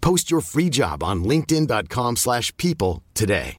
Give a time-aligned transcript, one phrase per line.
[0.00, 3.56] Post your free job on linkedin.com/people slash people today.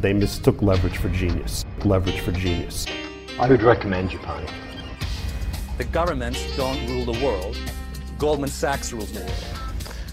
[0.00, 1.64] They mistook leverage for genius.
[1.84, 2.86] Leverage for genius.
[3.38, 4.46] I would recommend Japan.
[5.78, 7.56] The governments don't rule the world.
[8.18, 9.44] Goldman Sachs rules the world.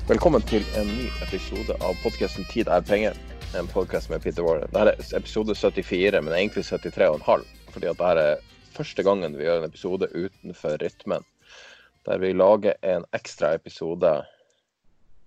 [0.08, 3.18] Velkommen til en ny episode av podkasten 'Tid er penger'.
[3.60, 4.68] En podkast med Peter Warren.
[4.74, 7.46] Dette er episode 74, men egentlig 73,5.
[7.70, 8.36] Fordi at dette er
[8.78, 11.26] første gangen vi gjør en episode utenfor rytmen.
[12.08, 14.12] Der vi lager en ekstra episode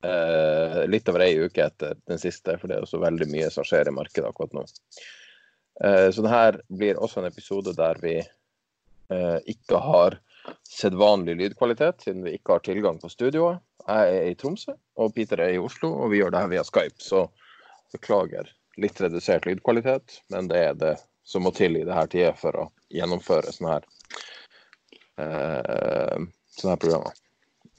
[0.07, 2.57] eh, litt over ei uke etter den siste.
[2.59, 4.65] For det er også veldig mye som skjer i markedet akkurat nå.
[5.84, 10.19] Eh, så dette blir også en episode der vi eh, ikke har
[10.69, 13.61] sedvanlig lydkvalitet, siden vi ikke har tilgang på studioet.
[13.87, 16.64] Jeg er i Tromsø, og Peter er i Oslo, og vi gjør det her via
[16.67, 17.01] Skype.
[17.03, 17.27] Så
[17.92, 18.48] beklager
[18.81, 20.95] litt redusert lydkvalitet, men det er det
[21.31, 23.84] som må til i det her tida for å gjennomføre sånne her,
[25.23, 26.25] eh,
[26.56, 27.20] sånne her programmer.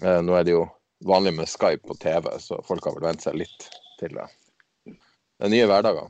[0.02, 0.62] Eh, nå er det jo
[1.04, 3.68] vanlig med Skype og TV, så folk har vel vent seg litt
[4.00, 4.30] til det.
[4.88, 6.08] Det er nye hverdager.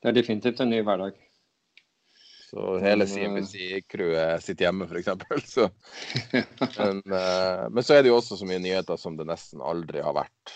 [0.00, 1.18] Det er definitivt en ny hverdag.
[2.50, 5.10] Så hele Men, CNBC-crewet sitter hjemme, f.eks.
[5.50, 5.68] Så.
[6.78, 10.02] Men, eh, men så er det jo også så mye nyheter som det nesten aldri
[10.02, 10.54] har vært.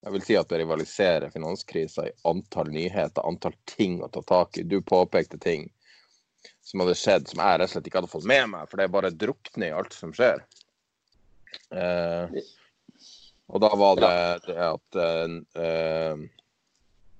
[0.00, 4.58] Jeg vil si at det rivaliserer finanskrisa i antall nyheter, antall ting å ta tak
[4.58, 4.64] i.
[4.64, 5.68] Du påpekte ting
[6.64, 8.86] som hadde skjedd som jeg rett og slett ikke hadde fått med meg, for det
[8.86, 10.40] er bare drukner i alt som skjer.
[11.76, 12.40] Eh,
[13.50, 14.14] og da var det
[14.46, 16.28] det at eh,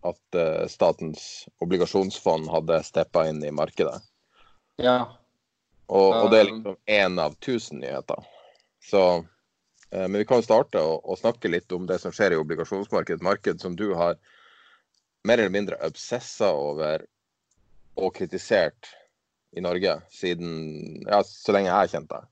[0.01, 4.01] at eh, statens obligasjonsfond hadde steppa inn i markedet.
[4.81, 5.17] Ja.
[5.91, 8.25] Og, og det er liksom én av tusen nyheter.
[8.85, 9.25] Så, eh,
[9.91, 13.19] men vi kan jo starte å, å snakke litt om det som skjer i obligasjonsmarkedet.
[13.21, 14.19] Et marked som du har
[15.27, 17.03] mer eller mindre obsessa over
[18.01, 18.93] og kritisert
[19.59, 22.29] i Norge siden ja, så lenge jeg har kjent deg.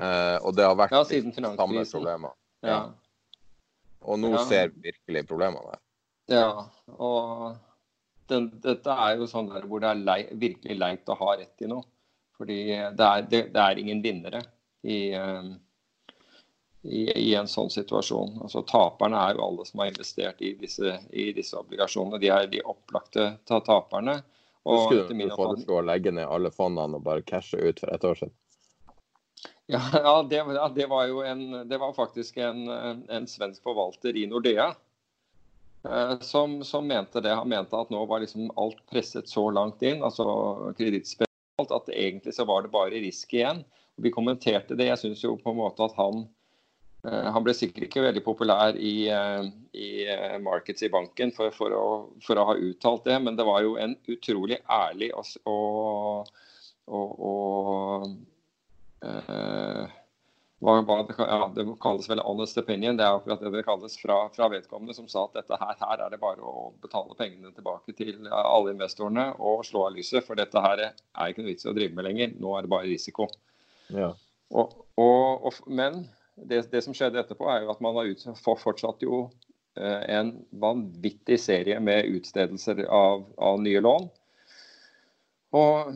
[0.00, 2.32] Eh, og det har vært Ja, siden samme problemer.
[2.64, 2.78] Ja.
[4.04, 4.44] Og nå Ja.
[4.48, 5.80] ser vi virkelig problemene der.
[6.34, 6.48] ja.
[6.96, 7.56] Og
[8.28, 11.60] den, dette er jo sånn der hvor det er lei, virkelig leit å ha rett
[11.60, 11.84] i noe.
[12.38, 12.56] Fordi
[12.96, 14.40] det er, det, det er ingen vinnere
[14.82, 15.52] i, eh,
[16.84, 18.38] i, i en sånn situasjon.
[18.44, 22.20] Altså Taperne er jo alle som har investert i disse, i disse obligasjonene.
[22.20, 24.20] De er de opplagte ta taperne.
[24.64, 28.04] Og skulle du foreslo å legge ned alle fondene og bare cashe ut for et
[28.04, 28.36] år siden?
[29.72, 34.16] Ja, ja, det, ja det var jo en Det var faktisk en, en svensk forvalter
[34.16, 34.70] i Nordea
[35.88, 37.32] eh, som, som mente det.
[37.32, 41.28] Han mente at nå var liksom alt presset så langt inn, altså kredittspenn
[41.64, 43.62] at egentlig så var det bare risk igjen.
[43.96, 44.90] Vi kommenterte det.
[44.90, 46.26] Jeg syns jo på en måte at han
[47.04, 51.74] han ble sikkert ikke veldig populær i, eh, i eh, markets i banken for, for,
[51.76, 51.88] å,
[52.24, 56.32] for å ha uttalt det, men det var jo en utrolig ærlig og, og,
[57.28, 58.08] og,
[59.04, 59.92] eh,
[60.64, 62.96] hva, hva det, ja, det kalles vel honest opinion.
[62.96, 66.06] Det er akkurat det det kalles fra, fra vedkommende, som sa at dette her, her
[66.06, 70.24] er det bare å betale pengene tilbake til alle investorene og slå av lyset.
[70.24, 72.32] For dette her er ikke noe vits i å drive med lenger.
[72.40, 73.28] Nå er det bare risiko.
[73.92, 74.14] Ja.
[74.56, 79.24] Og, men det, det som skjedde etterpå, er jo at man har ut, fortsatt jo
[79.78, 84.08] eh, en vanvittig serie med utstedelser av, av nye lån.
[85.54, 85.92] Og,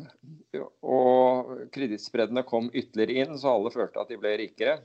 [0.86, 4.78] og kredittspreddene kom ytterligere inn, så alle følte at de ble rikere.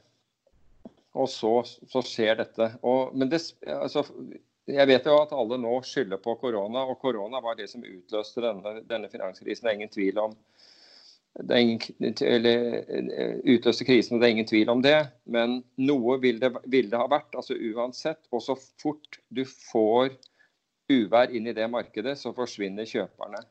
[1.13, 2.71] Og så, så skjer dette.
[2.81, 4.01] Og, men det, altså,
[4.65, 8.41] jeg vet jo at alle nå skylder på korona, og korona var det som utløste
[8.41, 9.67] denne, denne finanskrisen.
[9.67, 10.33] Det er ingen tvil om
[11.39, 11.79] det ingen,
[12.21, 14.99] eller, eh, utløste krisen, og det er ingen tvil om det.
[15.25, 18.21] Men noe vil det, vil det ha vært, altså uansett.
[18.31, 20.13] Og så fort du får
[20.93, 23.41] uvær inn i det markedet, så forsvinner kjøperne.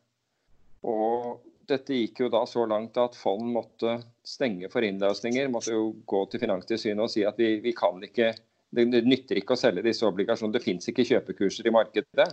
[0.86, 3.96] Og dette gikk jo da så langt at fond måtte
[4.26, 5.50] stenge for innløsninger.
[5.50, 8.32] Måtte jo gå til Finanstilsynet og si at vi, vi kan ikke
[8.72, 10.56] det, det nytter ikke å selge disse obligasjonene.
[10.56, 12.28] Det fins ikke kjøpekurser i markedet.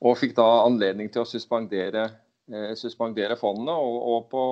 [0.00, 2.08] Og fikk da anledning til å suspendere,
[2.78, 3.74] suspendere fondene.
[3.74, 4.44] Og, og, på,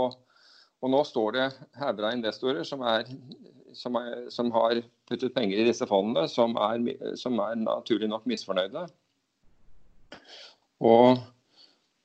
[0.81, 1.47] og, nå står det
[1.81, 3.11] hauger av investorer som, er,
[3.77, 6.85] som, er, som, har puttet penger i disse fondene, som er,
[7.21, 8.87] som er naturlig nok misfornøyde.
[10.89, 11.19] Og,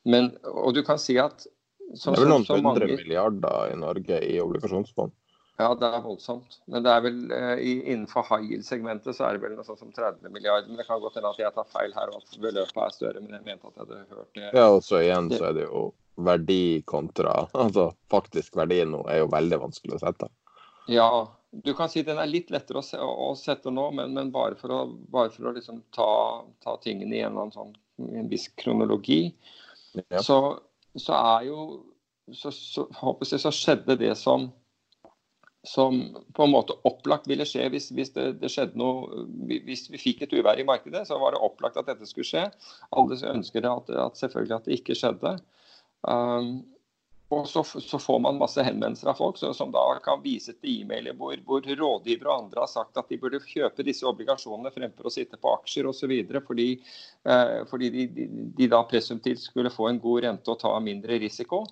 [0.09, 1.45] men, og du kan si at
[1.93, 5.11] så, Det er vel noen hundre milliarder i Norge i obligasjonsfond?
[5.61, 6.57] Ja, det er voldsomt.
[6.65, 7.59] Men det er vel eh,
[7.93, 10.69] innenfor high yield-segmentet så er det vel noe sånt som 30 milliarder.
[10.71, 13.21] Men det kan godt hende at jeg tar feil her, og at beløpet er større.
[13.21, 14.47] Men jeg mente at jeg hadde hørt det.
[14.49, 19.23] Ja, og så igjen så er det jo verdi kontra Altså faktisk verdi nå er
[19.23, 20.29] jo veldig vanskelig å sette.
[20.89, 21.07] Ja,
[21.53, 24.57] du kan si den er litt lettere å, se, å sette nå, men, men, bare
[24.59, 24.81] for å,
[25.13, 26.09] bare for å liksom ta,
[26.65, 27.71] ta, tingene i en, sånn,
[28.01, 29.27] en viss kronologi,
[30.01, 30.19] ja.
[30.19, 30.39] så,
[30.97, 31.59] så, er jo
[32.33, 32.87] så, så,
[33.21, 34.49] jeg, så skjedde det som
[35.63, 40.01] som på en måte opplagt ville skje hvis, hvis det, det, skjedde noe Hvis vi
[40.01, 42.43] fikk et uvær i markedet, så var det opplagt at dette skulle skje.
[42.91, 45.37] Alle ønsker at, at selvfølgelig at det ikke skjedde.
[46.03, 46.57] Um,
[47.33, 50.83] og så, så, får man masse henvendelser av folk så, som da kan vise til
[50.83, 55.07] e-mailer hvor, hvor rådgivere og andre har sagt at de burde kjøpe disse obligasjonene fremfor
[55.07, 56.13] å sitte på aksjer osv.
[56.45, 56.69] Fordi,
[57.23, 58.27] eh, fordi de, de,
[58.59, 61.63] de da presumptivt skulle få en god rente og ta mindre risiko.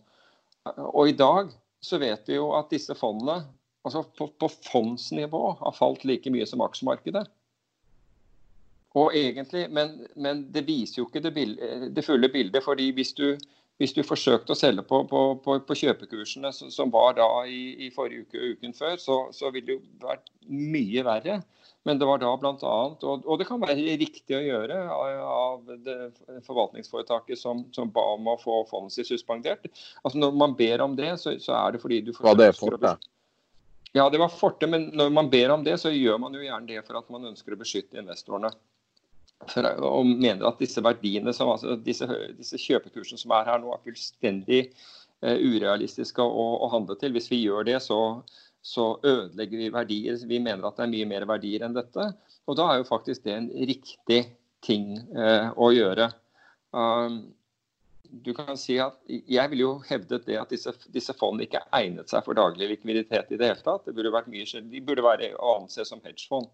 [0.88, 1.52] Og i dag
[1.84, 3.42] så vet vi jo at disse fondene
[3.88, 7.26] altså på, på fondsnivå har falt like mye som aksjemarkedet.
[9.00, 11.32] Og egentlig, men, men det viser jo ikke det,
[11.96, 12.64] det, fulle bildet.
[12.64, 13.38] fordi hvis du,
[13.80, 18.28] hvis du forsøkte å selge på, på, på, kjøpekursene som var da i, i, forrige
[18.28, 21.40] uke og uken før, så, så ville det jo vært mye verre.
[21.88, 22.74] Men det var da bl.a.
[22.92, 25.96] Og, og det kan være riktig å gjøre av det
[26.46, 29.72] forvaltningsforetaket som, som ba om å få fondet sitt suspendert.
[30.04, 32.78] Altså Når man ber om det, så, så er det fordi du forsøker det for
[32.78, 32.98] det?
[33.92, 36.70] Ja, det var Forte, men når man ber om det, så gjør man jo gjerne
[36.70, 38.52] det for at man ønsker å beskytte investorene.
[39.50, 42.08] For, og mener at disse verdiene, som, altså disse,
[42.38, 47.12] disse, kjøpekursene som er her nå, er fullstendig uh, urealistiske å, å, handle til.
[47.18, 48.00] Hvis vi gjør det, så,
[48.64, 50.24] så, ødelegger vi verdier.
[50.30, 52.12] Vi mener at det er mye mer verdier enn dette.
[52.48, 54.24] Og da er jo faktisk det en riktig
[54.64, 56.12] ting uh, å gjøre.
[56.72, 57.24] Um,
[58.12, 62.12] du kan si at Jeg ville jo hevdet det at disse, disse fondene ikke egnet
[62.12, 63.86] seg for daglig likviditet i det hele tatt.
[63.88, 66.50] Det burde vært mye, de burde være å anse som hedgefond.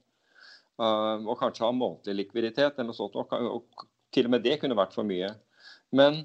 [0.77, 3.17] Uh, og kanskje ha månedlig likviditet eller noe sånt.
[3.17, 5.31] Og, og, til og med det kunne vært for mye.
[5.97, 6.21] Men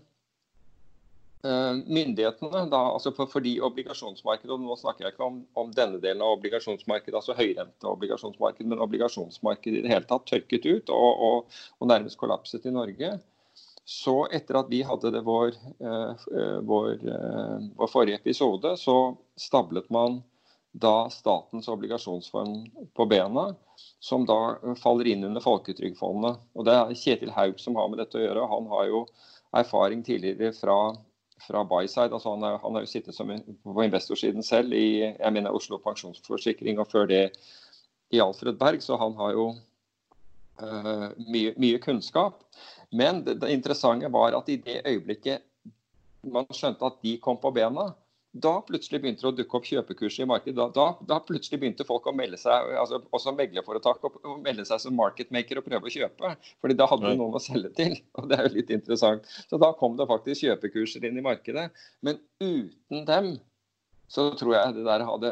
[1.46, 6.02] uh, myndighetene, da, altså for, fordi obligasjonsmarkedet, og nå snakker jeg ikke om, om denne
[6.04, 11.60] delen av obligasjonsmarkedet, altså høyrenteobligasjonsmarkedet, men obligasjonsmarkedet i det hele tatt tørket ut og, og,
[11.80, 13.16] og nærmest kollapset i Norge,
[13.84, 19.16] så etter at vi hadde det vår, eh, eh, vår, eh, vår, forrige episode, så
[19.36, 20.22] stablet man
[20.72, 23.54] da Statens obligasjonsfond på bena,
[24.00, 26.38] som da faller inn under Folketrygdfondet.
[26.54, 28.48] Og Det er Kjetil Haug som har med dette å gjøre.
[28.48, 29.02] Han har jo
[29.52, 30.94] erfaring tidligere fra,
[31.46, 32.14] fra Byside.
[32.14, 35.76] altså han, er, han har jo sittet som, på investorsiden selv i jeg mener Oslo
[35.82, 37.24] Pensjonsforsikring, og før det
[38.12, 39.50] i Alfred Berg, så han har jo
[40.60, 42.42] mye, mye kunnskap.
[42.92, 45.48] Men det, det interessante var at i det øyeblikket
[46.22, 47.90] man skjønte at de kom på bena,
[48.32, 50.56] da plutselig begynte det å dukke opp kjøpekurs i markedet.
[50.56, 54.80] Da, da, da, plutselig begynte folk å melde seg altså også meglerforetak å melde seg
[54.80, 56.32] som marketmaker og prøve å kjøpe.
[56.64, 57.98] fordi da hadde du noen å selge til.
[58.16, 59.28] og Det er jo litt interessant.
[59.50, 61.68] Så da kom det faktisk kjøpekurser inn i markedet.
[62.00, 63.34] Men uten dem
[64.12, 65.28] så tror jeg det der hadde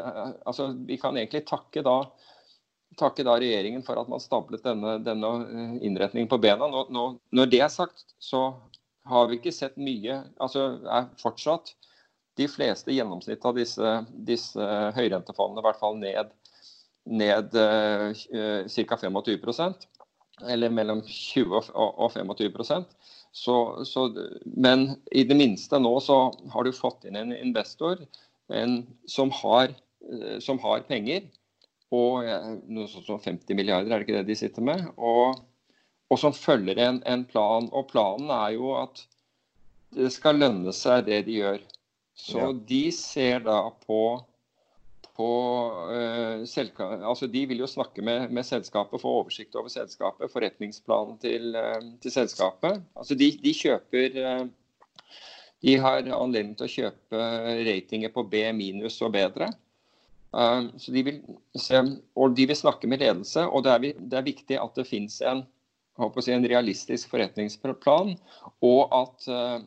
[0.49, 1.99] altså Vi kan egentlig takke da
[2.99, 6.67] takke da regjeringen for at man stablet denne, denne eh, innretningen på bena.
[6.71, 7.05] Nå, nå,
[7.35, 8.49] når det er sagt, så
[9.09, 10.21] har vi ikke sett mye.
[10.43, 11.73] Altså er fortsatt
[12.39, 13.95] de fleste gjennomsnitt av disse,
[14.27, 16.31] disse høyrentefondene i hvert fall ned,
[17.09, 18.11] ned uh,
[18.71, 18.99] ca.
[19.01, 19.87] 25%
[20.49, 22.85] Eller mellom 20 og 25
[23.35, 24.05] så, så,
[24.45, 26.21] Men i det minste nå så
[26.53, 27.99] har du fått inn en investor
[28.51, 28.81] en,
[29.11, 29.75] som, har,
[30.07, 31.27] uh, som har penger
[31.91, 32.23] og
[32.71, 34.85] noe sånt som 50 milliarder, er det ikke det de sitter med?
[34.95, 35.41] Og,
[36.11, 37.67] og som følger en, en, plan.
[37.75, 39.03] Og planen er jo at
[39.91, 41.63] det skal lønne seg, det de gjør.
[42.15, 42.51] Så ja.
[42.69, 44.01] de ser da på,
[45.17, 45.31] på
[45.91, 46.43] uh,
[47.09, 51.81] altså De vil jo snakke med, med, selskapet, få oversikt over selskapet, forretningsplanen til, uh,
[52.03, 52.85] til selskapet.
[52.95, 54.45] Altså de, de kjøper uh,
[55.59, 57.27] De har anledning til å kjøpe
[57.67, 59.51] ratinger på B minus og bedre.
[60.37, 61.17] Eh, så de vil
[61.59, 61.81] se,
[62.15, 65.19] og de vil snakke med ledelse, og det er, det er viktig at det finnes
[65.27, 65.43] en,
[66.19, 68.13] si, en, realistisk forretningsplan,
[68.63, 69.57] og at, eh,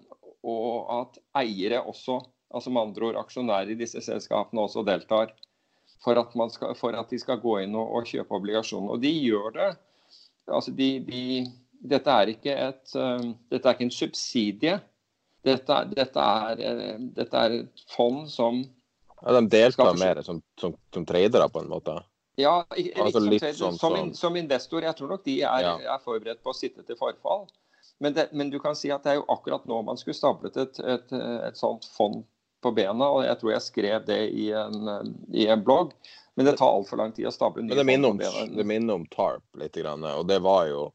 [0.44, 2.20] og at eiere også,
[2.54, 5.34] altså med andre ord aksjonærer i disse selskapene også deltar.
[6.04, 8.90] For at, skal, for at de skal gå inn og, og, kjøpe obligasjoner.
[8.92, 9.68] Og de gjør det.
[10.52, 11.22] Altså de, de,
[11.80, 14.74] dette, er et, uh, dette er ikke en subsidie.
[15.48, 18.60] Dette, dette, er, dette er, et fond som
[19.24, 21.96] ja, De deltar mer som, som, som tradere, på en måte?
[22.36, 22.64] Ja,
[22.96, 24.82] altså litt sånn, som, in, som, investor.
[24.82, 25.74] Jeg tror nok de er, ja.
[25.94, 27.46] er forberedt på å sitte til forfall.
[28.02, 30.56] Men, det, men, du kan si at det er jo akkurat nå man skulle stablet
[30.58, 32.24] et, et, et sånt fond
[32.64, 33.06] på bena.
[33.06, 34.90] og Jeg tror jeg skrev det i en,
[35.32, 35.94] i en blogg.
[36.34, 39.06] Men det tar altfor lang tid å stable nye det minner, om, det minner om
[39.12, 39.78] TARP litt.
[39.78, 40.88] Og det var jo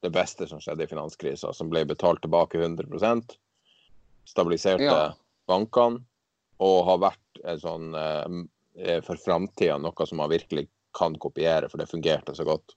[0.00, 3.20] det beste som skjedde i finanskrisa, som ble betalt tilbake 100
[4.26, 5.10] Stabiliserte ja.
[5.46, 6.00] bankene
[6.64, 11.80] og har vært en sånn eh, for framtida noe som man virkelig kan kopiere, for
[11.80, 12.76] det fungerte så godt.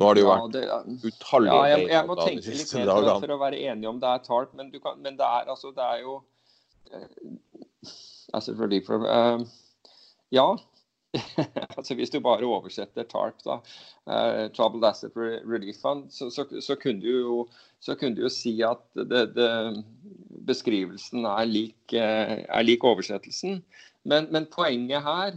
[0.00, 2.90] Nå har det jo ja, vært det, utallige ja, jeg, jeg må tenke litt mer
[2.90, 5.72] for, for, å være enig om det er TARP, men, kan, men det, er, altså,
[5.76, 6.18] det er jo
[8.32, 9.42] altså for, uh,
[10.32, 10.46] Ja.
[11.76, 13.58] altså Hvis du bare oversetter TARP, da,
[14.08, 17.38] uh, Troubled Asset Relief Fund, så, så, så, kunne du jo,
[17.80, 19.50] så kunne du jo si at det, det,
[20.48, 23.60] beskrivelsen er lik, uh, er lik oversettelsen.
[24.08, 25.36] Men, men, poenget her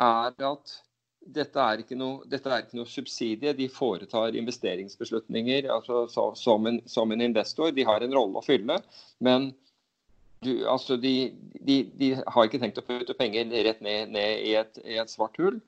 [0.00, 0.78] er at
[1.22, 3.52] dette er, noe, dette er, ikke noe, subsidie.
[3.54, 7.70] De foretar investeringsbeslutninger altså, så, som, en, som, en, investor.
[7.70, 8.80] De har en rolle å fylle.
[9.22, 9.52] Men
[10.42, 14.54] du, altså de, de, de, har ikke tenkt å putte penger rett ned, ned i,
[14.58, 15.60] et, i, et, svart hull.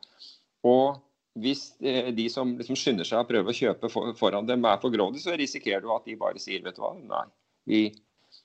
[0.67, 1.01] Og
[1.41, 4.81] hvis eh, de som liksom skynder seg å prøve å kjøpe for, foran dem, er
[4.83, 7.25] for grådige, så risikerer du at de bare sier vet du hva, nei,
[7.71, 7.81] vi,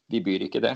[0.09, 0.75] vi byr ikke det.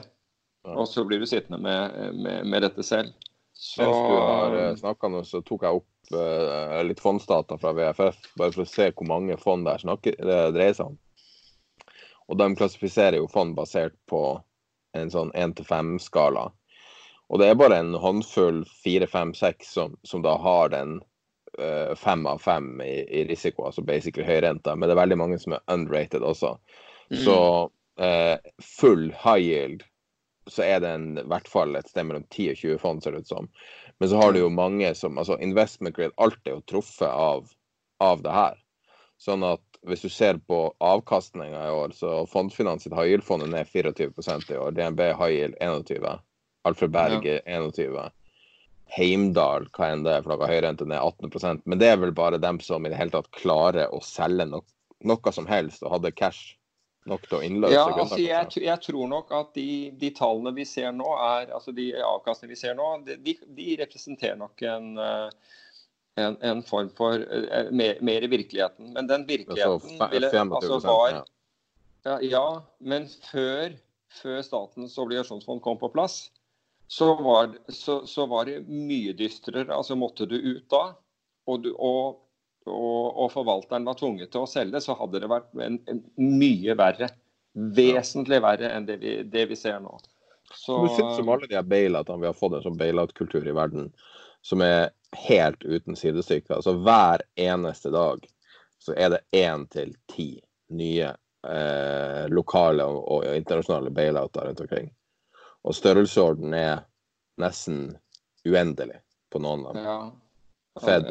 [0.63, 3.11] Og så blir du sittende med, med, med dette selv.
[3.53, 3.83] Så...
[3.83, 8.21] Mens du har eh, snakka nå, så tok jeg opp uh, litt fondsdata fra VFF,
[8.39, 10.97] bare for å se hvor mange fond det, snakker, det dreier seg om.
[12.31, 14.23] Og de klassifiserer jo fond basert på
[14.97, 16.49] en sånn 1-5-skala.
[17.33, 20.99] Og det er bare en håndfull 4-5-6 som, som, da har den
[21.59, 24.75] uh, av fem i, i, risiko, altså basically høyrenta.
[24.75, 26.55] Men det er veldig mange som er unrated også.
[27.09, 27.17] Mm.
[27.23, 27.37] Så
[28.01, 29.83] uh, full high yield
[30.51, 33.15] så er det en, i hvert fall et sted mellom 10 og 20 fond, ser
[33.15, 33.47] det ut som.
[34.01, 37.47] Men så har du jo mange som altså Investment grade alt er jo truffet av,
[38.03, 38.57] av det her.
[39.21, 43.51] Sånn at hvis du ser på avkastninga i år, så Fondfinans sitt high yield-fond er
[43.51, 44.11] ned 24
[44.53, 44.71] i år.
[44.71, 46.19] DNB high 21.
[46.63, 47.39] Alfred Berg ja.
[47.45, 48.11] 21.
[48.93, 52.37] Heimdal, hva enn det er, for noe høyrente ned 18% Men det er vel bare
[52.41, 54.61] dem som i det hele tatt klarer å selge no
[55.03, 56.53] noe som helst og hadde cash
[57.09, 60.63] nok til å innløse ja, altså jeg, jeg, tror nok at de, de, tallene vi
[60.67, 65.57] ser nå, er, altså de avkastningene vi ser nå, de, de representerer nok en uh,
[66.15, 68.93] en, en form for uh, mer, mer, i virkeligheten.
[68.93, 71.23] Men den virkeligheten ville, altså var
[72.03, 72.47] ja, ja,
[72.83, 73.75] men før,
[74.11, 76.25] før, Statens obligasjonsfond kom på plass,
[76.91, 79.69] så var, så, så var det mye dystrere.
[79.71, 80.83] Altså måtte du ut da,
[81.47, 82.19] og, du, og,
[82.67, 86.75] og, og, forvalteren var tvunget til å selge, så hadde det vært en, en mye
[86.79, 87.07] verre.
[87.53, 89.95] Vesentlig verre enn det vi, det vi ser nå.
[90.53, 93.87] Så, du synes som alle de bailoutene vi har fått en sånn bailout-kultur i verden,
[94.43, 96.55] som er helt uten sidestykke.
[96.55, 98.25] Altså hver eneste dag
[98.79, 100.41] så er det én til ti
[100.75, 101.13] nye
[101.47, 104.89] eh, lokale og, og, internasjonale bailouter rundt omkring.
[105.63, 106.83] Og størrelsesorden er
[107.39, 107.93] nesten
[108.43, 108.99] uendelig
[109.31, 109.87] på noen av dem.
[109.87, 109.99] Ja.
[110.83, 111.05] Fed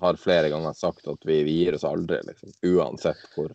[0.00, 3.52] har flere ganger sagt at vi, vi gir oss aldri, liksom, uansett hvor,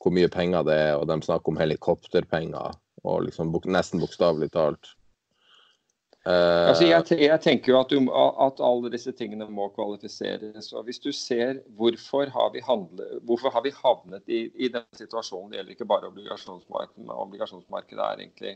[0.00, 0.94] hvor, mye penger det er.
[0.96, 4.94] Og de snakker om helikopterpenger, og liksom, nesten bokstavelig talt
[6.20, 8.10] Uh, altså jeg, jeg, tenker jo at, du,
[8.44, 10.68] at, alle disse tingene må kvalifiseres.
[10.76, 14.84] og Hvis du ser hvorfor har vi, handlet, hvorfor har vi havnet i, i den
[14.98, 18.54] situasjonen, det gjelder ikke bare obligasjonsmarkedet, men obligasjonsmarkedet er egentlig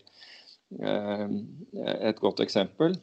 [0.84, 1.24] uh,
[2.10, 2.98] et godt eksempel.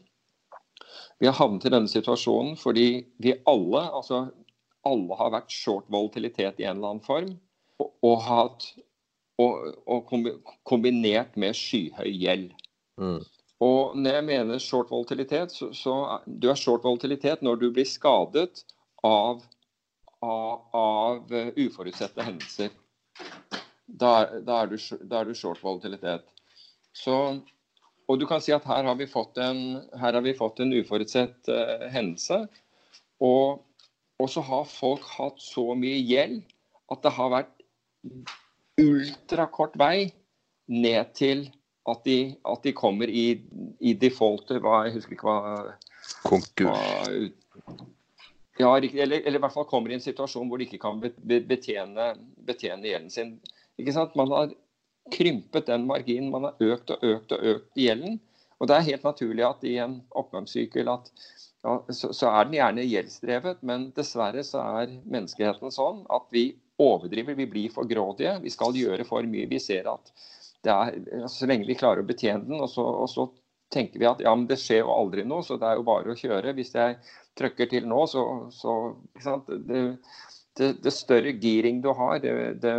[1.17, 2.87] Vi har havnet i denne situasjonen fordi
[3.17, 4.27] vi alle, altså
[4.85, 7.33] alle har vært short volatilitet i en eller annen form,
[7.81, 8.71] og, og, hatt,
[9.41, 10.09] og, og
[10.69, 12.51] kombinert med skyhøy gjeld.
[13.01, 13.21] Mm.
[13.61, 17.85] Og når jeg mener short volatilitet, så, så du er short volatilitet når du blir
[17.85, 18.63] skadet
[19.05, 19.43] av,
[20.25, 22.73] av, av uh, uforutsette hendelser.
[23.85, 26.25] Da, da, er du, da, er du, short volatilitet.
[26.97, 27.15] Så,
[28.09, 29.77] og du kan si at her har vi fått en,
[30.25, 32.41] vi fått en uforutsett uh, hendelse.
[33.21, 33.61] Og,
[34.17, 36.41] og, så har folk hatt så mye gjeld
[36.91, 37.57] at det har vært
[38.81, 40.09] ultrakort vei
[40.71, 41.45] ned til
[41.89, 43.41] at de, at de kommer i,
[43.79, 45.75] i default hva, Jeg husker ikke hva
[46.25, 47.31] Konkurs.
[48.59, 52.11] ja, eller, eller, i hvert fall kommer i en situasjon hvor de ikke kan betjene,
[52.45, 53.35] betjene gjelden sin.
[53.81, 54.17] Ikke sant?
[54.19, 54.53] Man har
[55.13, 56.31] krympet den marginen.
[56.33, 58.19] Man har økt og økt og økt gjelden.
[58.61, 61.09] Og det er helt naturlig at i en oppgangssykkel at
[61.61, 66.51] ja, så, så, er den gjerne gjeldsdrevet, men dessverre så er menneskeheten sånn at vi
[66.81, 68.39] overdriver, vi blir for grådige.
[68.41, 69.49] Vi skal gjøre for mye.
[69.49, 70.09] Vi ser at
[70.69, 73.25] er, så lenge vi klarer å betjene den, og så, og så
[73.73, 76.11] tenker vi at ja, men det skjer jo aldri noe, så det er jo bare
[76.11, 76.53] å kjøre.
[76.57, 76.97] Hvis jeg
[77.39, 78.75] trykker til nå, så, så
[79.23, 79.83] det,
[80.59, 82.75] det, det, større giring du har, det, det,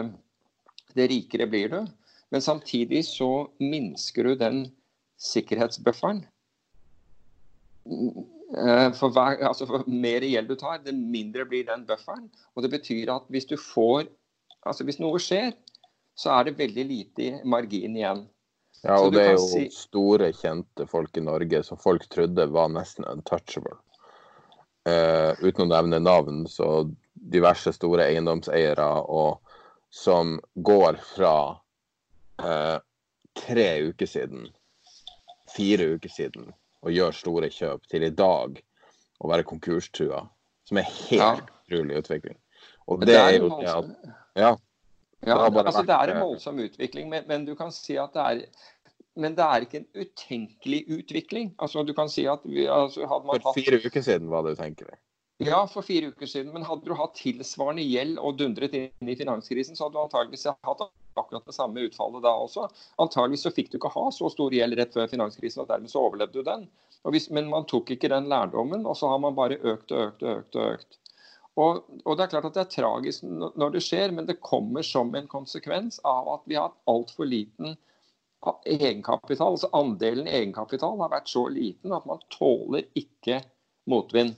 [0.94, 1.80] det rikere blir du.
[2.32, 4.62] Men samtidig så minsker du den
[5.22, 6.22] sikkerhetsbufferen.
[7.88, 12.28] Eh, for, hver, altså for mer gjeld du tar, det mindre blir den bufferen.
[12.54, 14.10] Og det betyr at hvis du får
[14.62, 15.56] Altså hvis noe skjer,
[16.14, 18.26] så er det veldig lite margin igjen.
[18.82, 19.66] Ja, og det er jo si...
[19.74, 23.76] store, kjente folk i Norge som folk trodde var nesten untouchable.
[24.82, 29.38] Uh, uten å nevne navn, så diverse store eiendomseiere og
[29.92, 31.36] som går fra
[32.42, 32.78] uh,
[33.38, 34.48] tre uker siden,
[35.52, 36.50] fire uker siden,
[36.82, 38.58] og gjør store kjøp, til i dag
[39.22, 40.24] å være konkurstrua.
[40.66, 42.38] Som er helt utrolig utvikling.
[42.90, 44.56] Og det, det er, jo at Ja.
[45.26, 48.28] Ja det, altså, det er en voldsom utvikling, men, men, du kan si at det
[48.28, 48.44] er
[49.20, 51.50] men det er ikke en utenkelig utvikling.
[51.60, 53.88] Altså, du kan si at vi, altså, For fire hatt...
[53.90, 54.96] uker siden var det utenkelig?
[55.42, 56.52] Ja, for fire uker siden.
[56.54, 60.46] Men hadde du hatt tilsvarende gjeld og dundret inn i finanskrisen, så hadde du antageligvis
[60.48, 60.86] hatt
[61.18, 62.68] akkurat det samme utfallet da også.
[63.02, 66.06] Antageligvis så fikk du ikke ha så stor gjeld rett før finanskrisen, og dermed så
[66.06, 66.66] overlevde du den.
[67.10, 70.24] Hvis, men man tok ikke den lærdommen, og så har man bare økt og økt
[70.24, 70.56] og økt.
[70.56, 70.98] Og økt.
[71.60, 74.84] Og, og, det er klart at det er tragisk når det skjer, men det kommer
[74.86, 77.74] som en konsekvens av at vi har hatt altfor liten
[78.64, 79.52] egenkapital.
[79.52, 83.42] Altså andelen egenkapital har vært så liten at man tåler ikke
[83.90, 84.32] motvind.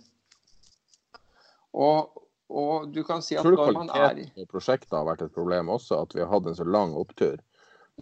[1.74, 5.24] Og, og du kan si at når man er i Tror du prosjektet har vært
[5.26, 6.02] et problem også?
[6.02, 7.38] At vi har hatt en så lang opptur?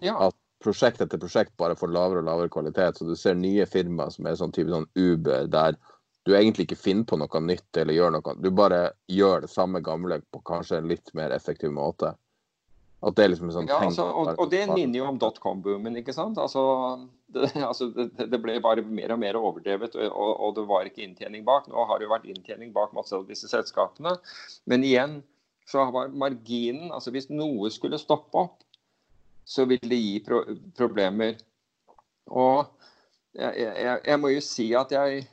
[0.01, 0.17] Ja.
[0.29, 2.99] At prosjekt etter prosjekt bare får lavere og lavere kvalitet.
[2.99, 5.77] Så du ser nye firmaer som er sånn type sånn Uber, der
[6.23, 8.35] du egentlig ikke finner på noe nytt eller gjør noe.
[8.39, 12.13] Du bare gjør det samme gamle på kanskje en litt mer effektiv måte.
[13.03, 15.97] At det er liksom en sånn ja, altså, og, og, det minner jo om dotcom-boomen,
[15.99, 16.39] ikke sant.
[16.39, 16.63] Altså
[17.35, 21.03] det, altså det, det, ble bare mer og mer overdrevet, og, og, det var ikke
[21.09, 21.67] inntjening bak.
[21.71, 24.15] Nå har det jo vært inntjening bak masse av disse selskapene.
[24.71, 25.19] Men igjen
[25.67, 28.63] så var marginen altså Hvis noe skulle stoppe opp,
[29.47, 30.45] så vil det gi pro
[30.79, 31.39] problemer.
[32.31, 32.71] Og
[33.35, 35.25] jeg, jeg, jeg, må jo si at jeg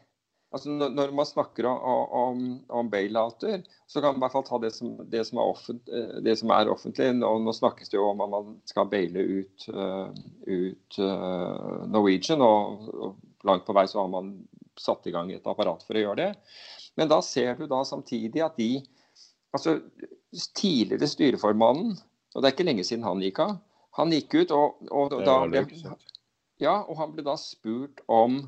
[0.51, 1.79] altså Når man snakker om,
[2.19, 5.51] om, om bailouter, så kan man i hvert fall ta det som, det som, er,
[5.53, 7.09] offent, eh, det som er, offentlig.
[7.17, 10.09] Nå, nå, snakkes det jo om at man skal baile ut, uh,
[10.47, 14.33] ut uh, Norwegian, og, og, langt på vei så har man
[14.79, 16.31] satt i gang et apparat for å gjøre det.
[16.99, 18.73] Men da ser du da samtidig at de
[19.55, 19.79] altså
[20.53, 21.95] Tidligere styreformannen,
[22.35, 23.55] og det er ikke lenge siden han gikk av,
[23.97, 25.63] han gikk ut, og, og da ble,
[26.61, 28.43] ja, og han ble da spurt om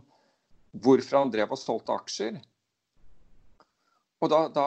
[0.71, 2.39] hvorfor han drev og solgte aksjer.
[4.21, 4.65] Og da, da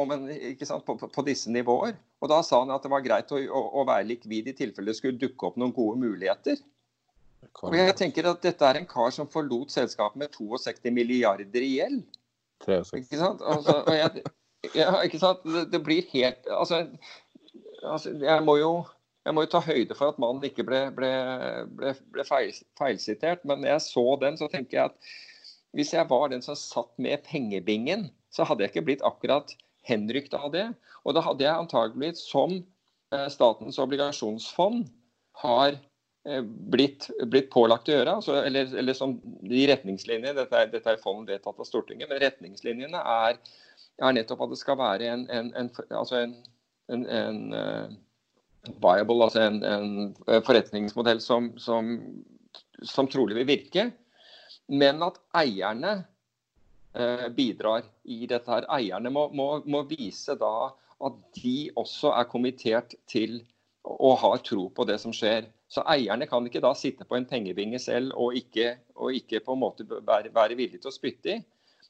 [0.00, 0.24] en,
[0.64, 1.94] sant, på, på, disse nivåer.
[2.24, 4.90] Og da sa han at det var greit å, å, å være likvid i tilfelle
[4.90, 6.60] det skulle dukke opp noen gode muligheter.
[7.62, 11.74] Og jeg tenker at dette er en kar som forlot selskapet med 62 milliarder i
[11.76, 12.02] gjeld.
[12.66, 13.44] Ikke sant?
[13.46, 14.24] Altså, jeg,
[14.74, 15.44] ja, ikke sant?
[15.46, 16.82] Det, det, blir helt altså,
[17.82, 18.72] altså, jeg må jo
[19.26, 21.08] jeg må jo ta høyde for at mannen ikke ble, ble,
[21.78, 23.42] ble, ble feil, feilsitert.
[23.48, 25.10] Men når jeg så den, så tenker jeg at
[25.76, 29.52] hvis jeg var den som satt med pengebingen, så hadde jeg ikke blitt akkurat
[29.88, 30.64] henrykt av det.
[31.04, 32.56] Og da hadde jeg antagelig, som
[33.12, 34.88] eh, Statens obligasjonsfond
[35.42, 40.72] har eh, blitt, blitt pålagt å gjøre, altså, eller, eller, som de retningslinjene Dette er,
[40.72, 43.38] dette er fond vedtatt av Stortinget, men retningslinjene er,
[44.00, 46.36] er, nettopp at det skal være en, en, en, altså en,
[46.88, 47.96] en uh,
[48.82, 50.10] viable, altså en,
[50.46, 51.96] forretningsmodell som, som,
[52.84, 53.88] som trolig vil virke
[54.68, 55.92] men at eierne
[56.94, 58.50] eh, bidrar i dette.
[58.50, 58.66] her.
[58.78, 60.70] Eierne må, må, må, vise da
[61.04, 63.40] at de også er kommittert til
[63.88, 65.48] å ha tro på det som skjer.
[65.68, 69.54] Så eierne kan ikke da sitte på en pengebinge selv og ikke, og ikke på
[69.54, 71.38] en måte være, være villig til å spytte i.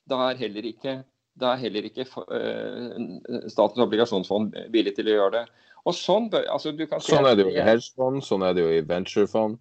[0.09, 0.99] Da er heller ikke,
[1.39, 2.95] da er heller ikke uh,
[3.51, 5.45] Statens obligasjonsfond villig til å gjøre det.
[5.87, 6.73] Og sånn, altså,
[7.05, 9.61] sånn er det jo i hedgefond, sånn er det jo i venturefond.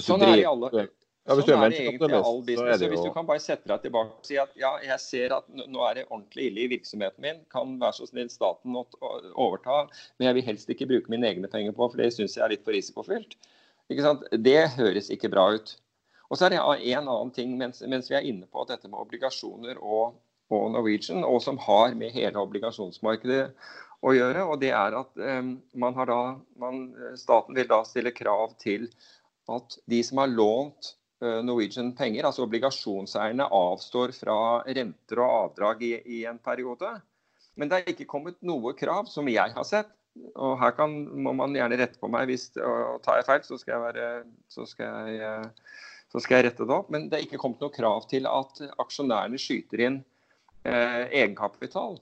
[0.00, 0.88] Sånn er det i alle,
[1.28, 2.80] ja, sånn er det egentlig all business.
[2.80, 5.46] Så hvis du kan bare sette deg tilbake og si at ja, jeg ser at
[5.52, 9.84] nå er det ordentlig ille i virksomheten min, kan være så snill staten overta,
[10.18, 12.54] men jeg vil helst ikke bruke mine egne penger på, for det syns jeg er
[12.54, 13.36] litt for risikofylt.
[14.40, 15.76] Det høres ikke bra ut.
[16.30, 19.00] Og så er det en annen ting mens, mens, vi er inne på dette med
[19.02, 20.16] obligasjoner og,
[20.54, 23.48] og Norwegian, og som har med hele obligasjonsmarkedet
[24.00, 24.44] å gjøre.
[24.46, 26.20] og det er at um, man har da,
[26.60, 26.88] man,
[27.20, 28.88] Staten vil da stille krav til
[29.50, 35.84] at de som har lånt uh, Norwegian penger, altså obligasjonseierne, avstår fra renter og avdrag
[35.84, 36.96] i, i, en periode.
[37.60, 39.92] Men det er ikke kommet noe krav, som jeg har sett.
[40.34, 43.58] Og her kan, må man gjerne rette på meg hvis og tar jeg feil, så
[43.60, 44.06] skal jeg, være,
[44.50, 45.52] så skal jeg,
[46.10, 46.88] så skal jeg rette det opp.
[46.90, 50.00] Men det er ikke kommet noe krav til at aksjonærene skyter inn
[50.66, 52.00] eh, egenkapital.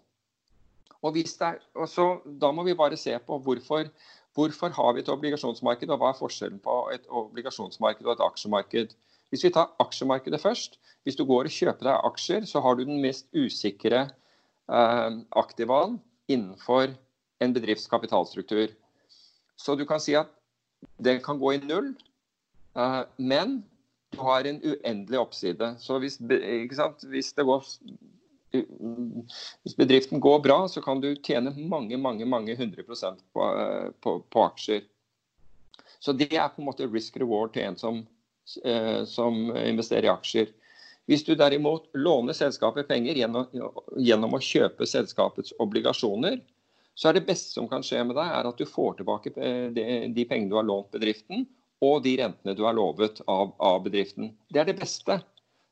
[1.02, 3.86] Og, er, og Da må vi bare se på hvorfor,
[4.34, 8.96] hvorfor har vi et obligasjonsmarked, og hva er forskjellen på et obligasjonsmarked og et aksjemarked.
[9.28, 10.78] Hvis vi tar aksjemarkedet først.
[11.04, 15.98] Hvis du går og kjøper deg aksjer, så har du den mest usikre eh, aktivaen
[16.28, 16.92] innenfor
[17.40, 18.74] en bedrifts kapitalstruktur.
[19.56, 20.30] Så du kan si at
[21.02, 21.94] det kan gå i null,
[22.76, 23.62] eh, men
[24.12, 25.74] du har en uendelig oppside.
[25.78, 27.64] Så hvis, hvis det går
[28.52, 32.84] hvis bedriften går bra, så kan du tjene mange mange, mange 100
[33.32, 34.86] på, eh, på, på aksjer.
[35.98, 38.06] Så det er på en måte risk reward til en som,
[38.64, 40.52] eh, som investerer i aksjer.
[41.08, 43.46] Hvis du derimot låner selskapet penger gjennom,
[43.96, 46.40] gjennom, å kjøpe selskapets obligasjoner,
[46.98, 49.68] så er det beste som kan skje med deg, er at du får tilbake eh,
[49.72, 51.46] de, de pengene du har lånt bedriften,
[51.84, 54.32] og de rentene du har lovet av, av bedriften.
[54.50, 55.20] Det er det beste.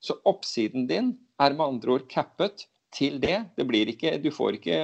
[0.00, 3.44] Så oppsiden din er med andre ord cappet til det.
[3.56, 4.78] det blir ikke, du får ikke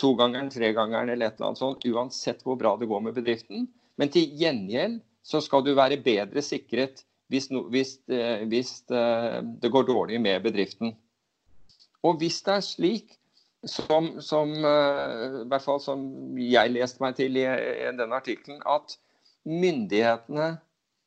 [0.00, 3.68] togangeren, tregangeren eller et eller annet sånt uansett hvor bra det går med bedriften.
[4.00, 9.38] Men til gjengjeld så skal du være bedre sikret hvis, no, hvis, eh, hvis eh,
[9.62, 10.94] det går dårlig med bedriften.
[12.02, 13.16] Og hvis det er slik
[13.68, 16.02] som, som, uh, i hvert fall som
[16.40, 18.96] jeg leste meg til i, i denne artikkelen, at
[19.44, 20.54] myndighetene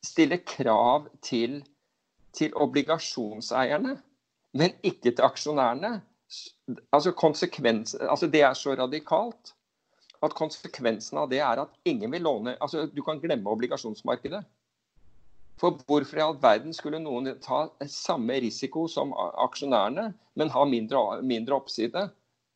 [0.05, 1.63] stiller krav til,
[2.37, 3.95] til obligasjonseierne
[4.53, 5.99] men ikke til aksjonærene.
[6.93, 7.13] Altså,
[8.09, 9.53] altså Det er så radikalt
[10.23, 14.43] at konsekvensen av det er at ingen vil låne altså Du kan glemme obligasjonsmarkedet.
[15.59, 21.21] For hvorfor i all verden skulle noen ta samme risiko som aksjonærene, men ha mindre,
[21.21, 22.07] mindre oppside?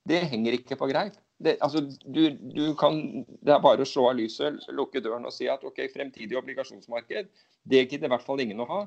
[0.08, 1.16] Det henger ikke på greip.
[1.38, 2.98] Det, altså, du, du kan,
[3.46, 7.30] det er bare å slå av lyset, lukke døren og si at ok, fremtidig obligasjonsmarked,
[7.70, 8.80] det gidder i hvert fall ingen å ha.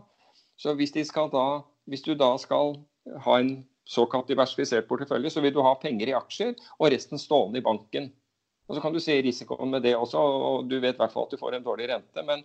[0.58, 2.76] Så hvis, de skal da, hvis du da skal
[3.24, 3.52] ha en
[3.88, 8.10] såkalt diversifisert portefølje, så vil du ha penger i aksjer og resten stående i banken.
[8.70, 11.26] Og Så kan du se risikoen med det også, og du vet i hvert fall
[11.26, 12.22] at du får en dårlig rente.
[12.22, 12.44] Men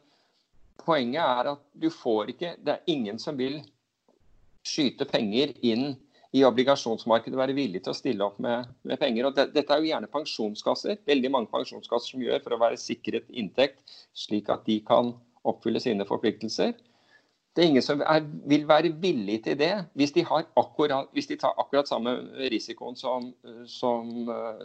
[0.81, 3.61] poenget er at du får ikke Det er ingen som vil
[4.65, 5.93] skyte penger inn
[6.35, 9.29] i obligasjonsmarkedet og være villig til å stille opp med, med penger.
[9.29, 12.81] Og det, dette er jo gjerne pensjonskasser, veldig mange pensjonskasser som gjør for å være
[12.81, 13.79] sikret inntekt,
[14.17, 15.13] slik at de kan
[15.45, 16.73] oppfylle sine forpliktelser.
[17.55, 20.25] Det er ingen som er, vil være villig til det hvis de,
[20.59, 22.17] akkurat, hvis de, tar akkurat samme
[22.51, 23.29] risikoen som,
[23.71, 24.09] som,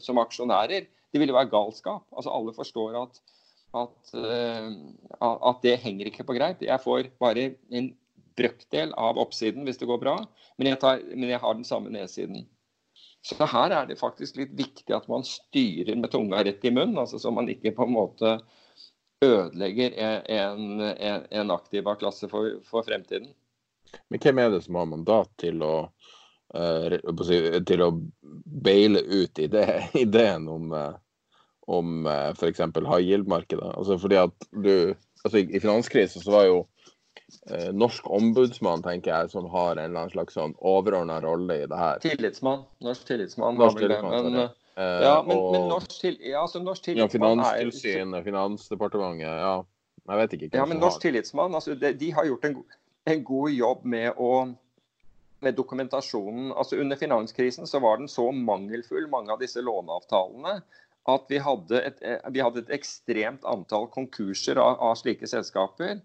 [0.03, 0.89] som, aksjonærer.
[1.11, 2.03] Det ville være galskap.
[2.11, 3.21] Altså Alle forstår at,
[3.79, 4.71] at, eh,
[5.23, 6.63] at, det henger ikke på greip.
[6.67, 7.93] Jeg får bare en
[8.39, 10.17] brøkdel av oppsiden hvis det går bra,
[10.59, 12.49] men jeg, tar, men jeg har den samme nedsiden.
[13.23, 16.99] Så her er det faktisk litt viktig at man styrer med tunga rett i munnen,
[16.99, 18.39] altså så man ikke på en måte
[19.21, 19.91] ødelegger
[20.25, 23.29] en, en, en aktiva klasse for, for, fremtiden.
[24.09, 25.75] Men hvem er det som har mandat til å,
[26.55, 26.97] uh,
[27.69, 27.91] til å
[28.65, 29.39] beile ut
[30.05, 30.95] ideen om, uh,
[31.71, 32.63] om eh, f.eks.
[32.63, 33.75] high yield-markedet?
[33.77, 36.61] Altså fordi at du, altså I, finanskrisen så var jo
[37.73, 42.01] norsk ombudsmann, tenker jeg, som har en slags sånn overordna rolle i det her.
[42.03, 42.65] Tillitsmann.
[42.83, 43.55] Norsk tillitsmann.
[43.61, 47.53] Norsk tillitsmann men, Eh, ja, men, og, men norsk, til, ja, altså norsk tillitsmann ja,
[47.53, 49.55] Finanstilsynet, Finansdepartementet, ja.
[50.11, 50.51] Jeg vet ikke.
[50.57, 52.57] Ja, men Norsk tillitsmann altså, de, de, har gjort en,
[53.07, 54.33] en, god jobb med å
[55.41, 56.51] med dokumentasjonen.
[56.53, 60.59] Altså Under finanskrisen så var den så mangelfull, mange av disse låneavtalene,
[61.09, 66.03] at vi hadde et, eh, vi hadde et ekstremt antall konkurser av, av slike selskaper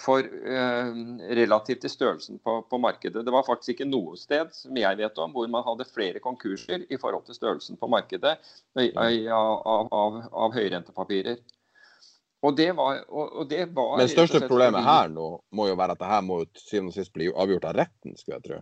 [0.00, 0.92] for eh,
[1.38, 3.24] relativt til størrelsen på, på, markedet.
[3.24, 6.86] Det var faktisk ikke noe sted som jeg vet om, hvor man hadde flere konkurser
[6.88, 8.36] i forhold til størrelsen på markedet
[8.76, 11.42] av, av, av høyrentepapirer.
[12.46, 16.02] Og det var, og det var Men største problemet her nå må jo være at
[16.02, 18.60] det her må siden og sist bli avgjort av retten, skulle jeg tro.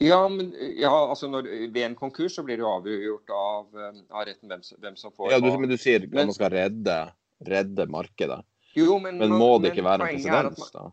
[0.00, 3.66] Ja, men ja, altså når, ved en konkurs så blir det jo avgjort av,
[4.08, 6.96] av retten hvem, hvem, som får Ja, du, Men du sier at man skal redde,
[7.44, 8.40] redde markedet.
[8.74, 10.88] Jo, men, men, må det ikke være en presedens, da?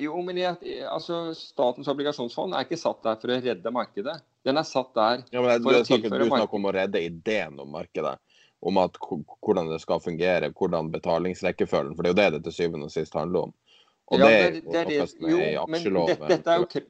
[0.00, 0.56] Jo, men jeg,
[0.88, 4.14] altså, Statens obligasjonsfond er ikke satt der for å redde markedet.
[4.46, 7.58] Den er satt der ja, men, for å tilføre Du snakker om å redde ideen
[7.60, 8.14] om markedet.
[8.62, 8.96] Om at,
[9.42, 12.94] hvordan det skal fungere, hvordan betalingsrekkefølgen For det er jo det det til syvende og
[12.94, 13.54] sist handler om.
[14.12, 16.20] Og ja, det, det, det, det, jo, i aksjeloven.
[16.22, 16.84] Men dette, jo,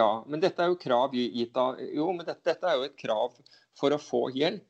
[0.00, 2.96] ja, men dette er jo krav gitt av Jo, men dette, dette er jo et
[3.00, 3.36] krav
[3.80, 4.64] for å få hjelp.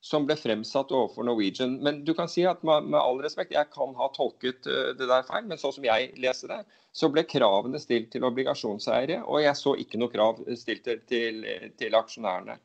[0.00, 1.78] Som ble fremsatt overfor Norwegian.
[1.82, 5.08] Men du kan si at med, med all respekt, jeg kan ha tolket uh, det
[5.10, 6.60] der feil, men sånn som jeg leser det,
[6.94, 11.44] så ble kravene stilt til obligasjonseiere, og jeg så ikke noe krav stilt til, til,
[11.78, 12.58] til aksjonærene.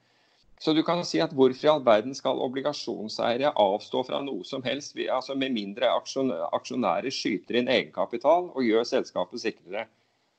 [0.63, 4.63] Så du kan si at hvorfor i all verden skal obligasjonseiere avstå fra noe som
[4.63, 9.89] helst, altså med mindre aksjonærer skyter inn egenkapital og gjør selskapet sikrere?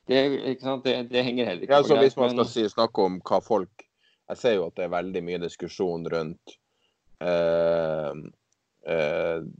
[0.08, 0.22] Det,
[0.84, 2.02] det, det henger heller ikke ja, greip.
[2.06, 3.84] Hvis man skal si, snakke om hva folk
[4.30, 6.63] Jeg ser jo at det er veldig mye diskusjon rundt eh, eh,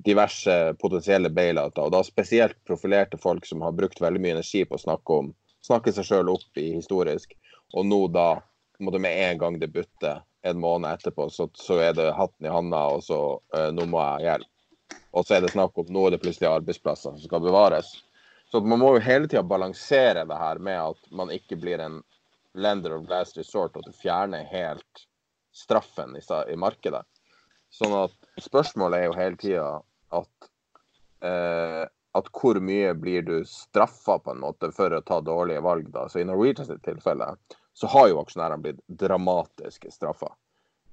[0.04, 4.76] diverse potensielle bailouter, og da spesielt profilerte folk som har brukt veldig mye energi på
[4.76, 5.30] å snakke om
[5.64, 7.34] snakke seg sjøl opp i historisk,
[7.74, 8.42] og nå da
[8.84, 12.82] med en gang det butter en måned etterpå, så, så er det hatten i handa,
[12.92, 13.20] og så
[13.56, 14.50] uh, nå må jeg hjelpe.
[15.14, 17.94] Og så er det snakk om nå er det plutselig arbeidsplasser som skal bevares.
[18.50, 22.02] Så man må jo hele tida balansere det her med at man ikke blir en
[22.54, 25.06] lender of last resort, og at du fjerner helt
[25.54, 26.22] straffen i,
[26.52, 27.02] i markedet.
[27.74, 29.68] Sånn at spørsmålet er jo hele tida
[30.14, 30.48] at
[31.26, 31.84] eh,
[32.14, 35.90] at hvor mye blir du straffa på en måte for å ta dårlige valg.
[35.90, 36.06] da.
[36.08, 37.34] Så I Norwegians tilfelle
[37.74, 40.30] så har jo aksjonærene blitt dramatisk straffa.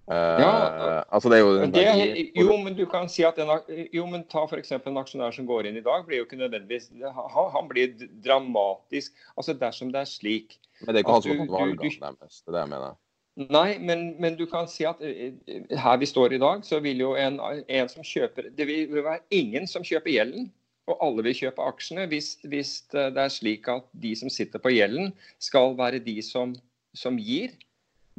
[0.09, 0.53] Uh, ja,
[1.13, 1.83] altså det er jo, det,
[2.35, 3.51] jo, men du kan si at en,
[3.93, 4.73] jo, men ta f.eks.
[4.73, 6.03] en aksjonær som går inn i dag.
[6.07, 7.93] blir jo ikke nødvendigvis, Han, han blir
[8.25, 10.57] dramatisk altså dersom det er slik.
[10.81, 12.41] Men det er ikke han som har fått valgene deres.
[12.41, 12.97] Det er det jeg mener.
[13.39, 16.81] Nei, men, men, du kan si at eh, eh, her vi står i dag, så
[16.83, 20.49] vil jo en, en som kjøper Det vil være ingen som kjøper gjelden.
[20.89, 24.73] Og alle vil kjøpe aksjene hvis, hvis det er slik at de som sitter på
[24.73, 26.57] gjelden, skal være de som
[26.93, 27.53] som gir,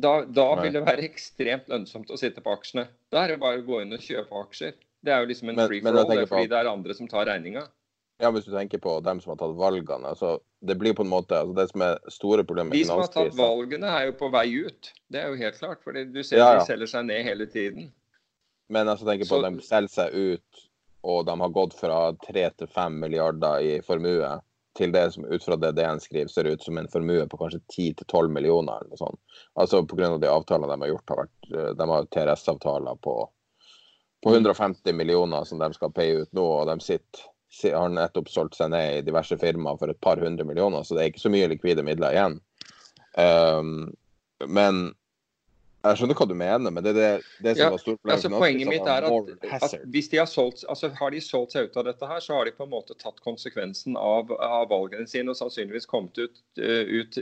[0.01, 2.87] da, da vil det være ekstremt lønnsomt å sitte på aksjene.
[3.12, 4.77] Da er det bare å gå inn og kjøpe aksjer.
[5.03, 7.66] Det er jo liksom en free for all, fordi det er andre som tar regninga.
[8.20, 10.09] Ja, Hvis du tenker på dem som har tatt valgene.
[10.09, 13.11] altså Det blir på en måte, altså det som er store problemet De som har
[13.11, 14.92] tatt valgene, er jo på vei ut.
[15.11, 15.83] Det er jo helt klart.
[15.83, 16.61] for du ser ja, ja.
[16.61, 17.90] de selger seg ned hele tiden.
[18.68, 19.42] Men altså tenker på Så...
[19.42, 20.62] at de selger seg ut,
[21.03, 21.98] og de har gått fra
[22.29, 24.38] 3 til 5 milliarder i formue
[24.77, 27.61] til det som ut fra det DN skriver, ser ut som en formue på kanskje
[27.77, 28.81] 10-12 millioner.
[28.81, 29.20] eller noe sånt.
[29.61, 30.16] Altså Pga.
[30.18, 31.09] de avtalene de har gjort.
[31.09, 33.16] Har vært, eh, de har TRS-avtaler på,
[34.22, 36.44] på, 150 millioner som de skal paye ut nå.
[36.44, 37.27] og de sitter,
[37.74, 41.04] har nettopp solgt seg ned i diverse firmaer for et par hundre millioner, så det
[41.04, 42.38] er ikke så mye likvide midler igjen.
[43.20, 43.92] Um,
[44.48, 44.82] men
[45.82, 48.14] jeg skjønner hva du mener, men det er det, det som ja, var stort problem.
[48.14, 51.68] Altså, poenget mitt er at, at, hvis de har solgt, altså, har de solgt seg
[51.68, 55.10] ut av dette her, så har de på en måte tatt konsekvensen av, av valgene
[55.10, 57.18] sine og sannsynligvis kommet ut, uh, ut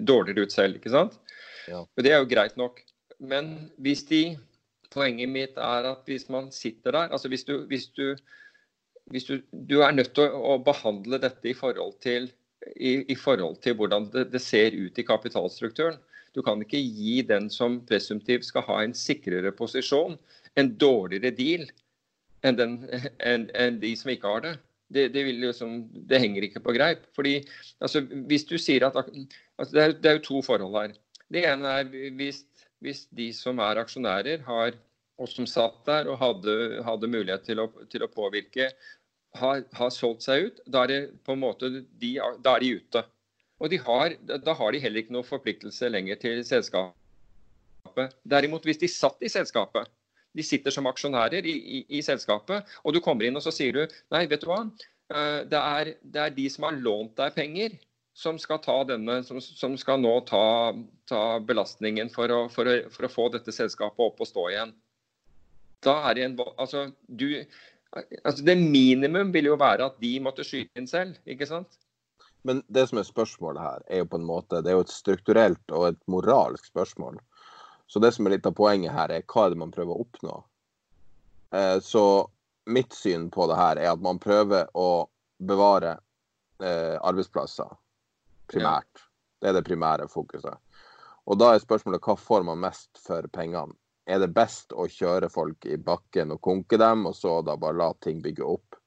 [0.00, 0.80] dårligere ut selv.
[0.80, 1.20] ikke sant?
[1.68, 1.84] Ja.
[1.84, 2.80] Og Det er jo greit nok.
[3.22, 4.24] Men hvis de
[4.92, 8.10] Poenget mitt er at hvis man sitter der altså hvis du, hvis du,
[9.10, 12.30] hvis du, du er nødt til å, å behandle dette i forhold til,
[12.76, 15.98] i, i forhold til hvordan det, det ser ut i kapitalstrukturen.
[16.32, 20.16] Du kan ikke gi den som presumptivt skal ha en sikrere posisjon,
[20.56, 21.66] en dårligere deal
[22.46, 22.76] enn, den,
[23.20, 24.54] enn, enn de som ikke har det.
[24.92, 27.04] Det, det, liksom, det, henger ikke på greip.
[27.16, 27.38] Fordi,
[27.80, 30.96] altså, hvis du sier at altså, det, er, det, er, jo to forhold her.
[31.32, 32.42] Det ene er hvis,
[32.84, 34.76] hvis de som er aksjonærer, har,
[35.22, 36.56] og som satt der og hadde,
[36.86, 38.72] hadde mulighet til å, til å påvirke,
[39.38, 43.04] har, har, solgt seg ut, da er, på en måte de, da er de ute.
[43.62, 46.98] Og har, da har de heller ikke noe forpliktelse lenger til selskapet.
[48.28, 49.88] Derimot, hvis de satt i selskapet,
[50.32, 53.76] de sitter som aksjonærer i, i, i selskapet, og du kommer inn og så sier
[53.76, 54.62] du nei, vet du hva,
[55.12, 57.76] eh, det er, det er de som har lånt deg penger,
[58.16, 60.72] som skal, denne, som, som skal nå ta,
[61.08, 64.74] ta belastningen for å, for, å, for å, få dette selskapet opp og stå igjen.
[65.82, 67.26] Da er det en altså, du,
[68.24, 71.80] altså Det minimum vil jo være at de måtte skyte inn selv, ikke sant?
[72.46, 74.94] Men det som er spørsmålet her, er jo på en måte Det er jo et
[74.94, 77.20] strukturelt og et moralsk spørsmål.
[77.86, 80.06] Så det som er litt av poenget her, er hva er det man prøver å
[80.06, 80.38] oppnå?
[81.52, 82.04] Eh, så
[82.66, 85.06] mitt syn på det her er at man prøver å
[85.42, 85.98] bevare
[86.62, 87.68] eh, arbeidsplasser
[88.52, 89.04] primært.
[89.42, 90.56] Det er det primære fokuset.
[91.26, 93.74] Og da er spørsmålet hva får man mest for pengene?
[94.10, 97.78] Er det best å kjøre folk i bakken og konke dem, og så da bare
[97.78, 98.78] la ting bygge opp?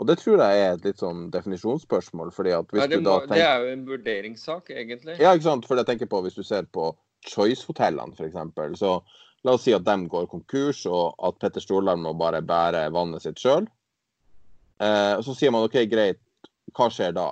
[0.00, 2.32] Og det tror jeg er et litt sånn definisjonsspørsmål.
[2.34, 3.36] fordi at hvis ja, det, du da tenker...
[3.36, 5.18] det er jo en vurderingssak, egentlig.
[5.20, 5.68] Ja, ikke sant.
[5.68, 6.90] For jeg tenker på hvis du ser på
[7.28, 8.80] Choice-hotellene, f.eks.
[8.80, 8.96] Så
[9.46, 13.22] la oss si at de går konkurs, og at Petter Stordalen må bare bære vannet
[13.22, 13.68] sitt sjøl.
[14.82, 16.20] Eh, så sier man OK, greit,
[16.74, 17.28] hva skjer da?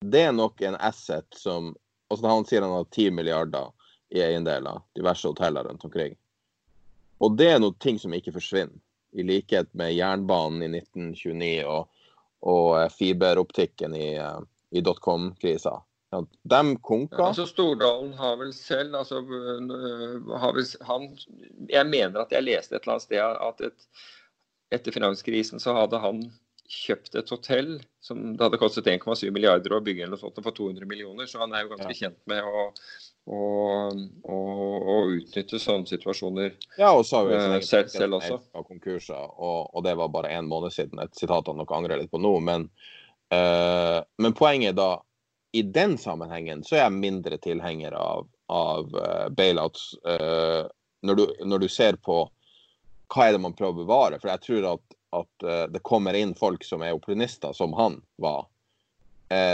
[0.00, 1.74] Det er nok en asset som
[2.12, 3.72] altså Han sier han har 10 milliarder
[4.14, 6.14] i eiendeler, diverse hoteller rundt omkring.
[7.24, 8.76] Og det er noe ting som ikke forsvinner
[9.16, 11.86] i likhet med jernbanen i 1929 og,
[12.44, 14.40] og eh, fiberoptikken i, eh,
[14.76, 15.78] i dotcom-krisa.
[16.16, 17.16] De konka.
[17.18, 19.18] Ja, altså Stordalen har vel selv altså,
[20.40, 21.08] har vel, han,
[21.68, 23.88] Jeg mener at jeg leste et eller annet sted at et,
[24.78, 26.22] etter finanskrisen så hadde han
[26.70, 30.88] kjøpt et hotell som det hadde kostet 1,7 milliarder å bygge eller sånt for 200
[30.88, 31.98] millioner, så han er jo ganske ja.
[32.06, 32.64] kjent med å,
[33.26, 33.38] å,
[34.22, 38.38] og, og, utnytte sånne situasjoner ja, og så har vi uh, selv, selv også.
[38.68, 41.00] Konkurser, og, og, det var bare én måned siden.
[41.02, 42.36] Et sitat han nok angrer litt på nå.
[42.46, 42.68] Men,
[43.34, 44.92] uh, men poenget da
[45.56, 50.70] i den sammenhengen så er jeg mindre tilhenger av, av uh, bailouts uh,
[51.02, 52.22] når, du, når, du, ser på
[53.10, 54.22] hva er det man prøver å bevare.
[54.22, 58.48] For jeg tror at, at det kommer inn folk som er opportunister, som han var,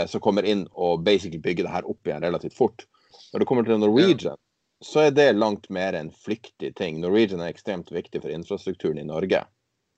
[0.09, 2.85] som kommer inn og basically bygger det her opp igjen relativt fort.
[3.33, 4.85] Når det kommer til Norwegian, ja.
[4.85, 7.01] så er det langt mer en flyktig ting.
[7.01, 9.43] Norwegian er ekstremt viktig for infrastrukturen i Norge.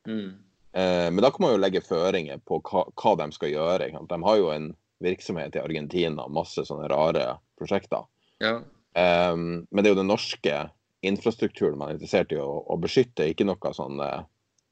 [0.05, 0.35] Mm.
[0.75, 3.87] men da kan man jo legge føringer på hva, hva de skal gjøre.
[3.89, 4.67] De har jo en
[5.03, 8.05] virksomhet i Argentina, masse sånne rare prosjekter.
[8.43, 8.59] Ja.
[8.95, 10.59] Eh, men det er jo den norske
[11.05, 14.09] infrastrukturen man er interessert i å, å beskytte, ikke noe sånne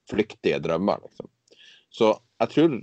[0.09, 1.03] flyktige drømmer.
[1.05, 1.29] Liksom.
[1.93, 2.77] Så jeg tror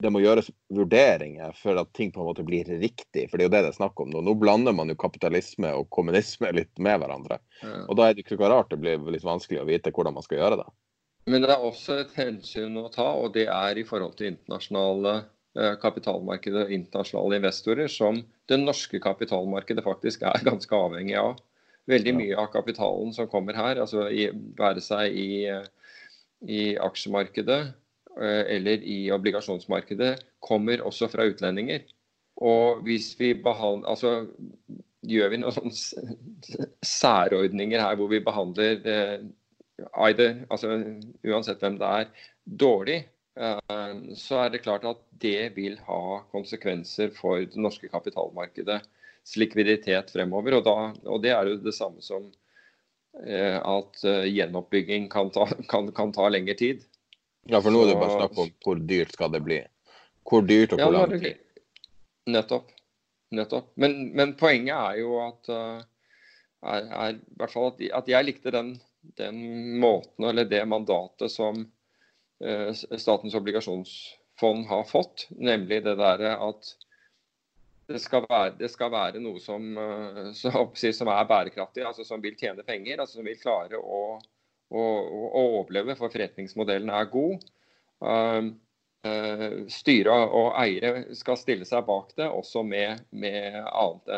[0.00, 3.26] det må gjøres vurderinger for at ting på en måte blir riktig.
[3.30, 4.22] For det er jo det det er snakk om nå.
[4.26, 7.40] Nå blander man jo kapitalisme og kommunisme litt med hverandre.
[7.62, 7.82] Ja.
[7.86, 10.26] Og da er det ikke så rart det blir litt vanskelig å vite hvordan man
[10.26, 10.70] skal gjøre det.
[11.30, 15.20] Men det er også et hensyn å ta, og det er i forhold til internasjonale
[15.58, 21.40] Eh, kapitalmarkedet og internasjonale investorer, som det norske kapitalmarkedet faktisk er ganske avhengig av.
[21.90, 25.30] Veldig mye av kapitalen som kommer her, altså i, være seg i,
[26.46, 27.72] i aksjemarkedet eh,
[28.18, 31.84] eller i obligasjonsmarkedet, kommer også fra utlendinger.
[32.40, 34.26] Og hvis vi behandler Altså
[35.06, 35.72] gjør vi noen
[36.84, 39.22] særordninger her hvor vi behandler eh,
[40.04, 40.74] either, altså
[41.24, 42.10] uansett hvem det er,
[42.44, 42.98] dårlig,
[43.40, 50.12] Eh, så er det klart at det vil ha konsekvenser for det norske kapitalmarkedets likviditet
[50.12, 50.58] fremover.
[50.58, 50.76] Og, da,
[51.08, 52.26] og det er jo det samme som
[53.24, 56.84] eh, at eh, gjenoppbygging kan ta, kan, kan ta lengre tid.
[57.48, 59.62] Ja, for nå er det bare snakk om hvor dyrt skal det bli.
[60.28, 61.40] Hvor dyrt og hvor ja, lang tid.
[62.30, 62.68] Nettopp.
[63.34, 63.72] Nettopp.
[63.80, 65.82] Men, men, poenget er jo at, er,
[66.84, 68.74] er, i hvert fall at, at jeg likte den,
[69.18, 69.38] den
[69.80, 71.64] måten eller det mandatet som
[72.44, 76.70] Eh, Statens obligasjonsfond har fått, nemlig det der at
[77.90, 82.38] det skal, være, det skal være, noe som, eh, som, er bærekraftig, altså som vil
[82.38, 84.20] tjene penger, altså som vil klare å,
[84.70, 84.84] å,
[85.26, 87.46] å overleve, for forretningsmodellen er god.
[88.00, 88.52] Uh,
[89.06, 94.14] uh, styre og eiere skal stille seg bak det, også med, med annet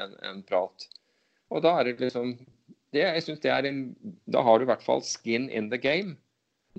[0.00, 0.88] enn en prat.
[1.52, 2.34] Og da er det liksom
[2.92, 3.80] det, jeg synes det er en,
[4.28, 6.16] Da har du i hvert fall skin in the game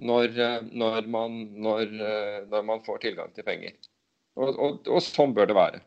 [0.01, 3.75] når, eh, når, man, når, eh, når, man, får tilgang til penger.
[4.35, 5.81] Og, og, og, sånn bør det være.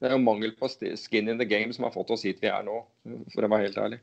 [0.00, 2.48] Det er jo mangel på skin in the game som har fått oss hit vi
[2.48, 2.78] er nå,
[3.34, 4.00] for å være helt ærlig.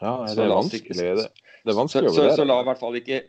[0.00, 1.28] Ja, det er vanskelig, det,
[1.64, 2.32] det er vanskelig å vurdere.
[2.32, 3.20] Så, så, la i hvert fall ikke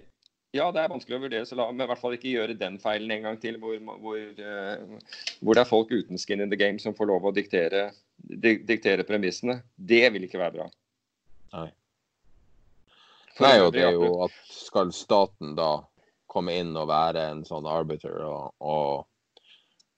[0.51, 2.73] ja, det er vanskelig å vurdere, så la meg i hvert fall ikke gjøre den
[2.83, 6.59] feilen en gang til, hvor, hvor, uh, hvor, det er folk uten skin in the
[6.59, 7.85] game som får lov å diktere,
[8.19, 9.61] diktere premissene.
[9.75, 10.65] Det vil ikke være bra.
[11.55, 11.69] Nei.
[13.39, 15.69] Nei, og det er jo at skal staten da
[16.31, 19.47] komme inn og være en sånn arbiter og, og,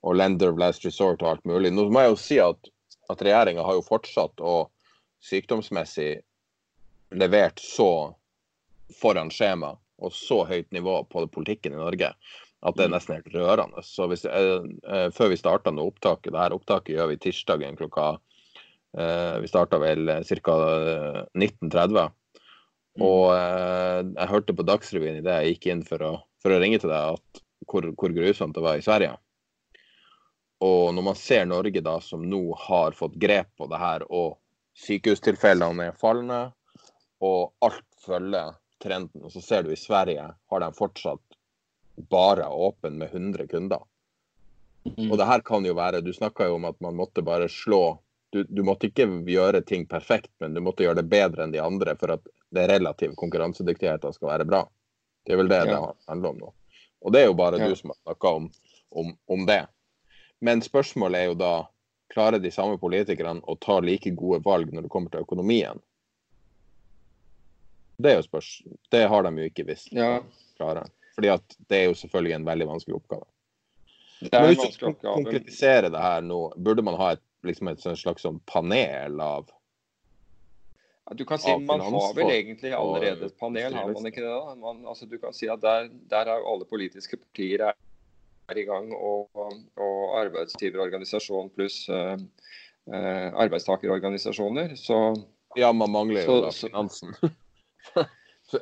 [0.05, 1.73] og lender of last resort og alt mulig.
[1.73, 2.69] Nå må jeg jo si at,
[3.09, 4.69] at regjeringa har jo fortsatt og
[5.25, 6.12] sykdomsmessig
[7.17, 7.89] levert så
[8.99, 9.73] foran skjema
[10.04, 12.13] og så høyt nivå på politikken i Norge
[12.63, 12.95] at det er mm.
[12.95, 13.84] nesten helt rørende.
[13.84, 17.76] Så hvis, eh, eh, Før vi starta nå opptaket, det her opptaket gjør vi tirsdagen
[17.80, 18.13] klokka
[18.97, 20.56] eh, Vi starta vel ca.
[21.36, 22.13] 19.30.
[22.93, 23.04] Mm.
[23.04, 26.80] Og eh, jeg hørte på Dagsrevyen idet jeg gikk inn for å, for å, ringe
[26.80, 29.17] til deg, at hvor, hvor, grusomt det var i Sverige.
[30.63, 34.38] Og når man ser Norge da, som nå har fått grep på det her, og
[34.80, 36.54] sykehustilfellene er fallende,
[37.23, 41.38] og alt følger trenden, og så ser du i Sverige har de fortsatt
[42.12, 43.83] bare åpen med 100 kunder.
[44.97, 45.12] Mm.
[45.12, 47.99] Og det her kan jo være Du snakka jo om at man måtte bare slå
[48.33, 51.62] du, du, måtte ikke gjøre ting perfekt, men du måtte gjøre det bedre enn de
[51.62, 54.63] andre for at det relative konkurransedyktigheten skal være bra.
[55.23, 55.67] Det er vel det ja.
[55.69, 56.49] det handler om nå.
[57.05, 57.67] Og det er jo bare ja.
[57.69, 58.49] du som har snakka om,
[58.89, 59.61] om, om, det.
[60.41, 61.53] Men spørsmålet er jo da
[62.13, 65.82] klarer de samme politikerne å ta like gode valg når det kommer til økonomien?
[67.97, 68.49] Det er jo spørs.
[68.91, 70.17] Det har de jo ikke visst ja.
[70.57, 70.85] klare.
[71.15, 73.27] Fordi at det er jo selvfølgelig en veldig vanskelig oppgave.
[74.23, 75.15] Det er en vanskelig oppgave.
[75.19, 79.51] konkretiserer det her nå, burde man ha et, liksom et slags sånn panel av
[81.11, 84.29] du kan si Man har vel egentlig allerede et panel, har man ikke det?
[84.31, 84.55] da?
[84.55, 88.93] Man, altså, du kan si at der, der er alle politiske partier er i gang,
[88.95, 92.15] og, og arbeidsgiverorganisasjon pluss uh,
[92.87, 94.75] uh, arbeidstakerorganisasjoner.
[94.79, 95.13] Så
[95.59, 97.15] Ja, man mangler jo Så- da finansen.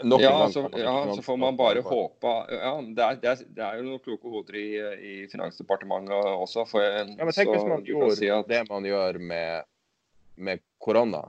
[0.07, 3.63] Nok ja, så, ja, så får man bare håpe ja, det, er, det, er, det
[3.65, 4.67] er jo noen kloke hoder i,
[5.03, 6.63] i Finansdepartementet også.
[6.69, 9.65] For, Ja, men tenk så hvis man gjør gjorde si at- det man gjør med,
[10.37, 11.25] med korona,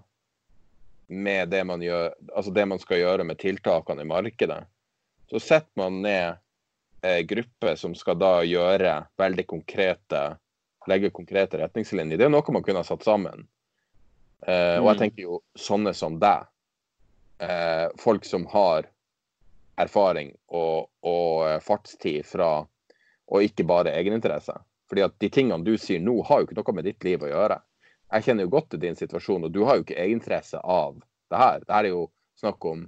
[1.09, 4.61] med det man, gjør, altså det man skal gjøre med tiltakene i markedet.
[5.32, 6.38] Så setter man ned
[7.03, 10.22] en gruppe som skal da gjøre veldig konkrete
[10.90, 12.18] legge konkrete retningslinjer.
[12.18, 13.45] Det er noe man kunne ha satt sammen.
[14.47, 15.03] Eh, og jeg Mm.
[15.03, 16.47] tenker jo sånne som deg.
[17.43, 18.86] Eh, folk som har
[19.74, 22.51] erfaring og, og eh, fartstid fra
[23.32, 24.55] og ikke bare egeninteresse.
[24.90, 27.30] Fordi at de tingene du sier nå, har jo ikke noe med ditt liv å
[27.30, 27.57] gjøre.
[28.12, 31.01] Jeg kjenner jo godt til din situasjon, og du har jo ikke egeninteresse av
[31.32, 31.64] det her.
[31.64, 32.05] Det her er jo
[32.38, 32.84] snakk om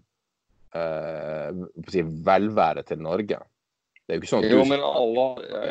[0.76, 3.40] eh, hva skal jeg si, velvære til Norge.
[4.04, 5.22] Det er jo ikke sånn at Jo, men alle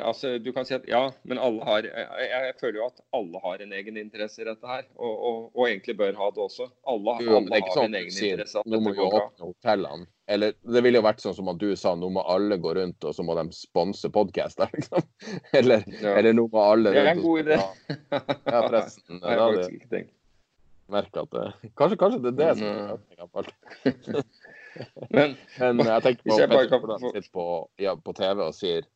[0.09, 3.41] altså, Du kan si at ja, men alle har Jeg, jeg føler jo at alle
[3.43, 4.88] har en egen interesse i dette her.
[4.97, 6.65] Og, og, og egentlig bør ha det også.
[6.89, 10.09] Alle, Jo, alle har sånn en egen sier interesse nå må vi åpne hotellene.
[10.34, 13.05] Eller det ville jo vært sånn som at du sa, nå må alle gå rundt
[13.05, 15.05] og så må de sponse podkaster, liksom.
[15.59, 16.15] Eller, Ja.
[16.17, 17.59] eller nå må alle Det er en god idé.
[17.59, 19.19] Ja, forresten.
[19.23, 20.07] Det har jeg
[20.93, 23.53] merker at det Kanskje, kanskje det er det som er løsninga på alt.
[25.09, 27.47] Men Men jeg tenker på jeg bare på, på,
[27.82, 28.88] ja, på TV og sier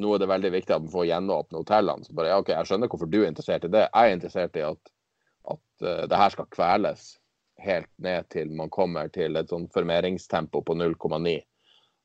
[0.00, 2.06] nå er det veldig viktig at man får gjenåpne hotellene.
[2.06, 3.86] Så bare, ja, ok, Jeg skjønner hvorfor du er interessert i det.
[3.88, 4.92] Jeg er interessert i at,
[5.54, 7.06] at uh, det her skal kveles
[7.60, 11.34] helt ned til man kommer til et sånn formeringstempo på 0,9.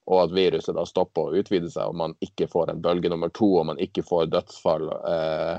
[0.06, 3.32] Og at viruset da stopper å utvide seg, og man ikke får en bølge nummer
[3.34, 5.56] to, og man ikke får dødsfall uh,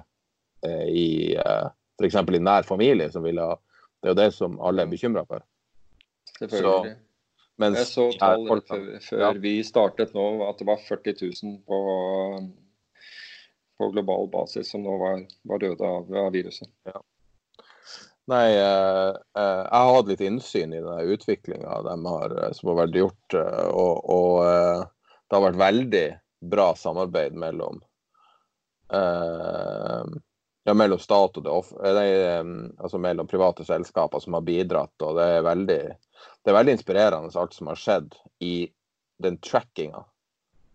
[0.66, 1.09] eh, i
[1.41, 2.20] uh, f.eks.
[2.20, 3.09] i nær familie.
[3.11, 3.55] Som vil ha,
[4.03, 5.43] det er jo det som alle er bekymra for.
[6.39, 6.97] selvfølgelig.
[7.62, 9.32] Mens Jeg så tall før, før ja.
[9.40, 11.78] vi startet nå, at det var 40 000 på,
[13.80, 16.68] på global basis som nå var, var døde av, av viruset.
[18.26, 23.00] Nei, eh, eh, jeg har hatt litt innsyn i den utviklinga eh, som har vært
[23.00, 23.38] gjort.
[23.38, 24.86] eh, og, og
[25.26, 26.07] det har vært veldig
[26.50, 27.80] bra samarbeid mellom
[28.92, 30.16] eh,
[30.66, 32.42] ja, mellom stat og det off nei, eh,
[32.82, 34.94] altså mellom private selskaper som har bidratt.
[35.02, 35.80] og Det er veldig,
[36.45, 38.14] det er veldig inspirerende alt som har skjedd
[38.45, 38.69] i
[39.23, 40.05] den trackinga.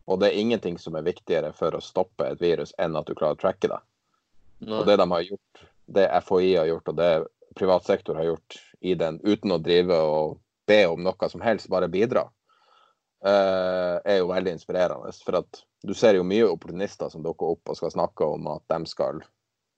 [0.09, 3.15] Og det er ingenting som er viktigere for å stoppe et virus enn at du
[3.15, 3.79] klarer å tracke det.
[4.67, 5.63] Og det de har gjort,
[5.95, 7.11] det FHI har gjort, og det
[7.57, 11.69] privat sektor har gjort i den, uten å drive og be om noe som helst,
[11.71, 12.25] bare bidra,
[13.25, 15.13] uh, er jo veldig inspirerende.
[15.25, 18.65] For at du ser jo mye opportunister som dukker opp og skal snakke om at
[18.71, 19.23] de skal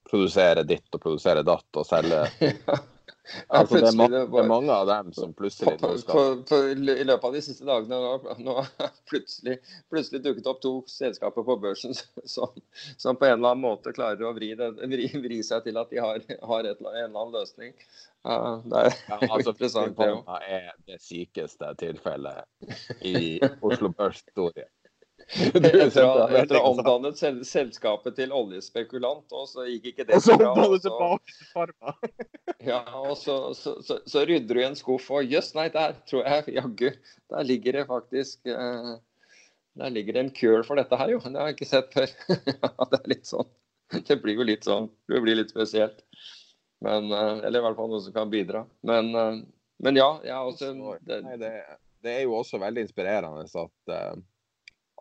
[0.10, 2.26] produsere ditt og produsere datt og selge.
[3.48, 7.06] Altså, det, er ma det er mange av dem som plutselig på, på, på, I
[7.08, 8.56] løpet av de siste dagene nå, nå
[9.10, 9.58] plutselig,
[9.92, 11.96] plutselig dukket opp to selskaper på børsen
[12.36, 12.52] som,
[13.00, 15.92] som på en eller annen måte klarer å vri, det, vri, vri seg til at
[15.92, 16.20] de har,
[16.52, 17.74] har et, en eller annen løsning.
[18.24, 20.32] Ja, det er ja, altså, interessant, det òg.
[20.48, 24.70] Er det sykeste tilfellet i Oslo Børs-historie.
[25.30, 30.52] Etter å ha- omdannet sel, selskapet til oljespekulant, og så gikk ikke det så bra.
[30.54, 31.74] og så- tilbake til
[32.74, 35.96] Ja, og så, så, så, så rydder du i en skuff, og jøss, nei, der
[36.10, 38.94] tror jeg jaggu Der ligger det faktisk eh,
[39.80, 41.20] Der ligger det en cure for dette her, jo.
[41.24, 42.12] Det har jeg ikke sett før.
[42.54, 43.50] ja, det er litt sånn.
[43.94, 44.88] Det blir jo litt sånn.
[45.10, 46.04] Det blir litt spesielt.
[46.84, 48.66] Men, eh, eller i hvert fall noe som kan bidra.
[48.86, 49.40] Men, eh,
[49.84, 50.70] men ja, jeg har også
[51.02, 51.52] det, Nei, det,
[52.06, 54.14] det er jo også veldig inspirerende at, eh,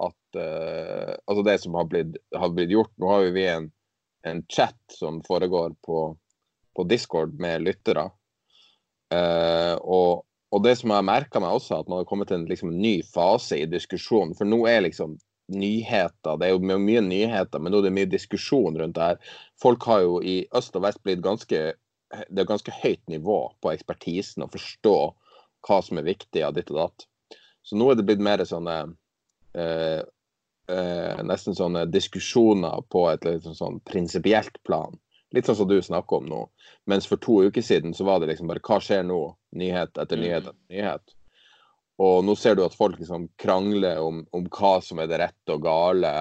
[0.01, 3.71] at uh, Altså det som har blitt, har blitt gjort Nå har jo vi en,
[4.29, 6.05] en chat som foregår på,
[6.77, 8.07] på Discord med lyttere.
[9.13, 10.23] Uh, og,
[10.55, 13.01] og det som jeg merka meg også, at man har kommet til en liksom, ny
[13.13, 14.37] fase i diskusjonen.
[14.39, 15.19] For nå er liksom
[15.53, 19.39] nyheter Det er jo mye nyheter, men nå er det mye diskusjon rundt det her.
[19.61, 23.73] Folk har jo i øst og vest blitt ganske Det er ganske høyt nivå på
[23.73, 24.97] ekspertisen å forstå
[25.67, 27.07] hva som er viktig av ditt og datt.
[27.63, 28.95] Så nå er det blitt mer sånne
[29.55, 30.03] eh,
[30.75, 34.99] eh, Nesten sånne diskusjoner på et litt sånn, sånn prinsipielt plan.
[35.33, 36.43] Litt sånn som du snakker om nå.
[36.91, 39.21] Mens for to uker siden så var det liksom bare hva skjer nå?
[39.57, 41.17] Nyhet etter nyhet etter nyhet.
[42.03, 45.55] Og nå ser du at folk liksom krangler om, om hva som er det rette
[45.55, 46.13] og gale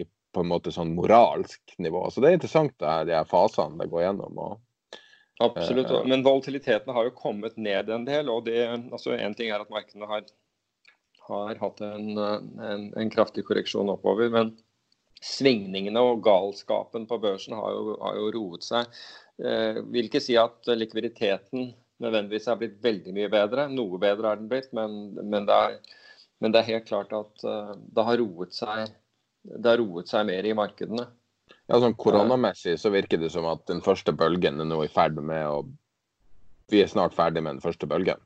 [0.00, 2.06] i på en måte sånn moralsk nivå.
[2.10, 4.38] Så det er interessant det her, de her fasene det går gjennom.
[4.38, 5.00] og
[5.40, 5.90] Absolutt.
[5.90, 8.28] Eh, Men volatiliteten har jo kommet ned en del.
[8.28, 8.60] og det,
[8.92, 10.26] altså En ting er at markedene har,
[11.30, 14.30] har hatt en, en, en kraftig korreksjon oppover.
[14.32, 14.54] Men
[15.20, 19.00] svingningene og galskapen på børsen har jo, har jo roet seg.
[19.40, 23.68] Eh, vil ikke si at likviditeten nødvendigvis er blitt veldig mye bedre.
[23.72, 26.00] Noe bedre er den blitt, men, men, det, er,
[26.40, 28.88] men det er helt klart at eh, det har roet seg
[29.42, 31.06] det har roet seg mer i markedene.
[31.70, 35.20] Ja, sånn Koronamessig så virker det som at den første bølgen er nå i ferd
[35.22, 35.62] med å
[36.70, 38.20] Vi er snart ferdig med den første bølgen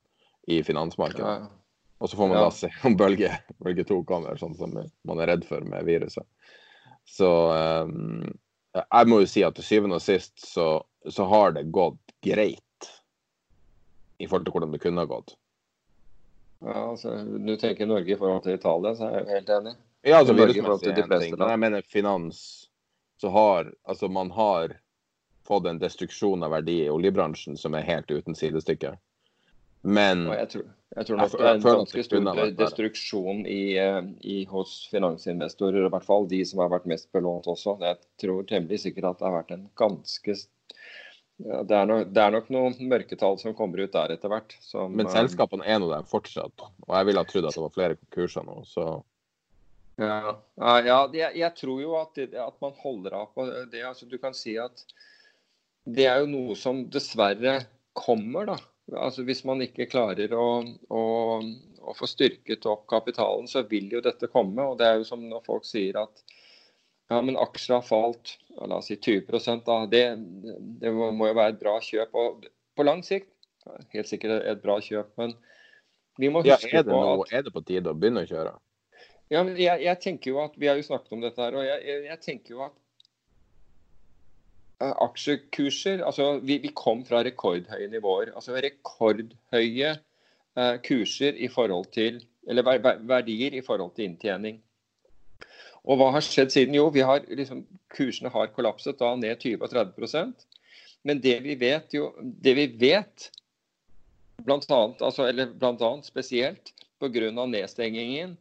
[0.52, 1.24] i finansmarkedet.
[1.24, 1.64] Ja.
[2.05, 2.44] Og så får man Ja.
[2.44, 3.30] da se om bølge,
[3.64, 6.26] bølge to kommer, sånn som man er redd for med viruset.
[7.09, 7.30] Så
[7.80, 8.26] um,
[8.76, 12.90] jeg må jo si at til syvende og sist så, så har det gått greit
[14.20, 15.32] i forhold til hvordan det kunne ha gått.
[16.64, 19.74] Ja, altså, Du tenker Norge i forhold til Italia, så er jeg helt enig.
[20.05, 22.68] Ja, altså virusmessig er en ting, men jeg mener finans
[23.20, 24.76] så har altså man har
[25.48, 28.92] fått en destruksjon av verdi i oljebransjen som er helt uten sidestykke.
[29.85, 30.64] Men jeg tror,
[30.97, 35.93] jeg tror nok det er en ganske stor destruksjon i, eh, i, hos finansinvestorer, i
[35.93, 37.76] hvert fall de som har vært mest belånt også.
[37.82, 40.37] Jeg tror temmelig sikkert at det har vært en ganske
[41.43, 44.55] ja, det, er nok, det er nok noen mørketall som kommer ut der etter hvert.
[44.62, 46.68] Som, Men eh, selskapene er nå der fortsatt.
[46.87, 48.87] Og jeg ville ha trodd at det var flere konkurser nå, så
[50.01, 53.82] Ja, ja, jeg, jeg tror jo at, at man holder av på det.
[53.82, 54.87] Altså, du kan si at
[55.85, 57.59] det er jo noe som dessverre
[57.95, 58.57] kommer, da.
[58.93, 60.49] Altså, hvis man ikke klarer å,
[60.93, 61.03] å,
[61.80, 64.66] å få styrket opp kapitalen, så vil jo dette komme.
[64.68, 66.24] Og det er jo som når folk sier at
[67.12, 69.78] ja, men aksjer har falt la oss si 20 da.
[69.89, 70.05] Det,
[70.80, 72.14] det må jo være et bra kjøp.
[72.20, 73.32] Og på lang sikt
[73.95, 75.35] helt sikkert et bra kjøp, men
[76.20, 78.24] vi må ja, huske er, det på nå, at er det på tide å begynne
[78.24, 78.55] å kjøre?
[79.32, 81.64] ja, men jeg, jeg tenker jo at, Vi har jo snakket om dette her, og
[81.64, 82.76] jeg, jeg, jeg tenker jo at
[84.83, 88.33] aksjekurser altså vi, vi kom fra rekordhøye nivåer.
[88.35, 94.59] altså Rekordhøye eh, kurser i forhold til eller ver, ver, verdier i forhold til inntjening.
[95.85, 96.77] Og hva har skjedd siden?
[96.77, 100.35] Jo, har, liksom, kursene har kollapset da ned 20-30
[101.05, 103.31] Men det vi vet, jo, det vi vet
[104.45, 107.31] blant annet, altså, eller blant annet spesielt pga.
[107.47, 108.37] nedstengingen,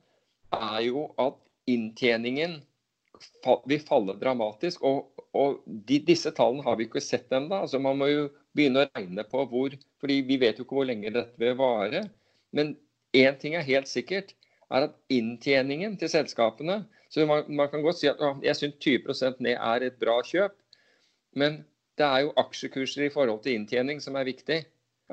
[0.54, 1.36] er jo at
[1.68, 2.62] inntjeningen
[3.70, 4.84] vil falle dramatisk.
[4.88, 7.64] Og, og de, disse tallene har vi ikke sett ennå.
[7.64, 10.90] Altså, man må jo begynne å regne på hvor fordi vi vet jo ikke hvor
[10.90, 12.06] lenge dette vil vare.
[12.54, 12.76] Men
[13.18, 14.34] én ting er helt sikkert,
[14.74, 16.84] er at inntjeningen til selskapene
[17.14, 20.56] så man, man kan godt si at jeg syns 20% ned er et bra kjøp,
[21.38, 21.60] men
[22.00, 24.64] det er jo aksjekurser i forhold til inntjening som er viktig.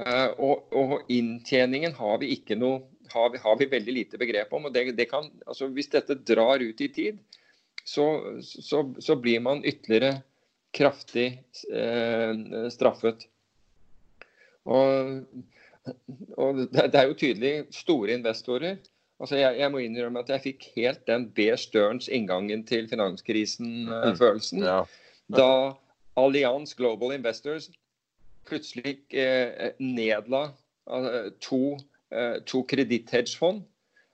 [0.01, 4.53] Uh, og, og inntjeningen har vi ikke noe har vi, har vi veldig lite begrep
[4.55, 4.69] om.
[4.69, 7.19] og det, det kan, altså Hvis dette drar ut i tid,
[7.85, 8.07] så,
[8.43, 10.21] så, så blir man ytterligere
[10.77, 13.27] kraftig eh, straffet.
[14.65, 15.25] Og,
[16.37, 18.79] og det, er jo tydelig store investorer.
[19.21, 21.51] Altså jeg, jeg, må innrømme at jeg fikk helt den B.
[21.59, 24.65] Sterns inngangen til finanskrisen-følelsen.
[24.65, 24.83] Ja.
[25.37, 25.51] Da
[26.21, 27.71] Allianz Global Investors
[28.49, 30.45] plutselig eh, nedla
[30.91, 31.77] eh, to,
[32.11, 33.63] eh, to kreditthedgefond.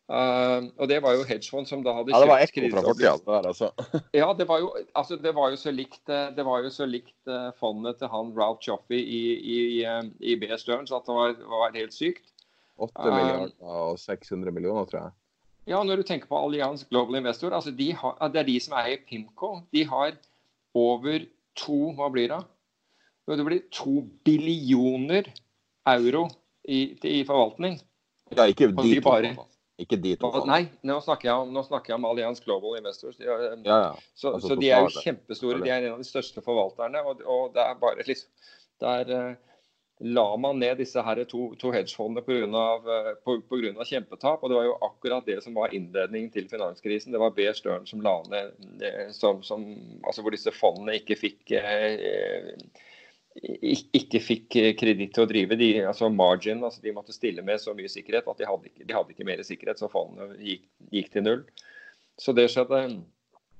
[0.06, 2.82] Uh, og det var jo hedgefond som da hadde ja, det var kjøpt ekko fra
[2.86, 3.14] fortida.
[3.18, 3.70] det der, Altså.
[4.14, 6.86] Ja, det var jo, altså, det var jo så likt, eh, det var jo så
[6.86, 9.22] likt eh, fondet til han Ralph Joffey i,
[9.56, 9.58] i,
[10.22, 10.46] i B.
[10.62, 12.30] Stearns at det var, var helt sykt.
[12.78, 15.16] 8 milliarder milliarder og 600 millioner, tror jeg.
[15.66, 18.76] Ja, når du tenker på Allianz Global Investor, altså de har, det er de som
[18.78, 19.56] eier Pimco.
[19.74, 20.14] De har
[20.76, 21.26] over
[21.58, 22.38] to Hva blir det?
[23.26, 25.26] Det blir to billioner
[25.90, 26.28] euro
[26.62, 27.80] i, i forvaltning.
[28.36, 29.34] Ja, ikke de de bare-.
[29.78, 30.30] Ikke de to.
[30.48, 33.16] Nei, nå snakker jeg om, nå snakker jeg om Allianz Global Investors.
[33.20, 33.90] De, har- Ja, ja.
[34.14, 35.58] Så, Altså så de er jo kjempestore.
[35.64, 37.02] De er en av de største forvalterne.
[37.04, 38.30] Og, og det er bare liksom
[38.80, 39.34] Der eh,
[40.00, 42.64] la man ned disse her to, to hedgefondene pga.
[43.24, 44.42] På, på grunn av kjempetap.
[44.42, 47.12] Og det var jo akkurat det som var innledningen til finanskrisen.
[47.12, 47.44] Det var B.
[47.56, 49.64] Stern som la ned det, som, som,
[50.04, 52.56] altså hvor disse fondene ikke fikk eh,
[53.36, 55.58] ikke fikk kreditt til å drive.
[55.58, 58.86] De, altså margin, altså de måtte stille med så mye sikkerhet at de hadde ikke,
[58.86, 60.64] de hadde ikke mer sikkerhet, så fondene gikk,
[60.94, 61.44] gikk til null.
[62.20, 62.82] Så det skjedde.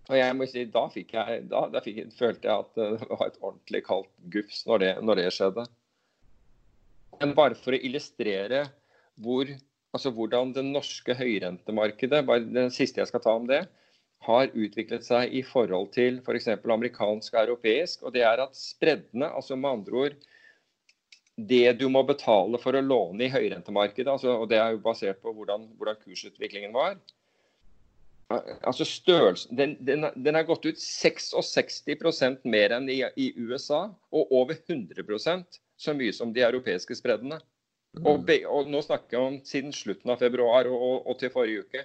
[0.07, 3.41] Og jeg må si, Da, jeg, da, da fikk, følte jeg at det var et
[3.43, 5.67] ordentlig kaldt gufs når det, når det skjedde.
[7.21, 8.67] Men bare for å illustrere
[9.25, 9.51] hvor,
[9.97, 13.65] altså hvordan det norske høyrentemarkedet bare det siste jeg skal ta om det,
[14.25, 16.49] har utviklet seg i forhold til f.eks.
[16.63, 18.03] For amerikansk og europeisk.
[18.03, 20.17] og det er at Spreddene, altså med andre ord
[21.37, 25.21] det du må betale for å låne i høyrentemarkedet, altså, og det er jo basert
[25.21, 26.97] på hvordan, hvordan kursutviklingen var
[28.67, 34.33] altså størrelsen, den, den, den er gått ut 66% mer enn i, i USA, og
[34.35, 37.39] over 100% så mye som de europeiske spreddene.
[38.05, 41.65] Og, og nå snakker jeg om siden slutten av februar og, og, og til forrige
[41.65, 41.85] uke.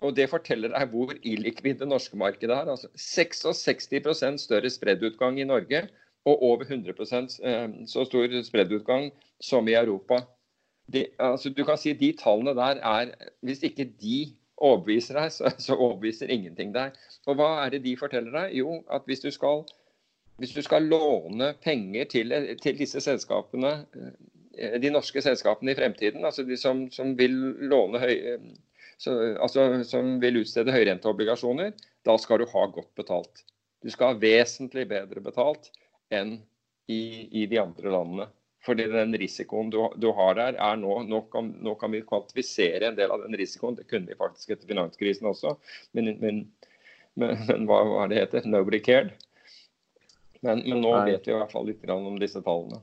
[0.00, 2.70] Og Det forteller deg hvor illikvid det norske markedet er.
[2.72, 5.88] altså 66% større spreddutgang i Norge
[6.24, 6.92] og over 100
[7.44, 10.22] eh, så stor spreddutgang som i Europa.
[10.92, 15.50] De, altså, du kan si De tallene der er Hvis ikke de overbeviser deg, så,
[15.58, 16.96] så, overbeviser ingenting deg.
[17.26, 18.56] Og hva er det de forteller deg?
[18.60, 19.64] Jo, at hvis du skal,
[20.36, 26.24] hvis du skal låne penger til, til, disse selskapene, eh, de norske selskapene i fremtiden,
[26.24, 27.32] altså de som, som vil
[27.72, 28.16] låne høy,
[29.00, 31.72] så, altså, som vil utstede høyrenteobligasjoner,
[32.04, 33.46] da skal du ha godt betalt.
[33.80, 35.70] Du skal ha vesentlig bedre betalt
[36.12, 36.34] enn
[36.90, 38.26] i, i de andre landene.
[38.66, 42.90] Fordi den risikoen du, du har der, er nå, nå kan, nå kan, vi kvantifisere
[42.90, 43.78] en del av den risikoen.
[43.78, 45.54] Det kunne vi faktisk etter finanskrisen også.
[45.96, 46.42] Men, men,
[47.16, 48.44] men, men hva, hva det heter?
[48.52, 49.14] Nobody cared.
[50.44, 51.14] Men, nå Nei.
[51.14, 52.82] vet vi i hvert fall litt om disse tallene.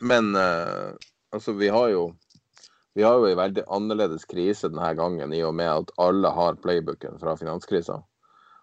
[0.00, 0.96] Men uh,
[1.36, 2.08] altså, vi har jo
[2.94, 6.60] vi har jo en veldig annerledes krise denne gangen i og med at alle har
[6.62, 8.00] playbooken fra finanskrisa.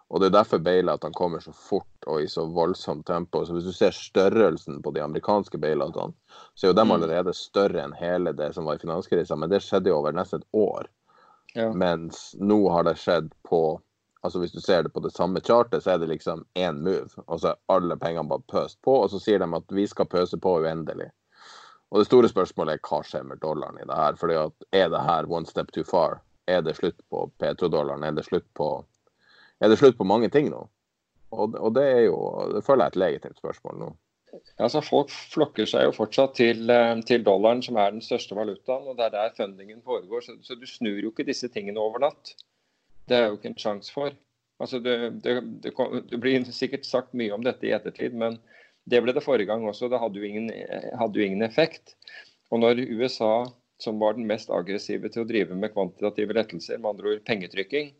[0.08, 3.44] Og Det er derfor bailoutene kommer så fort og i så voldsomt tempo.
[3.44, 6.14] Så Hvis du ser størrelsen på de amerikanske bailoutene,
[6.54, 6.92] så er jo de mm.
[6.94, 9.36] allerede større enn hele det som var i finanskrisa.
[9.36, 10.86] Men det skjedde jo over nesten et år.
[11.54, 11.72] Ja.
[11.72, 13.80] Mens nå har det skjedd på
[14.26, 17.22] altså Hvis du ser det på det samme chartet, så er det liksom én move.
[17.26, 20.08] Og så er alle pengene bare pøst på, og så sier de at vi skal
[20.10, 21.12] pøse på uendelig.
[21.90, 24.16] Og det store spørsmålet er hva skjer med dollaren i det her?
[24.20, 26.20] Fordi at Er det her one step too far?
[26.46, 28.04] Er det slutt på petrodollaren?
[28.04, 28.84] Er det slutt på
[29.60, 30.66] det slutt på mange ting nå?
[31.32, 32.18] Og, og det er jo,
[32.54, 33.88] det føler jeg er et legitimt spørsmål nå.
[34.60, 38.88] Altså, folk flokker seg jo fortsatt til, eh, til, dollaren, som er den største valutaen.
[38.90, 40.20] og Det er der fundingen foregår.
[40.26, 42.34] Så, så, du snur jo ikke disse tingene over natt.
[43.08, 44.12] Det er jo ikke en sjanse for.
[44.60, 45.72] Altså, det, det, det,
[46.10, 48.38] det, blir sikkert sagt mye om dette i ettertid, men
[48.86, 49.90] det ble det forrige gang også.
[49.90, 50.50] Det hadde jo ingen,
[50.98, 51.96] hadde jo ingen effekt.
[52.54, 53.46] Og når USA,
[53.82, 57.90] som var den mest aggressive til å drive med kvantitative lettelser, med andre ord pengetrykking,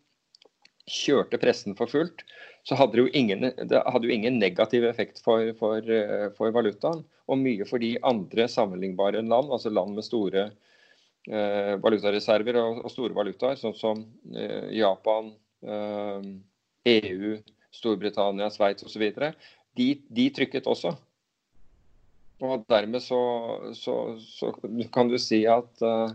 [0.86, 2.22] kjørte pressen for fullt,
[2.66, 6.54] så hadde det jo ingen, det hadde jo ingen negativ effekt for, for, eh, for,
[6.54, 7.02] valutaen.
[7.26, 12.90] Og mye for de andre sammenlignbare land, altså land med store eh, valutareserver og, og,
[12.94, 14.02] store valutaer, sånn som
[14.34, 15.32] eh, Japan,
[15.66, 16.30] eh,
[16.94, 17.36] EU,
[17.74, 19.08] Storbritannia, Sveits osv.
[19.76, 20.94] De, de trykket også.
[22.44, 23.18] Og dermed så,
[23.76, 24.52] så, så
[24.92, 26.12] kan du si at uh,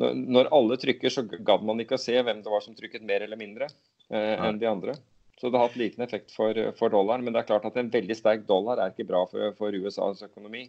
[0.00, 3.22] når alle trykker, så gadd man ikke å se hvem det var som trykket mer
[3.26, 4.96] eller mindre uh, enn de andre.
[5.38, 7.24] Så det har hatt liten effekt for, for dollaren.
[7.24, 10.24] Men det er klart at en veldig sterk dollar er ikke bra for, for USAs
[10.26, 10.66] økonomi.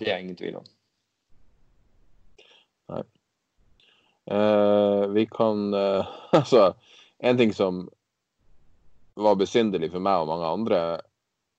[0.00, 0.70] Det er ingen tvil om.
[2.94, 3.04] Nei.
[4.24, 5.74] Uh, vi kan
[6.38, 6.70] Altså,
[7.20, 7.84] en ting som
[9.20, 10.80] var besynderlig for meg og mange andre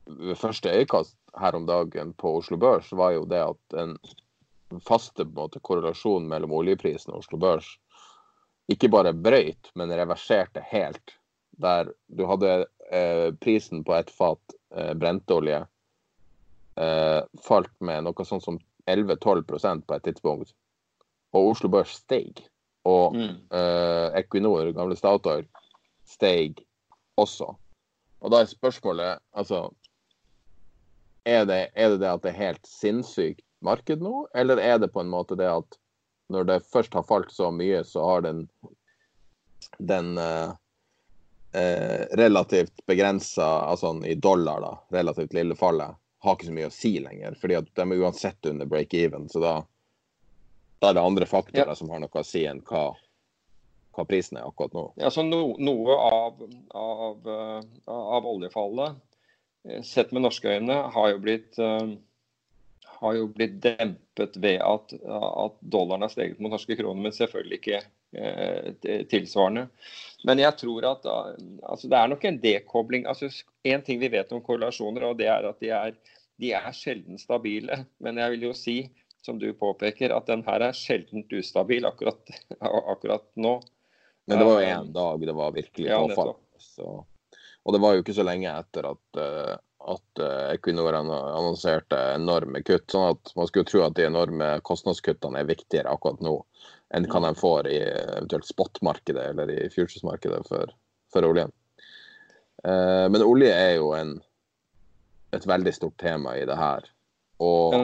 [0.06, 3.98] ved første øyekast her om dagen på Oslo Børs, var jo det at den
[4.86, 7.76] faste måte, korrelasjonen mellom oljeprisen og Oslo Børs
[8.72, 11.18] ikke bare brøyt, men reverserte helt.
[11.62, 15.62] Der du hadde eh, prisen på et fat eh, brenteolje
[16.82, 20.56] eh, falt med noe sånn som 11-12% på et tidspunkt.
[21.36, 22.42] Og Oslo Børs steg.
[22.86, 23.38] Og mm.
[23.58, 25.46] Eh, Equinor, gamle Statoil,
[26.06, 26.60] steg
[27.18, 27.54] også.
[28.22, 29.68] Og da er spørsmålet altså
[31.26, 34.92] er det, er det det at det er helt sinnssykt marked nå, eller er det
[34.94, 35.80] på en måte det at
[36.34, 38.46] når det først har falt så mye, så har den,
[39.78, 40.54] den eh,
[41.54, 46.74] eh, relativt begrensa, altså i dollar, da, relativt lille fallet, har ikke så mye å
[46.74, 47.38] si lenger.
[47.42, 49.30] fordi at de er uansett under break-even.
[49.30, 49.56] Så da,
[50.80, 51.78] da, er det andre faktorer ja.
[51.78, 52.88] som har noe å si enn hva,
[53.96, 54.88] hva prisen er akkurat nå.
[55.02, 56.42] Ja, så no, Noe av,
[56.74, 59.15] av, uh, av, oljefallet, eh,
[59.86, 61.96] sett med norske øyne, har jo blitt uh,
[63.06, 67.60] har jo blitt dempet ved at, at dollaren har steget mot norske kroner, men selvfølgelig
[67.60, 67.80] ikke
[68.18, 69.68] eh, tilsvarende.
[70.26, 73.08] Men jeg tror at altså, det er nok en dekobling.
[73.10, 73.30] altså
[73.64, 75.98] En ting vi vet om korrelasjoner, og det er at de er,
[76.42, 77.84] de er sjelden stabile.
[78.00, 78.78] Men jeg vil jo si,
[79.26, 82.32] som du påpeker, at den her er sjeldent ustabil akkurat,
[82.96, 83.60] akkurat nå.
[84.26, 86.34] Men det var jo én dag det var virkelig påfall.
[86.82, 87.04] Ja,
[87.66, 89.56] og det var jo ikke så lenge etter at uh,
[89.86, 92.88] at eh, Equinor annonserte enorme kutt.
[92.92, 96.40] sånn at Man skulle tro at de enorme kostnadskuttene er viktigere akkurat nå
[96.96, 100.72] enn hva de får i eventuelt spotmarkedet eller i futuresmarkedet for,
[101.14, 101.52] for oljen.
[102.64, 104.16] Eh, men olje er jo en,
[105.36, 106.88] et veldig stort tema i det her.
[107.44, 107.76] Og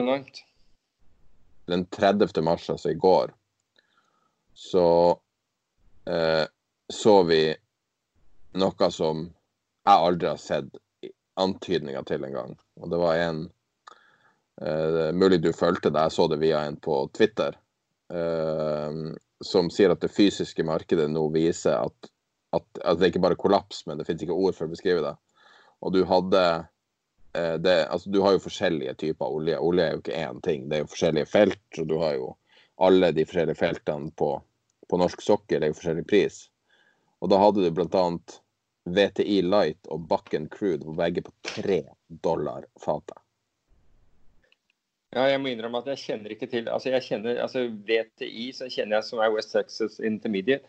[1.70, 2.32] den 30.
[2.42, 3.34] mars, altså i går,
[4.58, 4.86] så
[6.08, 6.46] eh,
[6.92, 7.44] så vi
[8.58, 9.28] noe som
[9.82, 10.78] jeg aldri har sett
[11.40, 12.54] antydninger til en gang.
[12.80, 13.42] Og det var en
[14.62, 17.56] uh, Mulig du fulgte det, jeg så det via en på Twitter.
[18.12, 22.10] Uh, som sier at det fysiske markedet nå viser at,
[22.54, 25.02] at, at det ikke bare er kollaps, men det finnes ikke ord for å beskrive
[25.02, 25.16] det.
[25.82, 29.58] Og du hadde uh, det, altså Du har jo forskjellige typer olje.
[29.58, 31.66] Olje er jo ikke én ting, det er jo forskjellige felt.
[31.80, 32.32] Og du har jo
[32.82, 34.34] alle de forskjellige feltene på,
[34.90, 36.46] på norsk sokkel er jo forskjellig pris.
[37.22, 38.06] Og da hadde du bl.a.
[38.84, 43.18] VTI Light og Bakken Crude var begge på tre dollar fatet.
[45.12, 48.68] Ja, jeg må innrømme at jeg kjenner ikke til altså jeg kjenner, altså VTI så
[48.72, 50.64] kjenner jeg som er West Texas Intermediate.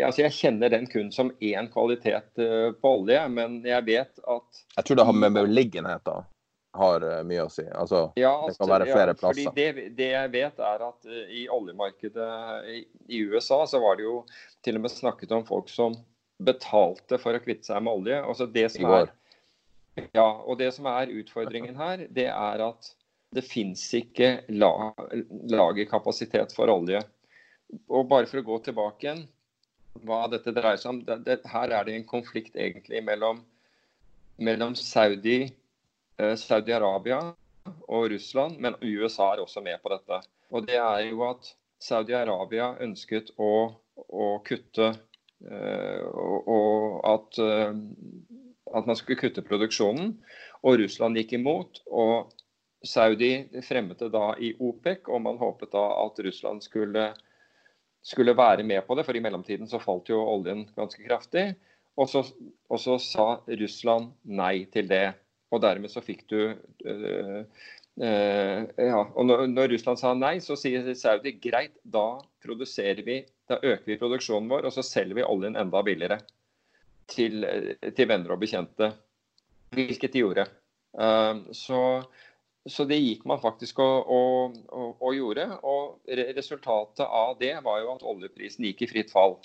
[0.00, 4.64] Altså jeg kjenner den kun som én kvalitet uh, på olje, men jeg vet at
[4.74, 6.24] Jeg tror det har med beliggenheter
[6.74, 7.64] har uh, mye å si.
[7.70, 9.54] Altså, ja, det kan være flere ja, plasser.
[9.54, 12.32] Det, det, jeg vet, er at uh, i oljemarkedet
[12.74, 14.16] i, i, USA så var det jo
[14.66, 15.94] til og med snakket om folk som
[16.42, 18.18] betalte for å kvitte seg med olje.
[18.22, 19.10] Altså det som er,
[20.16, 22.90] ja, og det som er utfordringen her, det er at
[23.34, 24.92] det fins ikke la,
[25.50, 27.02] lagerkapasitet for olje.
[27.90, 29.24] Og bare for å gå tilbake igjen,
[30.06, 31.00] hva dette dreier seg om.
[31.06, 33.40] Det, det, her er det en konflikt egentlig mellom,
[34.42, 35.44] mellom Saudi,
[36.18, 37.20] eh, Saudi-Arabia
[37.88, 40.20] og Russland, men USA er også med på dette.
[40.54, 44.92] Og det er jo at Saudi-Arabia ønsket å, å kutte
[45.50, 47.74] og, og at, eh,
[48.76, 50.16] at man skulle kutte produksjonen.
[50.64, 51.82] Og Russland gikk imot.
[51.90, 52.32] og
[52.84, 57.06] Saudi fremmet det da i OPEC, og man håpet da at Russland skulle,
[58.04, 59.06] skulle være med på det.
[59.06, 61.54] For i mellomtiden så falt jo oljen ganske kraftig.
[61.96, 62.24] Og så,
[62.68, 65.14] og så sa Russland nei til det.
[65.54, 67.44] Og dermed så fikk du øh,
[67.94, 73.60] ja, og når, når, Russland sa nei, så sier Saudi greit, da produserer vi, da
[73.60, 76.18] øker vi produksjonen vår, og så selger vi oljen enda billigere
[77.06, 77.46] til,
[77.94, 78.90] til venner og bekjente.
[79.74, 80.48] Hvilket de gjorde.
[80.94, 81.80] Uh, så
[82.64, 85.48] så det gikk man faktisk og, og, og, og, gjorde.
[85.68, 89.36] Og resultatet av det var jo at oljeprisen gikk i fritt fall.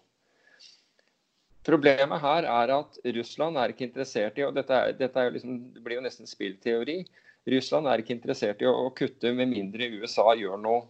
[1.68, 5.58] Problemet her er at Russland er ikke interessert i og dette, er, dette er liksom,
[5.76, 7.02] det blir jo nesten spillteori,
[7.50, 10.84] Russland er ikke interessert i å, kutte med mindre USA gjør noe,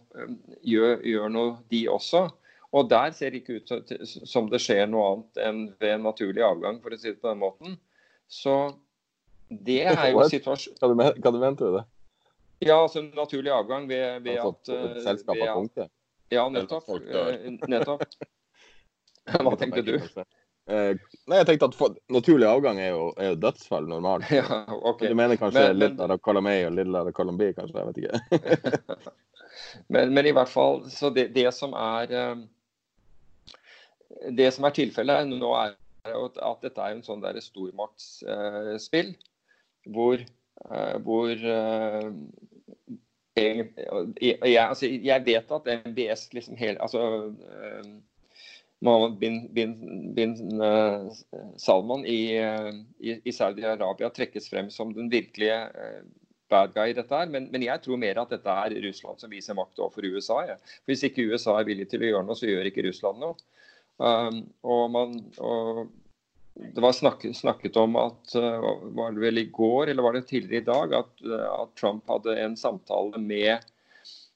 [0.66, 2.26] gjør, gjør noe, de også.
[2.76, 6.44] Og der ser det ikke ut som det skjer noe annet enn ved en naturlig
[6.46, 7.78] avgang, for å si det på den måten.
[8.30, 8.56] Så
[9.50, 11.86] det er jo situasjonen Hva, hva mente du det?
[12.60, 15.90] Ja, altså en naturlig avgang ved, ved altså, at uh, Selskapet har punktet?
[16.30, 16.90] Ja, nettopp.
[17.00, 18.04] Eh, nettopp.
[19.30, 19.96] Hva tenkte du?
[20.70, 20.94] Uh,
[21.26, 24.28] nei, jeg tenkte at for, Naturlig avgang er jo, er jo dødsfall normalt.
[24.38, 25.08] Ja, okay.
[25.08, 27.76] Men du mener kanskje men, litt av Colomay og litt av Colombi, kanskje?
[27.80, 29.12] Jeg vet ikke.
[29.94, 32.14] men, men, i hvert fall, så det, det som er
[34.40, 35.76] Det som er tilfellet nå, er
[36.10, 39.10] at dette er en sånn stormaktsspill
[39.90, 40.22] hvor
[40.68, 42.12] Eh, hvor eh,
[43.36, 47.22] jeg, altså, jeg, vet at MBS liksom hele altså,
[48.80, 49.74] Mohammed bin, bin,
[50.16, 51.10] bin uh,
[51.60, 55.58] Salman i, uh, i, i Saudi-Arabia trekkes frem som den virkelige
[56.50, 57.28] bad guy i dette her.
[57.30, 60.40] Men, men, jeg tror mer at dette er Russland som viser makt overfor USA.
[60.48, 60.56] Ja.
[60.88, 63.36] Hvis ikke USA er villig til å gjøre noe, så gjør ikke Russland noe.
[64.00, 65.84] Um, og, man, og
[66.56, 68.32] det var snakket, snakket om at
[68.96, 71.12] var det vel i går eller var det tidligere i dag at,
[71.52, 73.60] at Trump hadde en samtale med,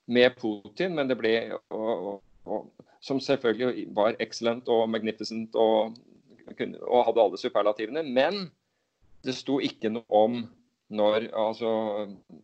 [0.05, 1.35] med Putin, men det ble
[1.73, 2.69] og, og,
[3.05, 5.97] Som selvfølgelig var excellent og magnificent og,
[6.49, 8.05] og hadde alle superlativene.
[8.07, 8.47] Men
[9.25, 10.39] det sto ikke noe om
[10.95, 11.69] når, altså,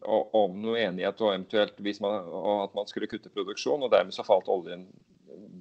[0.09, 3.83] om noe enighet og eventuelt man, og at man skulle kutte produksjon.
[3.85, 4.87] og Dermed så falt oljen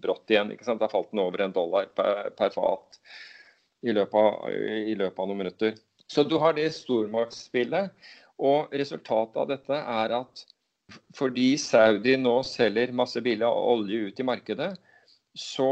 [0.03, 0.53] brått igjen.
[0.53, 0.81] ikke sant?
[0.81, 2.99] Da falt den over en dollar per, per fat
[3.83, 5.75] i løpet, av, i løpet av noen minutter.
[6.09, 7.91] Så du har det stormaktsspillet.
[8.39, 10.45] Og resultatet av dette er at
[11.13, 14.71] fordi Saudi nå selger masse billig olje ut i markedet,
[15.37, 15.71] så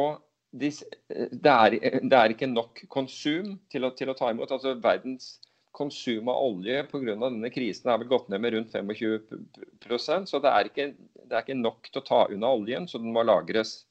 [0.52, 0.72] de,
[1.10, 4.54] det, er, det, er, ikke nok konsum til å, til å ta imot.
[4.54, 5.38] Altså Verdens
[5.78, 7.14] konsum av olje pga.
[7.20, 10.88] denne krisen er vel gått ned med rundt 25% så det er, ikke,
[11.28, 13.84] det er ikke nok til å ta unna oljen, så den må lagres.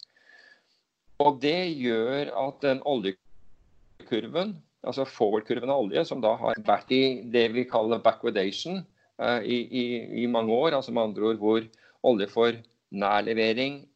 [1.23, 4.57] Og Det gjør at den oljekurven,
[4.87, 7.03] altså forward-kurven av olje, som da har vært i
[7.33, 8.83] det vi kaller backwardation
[9.23, 9.85] uh, i, i,
[10.23, 10.77] i, mange år.
[10.77, 11.69] altså med andre ord hvor
[12.07, 12.61] olje får
[12.95, 13.96] nærlevering eh,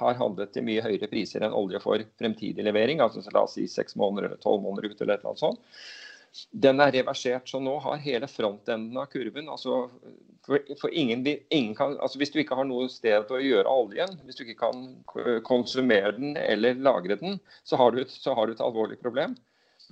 [0.00, 3.00] har handlet til mye høyere priser enn olje for fremtidig levering.
[3.04, 5.80] altså La oss si seks måneder eller tolv måneder ut eller et eller annet sånt.
[6.52, 9.86] Den er reversert, så nå har hele frontenden av kurven altså
[10.48, 14.14] for, for ingen, ingen kan, altså Hvis du ikke har noe sted å gjøre oljen,
[14.24, 17.38] hvis du ikke kan konsumere den eller lagre den,
[17.68, 19.36] så har du, så har du et alvorlig problem.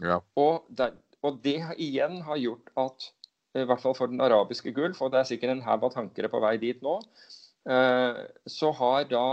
[0.02, 0.20] Ja.
[0.36, 0.94] Og, der,
[1.24, 3.10] og, det igjen har gjort at,
[3.56, 6.30] i hvert fall for den arabiske gulf, og det er sikkert en haug av tankere
[6.32, 6.98] på vei dit nå,
[7.66, 9.26] så har da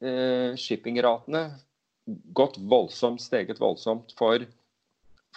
[0.00, 1.42] eh, shippingratene
[2.06, 4.44] gått voldsomt, steget voldsomt for,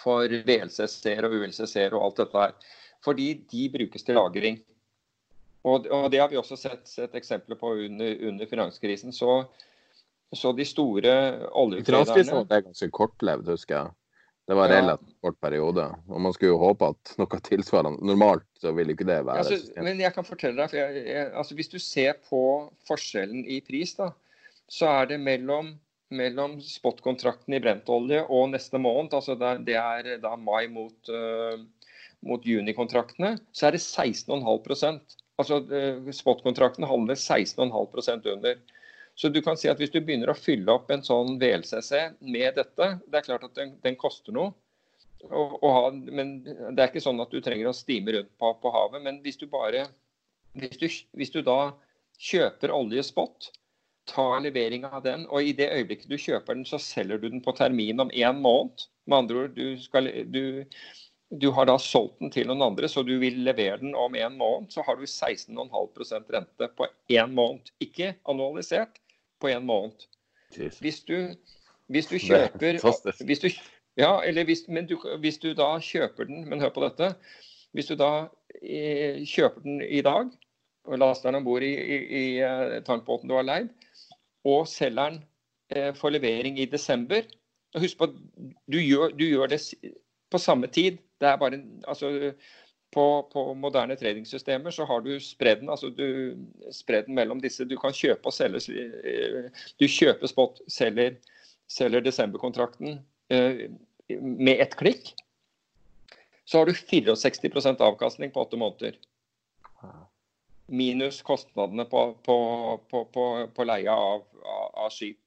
[0.00, 2.54] for VLCC-er og ULCC-er og alt dette her.
[3.04, 4.60] Fordi de brukes til lagring.
[5.64, 9.12] Og, og, Det har vi også sett, sett eksempler på under, under finanskrisen.
[9.12, 9.44] Så,
[10.32, 11.14] så de store
[11.50, 13.96] Finanskrisen oljetraderne er ganske kortlevd, husker jeg.
[14.50, 15.84] Det var en relativt kort periode.
[16.10, 19.58] Og man skulle jo håpe at noe tilsvarende Normalt så vil ikke det være altså.
[19.78, 22.40] Men jeg kan fortelle deg, for jeg, jeg, altså, hvis du ser på
[22.88, 24.08] forskjellen i pris, da,
[24.66, 25.70] så er det mellom,
[26.10, 31.54] mellom spot-kontrakten i brentolje og neste måned, altså det, det er da mai mot, uh,
[32.26, 38.58] mot juni-kontraktene, så er det 16,5% Altså øh, spot-kontrakten handler 16,5% under.
[39.20, 41.90] Så du kan si at hvis du begynner å fylle opp en sånn VLCC
[42.24, 44.54] med dette, det er klart at den, den koster noe.
[45.28, 48.54] Å, å ha, men det er ikke sånn at du trenger å stime rundt på,
[48.62, 49.04] på havet.
[49.04, 49.90] Men hvis du bare
[50.56, 50.86] hvis du,
[51.20, 51.74] hvis du da
[52.20, 53.50] kjøper olje spot,
[54.10, 57.44] tar levering av den, og i det øyeblikket du kjøper den, så selger du den
[57.44, 58.88] på termin om én måned.
[59.06, 60.64] Med andre ord, du, skal, du,
[61.30, 64.40] du har da solgt den til noen andre, så du vil levere den om en
[64.40, 64.72] måned.
[64.74, 67.70] Så har du 16,5% rente på én måned.
[67.84, 68.98] Ikke annualisert,
[69.40, 70.06] på en måned.
[70.82, 71.34] Hvis du,
[71.88, 72.78] hvis du er kjøper
[73.26, 73.48] hvis du,
[73.96, 77.14] ja, eller hvis, men du, hvis du da kjøper den Men hør på dette.
[77.72, 78.28] Hvis du da
[78.62, 80.30] eh, kjøper den i dag
[80.84, 83.68] og laster den om bord i, i, i eh, tankbåten du har leid,
[84.48, 85.20] og selger den
[85.76, 87.22] eh, for levering i desember
[87.74, 88.14] og Husk på at
[88.66, 89.60] du gjør, du gjør det
[90.30, 90.96] på samme tid.
[91.20, 92.32] Det er bare en- altså,
[92.90, 96.36] på, på moderne tradingsystemer så har du spredden, altså du,
[96.74, 97.64] spredden mellom disse.
[97.64, 98.62] Du kan kjøpe og selge.
[98.74, 101.16] eh, Du kjøper spot, selger,
[101.70, 102.98] selger desemberkontrakten
[103.30, 103.68] eh,
[104.20, 105.12] med ett klikk.
[106.44, 108.98] Så har du 64% avkastning på åtte måneder.
[110.66, 113.04] Minus kostnadene på, på,
[113.54, 115.18] på, leie av, av, av skip.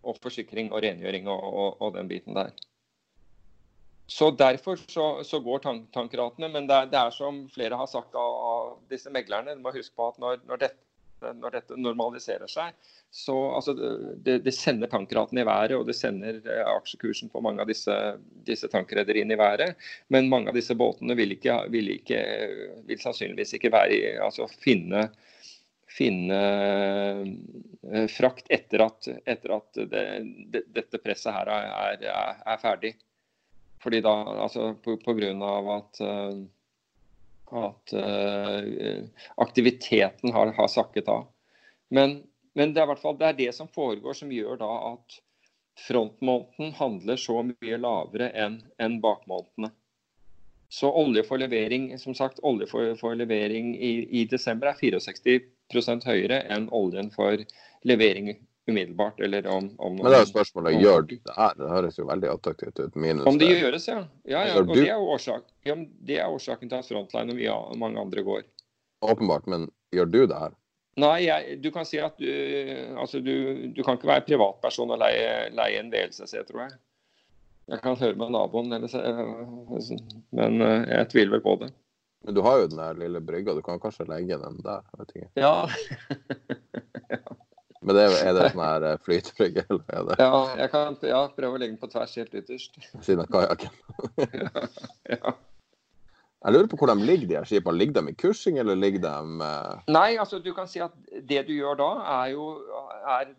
[0.00, 2.54] Og forsikring og rengjøring og, og, og den biten der.
[4.10, 6.48] Så Derfor så, så går tank, tankratene.
[6.50, 9.70] Men det er, det er som flere har sagt av, av disse meglerne, du må
[9.74, 12.74] huske på at når, når, dette, når dette normaliserer seg,
[13.14, 13.74] så altså,
[14.26, 17.94] det, det sender tankratene i været, og det sender eh, aksjekursen på mange av disse,
[18.46, 19.78] disse tankrederiene i været.
[20.10, 22.20] Men mange av disse båtene vil, ikke, vil, ikke,
[22.88, 25.04] vil sannsynligvis ikke være altså finne,
[25.90, 26.40] finne
[27.86, 30.04] eh, frakt etter at, etter at det,
[30.50, 32.96] det, dette presset her er, er, er ferdig.
[33.82, 34.14] Fordi da,
[34.44, 36.40] altså på, på grunn av at, eh,
[37.60, 39.04] at eh,
[39.40, 41.26] aktiviteten har, har sakket av.
[41.88, 42.20] Men,
[42.54, 45.20] men det er hvert fall det, det som foregår som gjør da at
[45.86, 49.72] frontmåneden handler så mye lavere enn en bakmånedene.
[50.70, 56.06] Så olje for levering som sagt, olje for, for levering i, i desember er 64%
[56.06, 57.42] høyere enn oljen for
[57.88, 58.36] levering
[58.68, 59.20] umiddelbart.
[59.20, 61.54] eller om, om Men det er jo spørsmålet gjør du det her?
[61.58, 62.96] Det høres jo veldig attraktivt ut.
[62.96, 64.00] Minus Om det gjøres, ja.
[64.24, 65.76] ja, ja og det er, årsak, ja,
[66.08, 68.44] det er årsaken til at Frontline og mye, an- mange andre går.
[69.00, 70.56] Åpenbart, men gjør du det her?
[71.00, 72.28] Nei, jeg, du kan si at du,
[72.98, 73.34] altså du,
[73.72, 76.78] du kan ikke være privatperson og leie, leie en VLCC, tror jeg.
[77.70, 78.90] Jeg kan høre med naboen, eller,
[80.34, 81.68] men eh, jeg tviler vel på det.
[82.26, 84.82] Men du har jo den der lille brygga, du kan kanskje legge den der?
[84.98, 85.30] vet ikke.
[85.40, 85.54] Ja,
[87.80, 91.56] Men det er, det sånn her eh, flytebrygge, eller det ja jeg kan ja, prøve
[91.56, 92.76] å legge den på tvers helt ytterst.
[93.00, 93.78] siden av kajakken?
[95.16, 95.32] Ja.
[96.40, 97.76] Jeg lurer på hvor de ligger, de her skipene.
[97.76, 100.94] Ligger de i kursing, eller ligger de eh, Nei, altså du kan si at
[101.28, 101.88] det du gjør da,
[102.20, 102.46] er jo
[103.16, 103.34] er,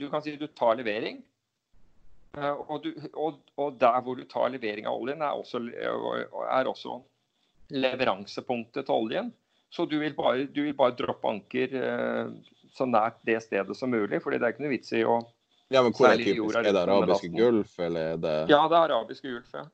[0.00, 1.20] Du kan si du tar levering.
[2.36, 6.68] Eh, Og, du, og, og der hvor du tar levering av oljen, er også, er
[6.72, 7.00] også
[7.72, 9.32] leveransepunktet til oljen.
[9.68, 12.30] Så du vil bare, du vil bare droppe anker eh,
[12.74, 14.22] så nært det stedet som mulig.
[14.22, 15.18] fordi det er ikke noe vits i å
[15.68, 16.56] Ja, men hvor er typisk?
[16.56, 19.66] Er det arabiske gulf, eller er det Ja, det er arabiske gulf, ja.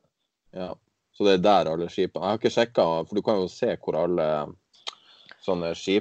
[0.55, 0.72] Ja.
[1.14, 3.76] Så det er der alle skipene Jeg har ikke sjekka, for du kan jo se
[3.76, 4.28] hvor alle
[5.45, 6.01] sånne ja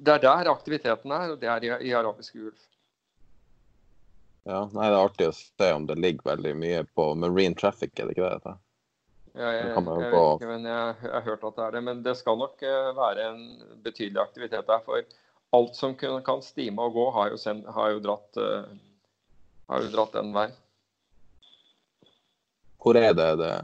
[0.00, 2.62] det, er der aktiviteten er, og det er i, i arabiske gulf.
[4.48, 7.92] Ja, nei, det er artig å se om det ligger veldig mye på marine traffic,
[7.98, 8.30] er det ikke det?
[8.30, 8.60] det heter?
[9.36, 11.82] Ja, jeg, kan jeg vet ikke, men jeg, jeg har hørt at det er det.
[11.86, 13.42] Men det skal nok eh, være en
[13.84, 14.80] betydelig aktivitet der.
[14.86, 15.04] For
[15.56, 18.70] alt som kan stime og gå, har jo, send, har jo, dratt, uh,
[19.72, 20.56] har jo dratt den veien.
[22.80, 23.54] Hvor er det det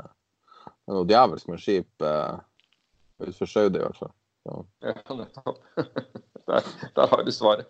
[0.87, 2.37] det er noe djevelsk med skip uh,
[3.19, 4.13] utenfor Saudi, i hvert fall.
[4.47, 5.59] Ja, nettopp.
[6.47, 6.63] Der,
[6.95, 7.67] der har du svaret.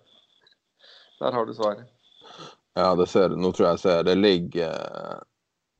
[1.18, 1.86] Der har du svaret.
[2.74, 5.22] ja, det ser Nå tror jeg jeg ser Det ligger eh,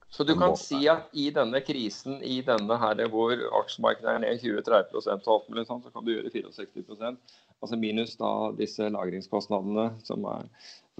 [0.09, 4.41] Så du kan si at i denne krisen, i denne her hvor aksjemarkedet er ned
[4.41, 7.13] 20-30 og alt mulig sånn, så kan du gjøre 64
[7.65, 10.49] Altså minus da disse lagringskostnadene som er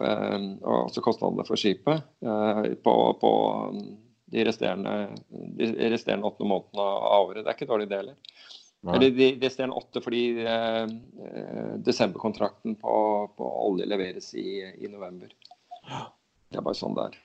[0.01, 3.33] eh, Og også kostnadene for skipet eh, på, på
[3.71, 3.83] um,
[4.33, 4.95] de resterende,
[5.29, 7.45] de resterende åtte månedene av året.
[7.45, 8.17] Det er ikke dårlig det heller.
[8.95, 10.83] Eller de resterende åtte fordi eh,
[11.27, 12.97] eh, desemberkontrakten på,
[13.37, 15.33] på olje leveres i, i november.
[15.87, 17.17] Det er bare sånn det er.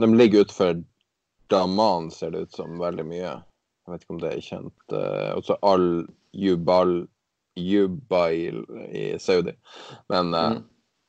[0.00, 0.82] De ligger utenfor
[1.50, 3.30] Daman, ser det ut som, veldig mye.
[3.90, 4.84] Jeg vet ikke om det er kjent.
[4.94, 7.00] Eh, også Al-Jubal
[7.54, 9.52] Jubail i Saudi.
[10.08, 10.64] Men uh, mm.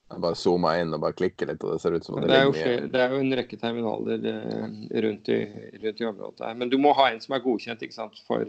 [0.09, 2.37] jeg bare zooma inn og bare klikker litt, og det ser ut som det, det,
[2.37, 4.69] er jo flere, det er jo en rekke terminaler uh,
[5.07, 5.41] rundt, i,
[5.83, 6.55] rundt, i, området her.
[6.63, 8.23] Men du må ha en som er godkjent, ikke sant.
[8.27, 8.47] For,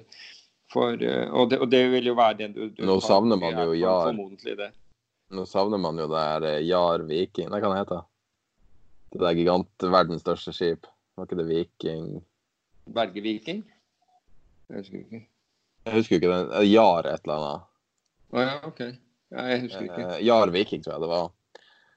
[0.72, 3.76] for, og, det, og, det, vil jo være den du, du Nå savner man jo
[3.76, 4.14] Jar.
[5.32, 7.52] Nå savner man jo det her Jar Viking.
[7.52, 8.00] det kan det hete.
[8.00, 8.08] det?
[9.12, 10.88] Det er gigant, verdens største skip.
[11.16, 12.06] Var ikke det Viking
[12.90, 13.60] Berge-Viking?
[14.70, 15.20] Jeg husker ikke.
[15.86, 16.48] Jeg husker ikke den.
[16.70, 17.68] Jar et eller annet.
[18.32, 18.80] Å oh, ja, OK.
[19.32, 20.04] Ja, jeg husker ikke.
[20.06, 21.30] Eh, Jar Viking, tror jeg det var.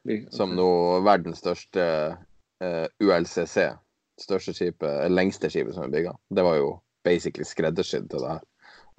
[0.05, 0.19] Okay.
[0.35, 0.67] Som nå
[1.05, 1.85] verdens største
[2.63, 3.69] uh, ULCC.
[4.19, 6.13] Største skipet, lengste skipet som er bygga.
[6.35, 6.69] Det var jo
[7.07, 8.43] basically skreddersydd til det her.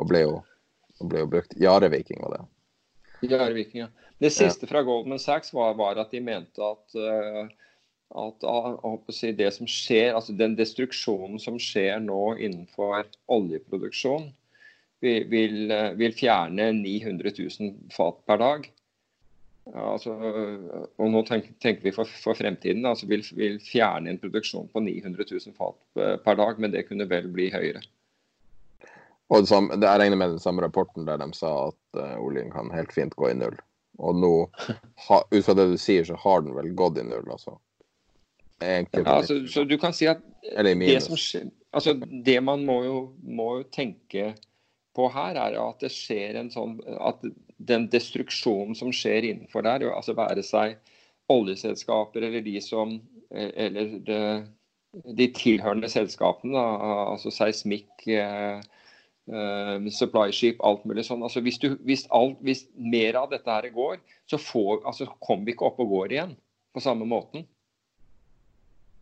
[0.01, 0.41] Og ble jo,
[1.01, 1.55] og ble jo brukt.
[1.61, 2.43] Jare Viking var det.
[3.31, 4.11] Jare Viking, ja.
[4.21, 7.45] Det siste fra Goldman Sachs var, var at de mente at uh,
[8.15, 14.31] at det som skjer, altså den destruksjonen som skjer nå innenfor oljeproduksjon,
[15.07, 18.67] vil, vil, vil fjerne 900 000 fat per dag.
[19.75, 22.87] Altså, og nå tenker, vi for, for, fremtiden.
[22.87, 27.09] altså vil, vil, fjerne en produksjon på 900 000 fat per dag, men det kunne
[27.11, 27.83] vel bli høyere.
[29.27, 32.15] Og det, samme, det Jeg regner med den samme rapporten der de sa at uh,
[32.23, 33.57] oljen kan helt fint gå i null.
[33.99, 34.33] Og nå,
[35.09, 37.59] ha, ut fra det du sier, så har den vel gått i null, altså.
[38.63, 41.19] Ja, altså, så du kan si at det som
[41.77, 41.93] altså
[42.25, 44.31] Det man må jo, må jo, tenke
[44.97, 47.23] på her, er at det skjer en sånn At
[47.57, 50.77] den destruksjonen som skjer innenfor der, altså være seg
[51.33, 52.99] oljeselskaper eller de som
[53.31, 54.21] Eller de,
[55.19, 56.61] de tilhørende selskapene,
[57.13, 58.63] altså seismikk, eh,
[59.33, 61.25] uh, supply ship, alt mulig sånn.
[61.27, 63.99] Altså hvis, du, hvis, alt, hvis mer av dette her går,
[64.31, 66.37] så får, altså, kommer vi ikke opp og går igjen
[66.77, 67.47] på samme måten.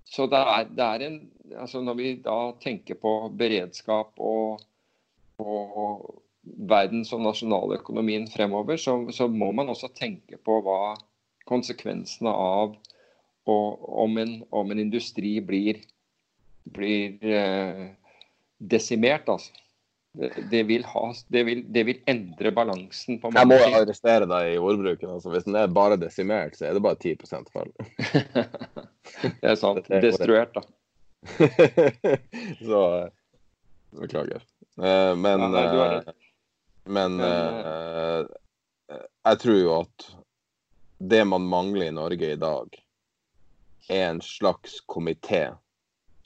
[0.08, 1.20] Så det er, det er, en
[1.60, 4.62] altså Når vi da tenker på beredskap og,
[5.42, 10.94] og verdens- og nasjonaløkonomien fremover, så, så, må man også tenke på hva
[11.48, 12.76] konsekvensene av
[13.44, 15.82] og, om, en, om en industri blir,
[16.64, 17.90] blir eh,
[18.58, 19.28] desimert.
[19.28, 19.52] altså.
[20.50, 23.64] Det vil, ha, det, vil, det vil, endre balansen på mange ting.
[23.64, 25.10] Jeg må arrestere deg i ordbruken.
[25.16, 25.32] Altså.
[25.34, 27.72] Hvis den er bare desimert, så er det bare 10% fall.
[29.42, 29.90] det er sant.
[30.06, 30.62] Destruert, da.
[32.68, 32.84] så
[34.00, 34.42] Beklager.
[34.78, 36.02] Uh, men uh,
[36.84, 38.26] Men uh,
[39.24, 40.08] jeg tror jo at
[40.98, 42.80] det man mangler i Norge i dag,
[43.88, 45.54] er en slags komité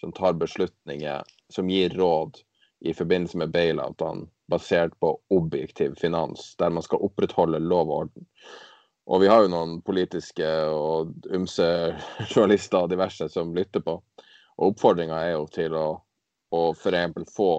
[0.00, 2.40] som tar beslutninger, som gir råd
[2.80, 8.26] i forbindelse med bailoutene basert på objektiv finans, der man skal opprettholde lov og orden.
[9.08, 11.66] Og vi har jo noen politiske og ymse
[12.32, 13.98] journalister og diverse som lytter på.
[14.58, 15.86] Og oppfordringa er jo til å,
[16.54, 17.52] å eksempel få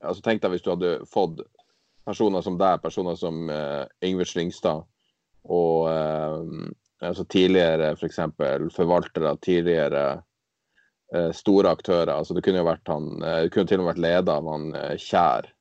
[0.00, 1.42] altså Tenk deg hvis du hadde fått
[2.08, 4.86] personer som deg, personer som uh, Yngve Slyngstad
[5.50, 6.40] og uh,
[7.04, 8.20] altså tidligere f.eks.
[8.36, 10.04] For forvaltere, tidligere
[11.14, 12.14] uh, store aktører.
[12.14, 14.50] altså Det kunne jo vært han, uh, det kunne til og med vært leda av
[14.52, 14.66] han
[15.00, 15.52] Kjær,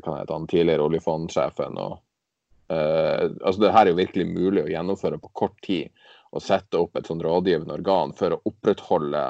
[0.00, 1.78] kan hete han tidligere oljefondsjefen.
[1.78, 2.00] og
[2.72, 5.92] altså Det her er jo virkelig mulig å gjennomføre på kort tid.
[6.34, 9.26] Å sette opp et sånn rådgivende organ for å opprettholde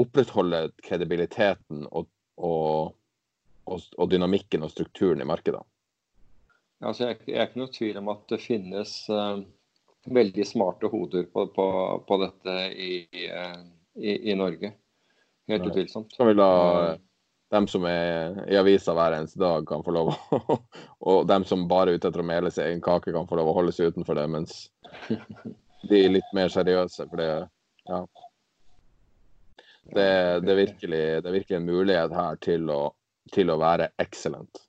[0.00, 2.94] opprettholde kredibiliteten og, og,
[3.66, 5.62] og, og, dynamikken og strukturen i markedet.
[6.84, 9.44] Altså, jeg, jeg er ikke noe tvil om at det finnes uh
[10.04, 11.66] veldig smarte hoder på, på,
[12.08, 13.06] på dette i,
[13.94, 14.72] i, i, Norge.
[15.48, 16.12] Helt utvilsomt.
[16.16, 16.96] Så vil da
[17.52, 20.58] dem som er i avisa hver eneste dag, kan få lov å
[21.12, 23.52] Og dem som bare er ute etter å mele sin egen kake, kan få lov
[23.52, 24.54] å holde seg utenfor det, mens
[25.88, 27.06] de er litt mer seriøse.
[27.10, 27.28] For det,
[27.90, 28.00] ja.
[29.92, 32.80] Det, det, er virkelig, det er virkelig en mulighet her til å,
[33.34, 34.62] til å være excellent.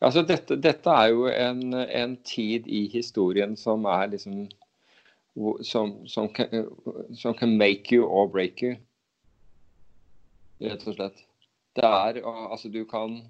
[0.00, 4.46] Altså dette, dette, er jo en, en, tid i historien som er liksom
[5.62, 6.68] som, som, kan,
[7.14, 8.76] som, kan, make you or break you.
[10.62, 11.24] Rett og slett.
[11.78, 13.20] Det er Altså, du kan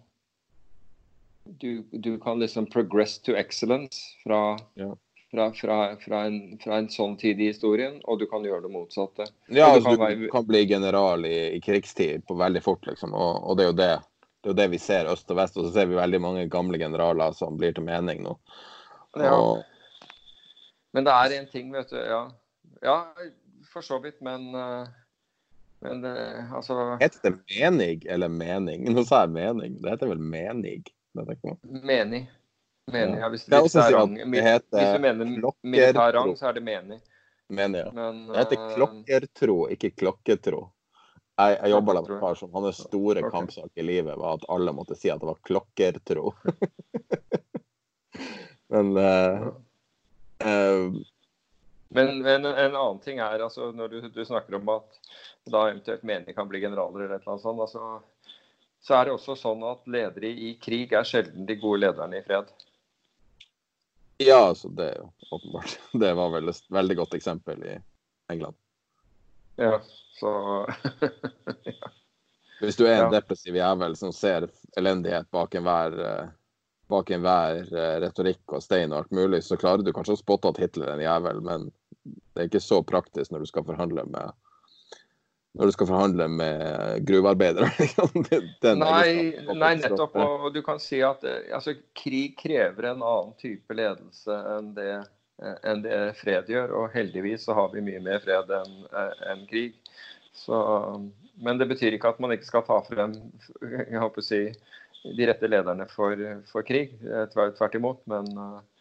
[1.60, 4.94] du, du kan liksom progress to excellence fra, ja.
[5.30, 8.72] Fra, fra, fra, en, fra, en, sånn tid i historien, og du kan gjøre det
[8.72, 9.28] motsatte.
[9.48, 10.30] Ja, du, altså, kan, du være...
[10.32, 13.96] kan bli general i, i, krigstid på veldig fort, liksom, og, og det er det
[14.38, 16.44] det er jo det vi ser øst og vest, og så ser vi veldig mange
[16.48, 18.36] gamle generaler som blir til mening nå.
[19.18, 19.34] Ja.
[20.94, 21.98] Men det er en ting, vet du.
[21.98, 22.20] Ja,
[22.86, 22.94] ja
[23.72, 24.86] for så vidt, men, eh,
[25.84, 28.86] men eh, altså Heter det menig eller mening?
[28.94, 29.80] Nå sa jeg mening.
[29.82, 30.84] Det heter vel menig?
[31.82, 32.28] Menig.
[32.92, 33.20] Menig.
[33.20, 37.00] Ja, hvis, hvis, rang, hvis, du mener militær rang, så er det menig.
[37.48, 37.92] Mener ja.
[37.92, 40.70] Men Det heter eh, klokkertro, ikke klokketro.
[41.38, 43.30] Jeg, jeg jobba med en kar som hans store okay.
[43.30, 46.32] kampsak i livet var at alle måtte si at det var klokkertro.
[48.72, 49.46] Men uh,
[50.44, 50.98] uh,
[51.88, 54.98] Men, men en annen ting er altså når du, du snakker om at
[55.48, 58.02] da eventuelt menige kan bli generaler eller et sånt, altså,
[58.84, 62.26] så er det også sånn at ledere i krig er sjelden de gode lederne i
[62.26, 62.52] fred.
[64.18, 65.78] Ja, altså det er jo åpenbart.
[66.02, 67.76] Det var vel et veldig godt eksempel i
[68.32, 68.56] England.
[69.58, 69.80] Ja,
[70.20, 70.32] så
[72.60, 73.20] Hvis du er en Ja.
[73.20, 76.28] depressiv jævel som ser elendighet bak enhver eh,
[76.90, 80.50] bak enhver eh, retorikk og stein og alt mulig, så klarer du kanskje å spotte
[80.50, 81.68] at Hitler er en jævel, men
[82.02, 84.32] det er ikke så praktisk når du skal forhandle med
[85.58, 87.68] når du skal forhandle med gruvearbeidere.
[87.82, 88.24] liksom.
[88.62, 90.16] Den Nei, nei, nettopp.
[90.22, 94.92] Og du kan si at eh, altså, krig krever en annen type ledelse enn det,
[95.42, 96.76] eh, enn det fred gjør.
[96.78, 98.78] Og heldigvis så har vi mye mer fred enn
[99.32, 99.74] en krig.
[100.38, 100.56] Så,
[101.42, 103.16] men det betyr ikke at man ikke skal ta frem
[103.58, 104.42] jeg håper å si,
[105.02, 106.18] de rette lederne for,
[106.50, 106.94] for krig.
[107.02, 108.02] Eh, Tvert, imot.
[108.10, 108.77] Men, eh,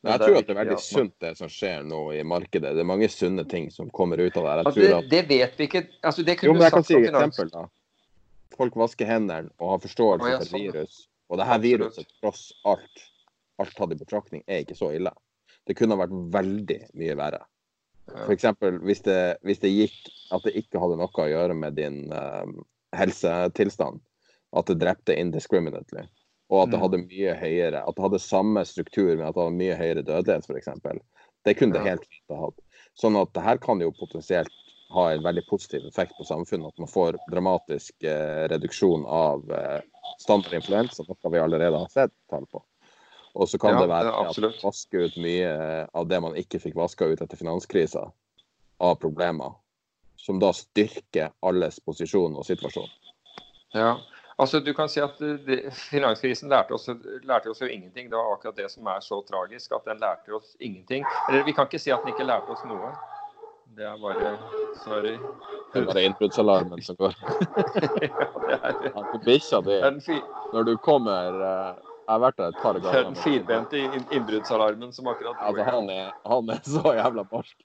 [0.00, 2.72] Men jeg tror at det er veldig sunt det som skjer nå i markedet.
[2.76, 4.62] Det er mange sunne ting som kommer ut av det her.
[4.64, 5.82] Altså, det, det vet vi ikke.
[6.00, 7.66] Altså, det Jo, kunne men du jeg kan si et eksempel, da.
[8.56, 11.02] Folk vasker hendene og har forståelse ja, for sånn, virus.
[11.30, 13.04] Og det her viruset, tross alt,
[13.60, 15.12] alt tatt i betraktning, er ikke så ille.
[15.68, 17.44] Det kunne vært veldig mye verre.
[18.24, 18.48] F.eks.
[18.82, 19.98] Hvis det, hvis det gikk
[20.34, 22.56] at det ikke hadde noe å gjøre med din um,
[22.96, 24.00] helsetilstand.
[24.56, 26.08] At det drepte indiscriminately.
[26.50, 26.82] Og at det Mm.
[26.82, 30.48] hadde mye høyere At det hadde samme struktur, men at det hadde mye høyere dødelighet,
[30.50, 31.00] f.eks.
[31.44, 32.58] Det kunne det helt fint ha hatt.
[32.98, 34.50] Sånn at det her kan jo potensielt
[34.90, 36.66] ha en veldig positiv effekt på samfunnet.
[36.74, 39.80] At man får dramatisk eh, reduksjon av eh,
[40.18, 42.62] standard influensa, noe vi allerede har sett tall på.
[43.38, 46.58] Og så kan Ja, det være at man vasker ut mye av det man ikke
[46.58, 48.08] fikk vaska ut etter finanskrisa,
[48.80, 49.54] av problemer.
[50.18, 52.90] Som da styrker alles posisjon og situasjon.
[53.72, 54.00] Ja,
[54.40, 55.58] altså du kan si at eh, det,
[55.90, 56.88] Finanskrisen lærte oss,
[57.26, 58.10] lærte oss jo ingenting.
[58.10, 59.72] Det var akkurat det som er så tragisk.
[59.76, 61.04] At den lærte oss ingenting.
[61.28, 62.92] Eller vi kan ikke si at den ikke lærte oss noe.
[63.76, 64.38] Det er bare
[64.84, 65.14] Sorry.
[65.72, 67.14] Det er innbruddsalarmen som går.
[67.22, 70.18] ja, det er, Ja, Bikkja di, det
[70.52, 74.14] når du kommer eh, Jeg har vært der et par det er den finbente firbente
[74.16, 77.56] innbruddsalarmen som akkurat Altså, han er, han er så jævla barsk.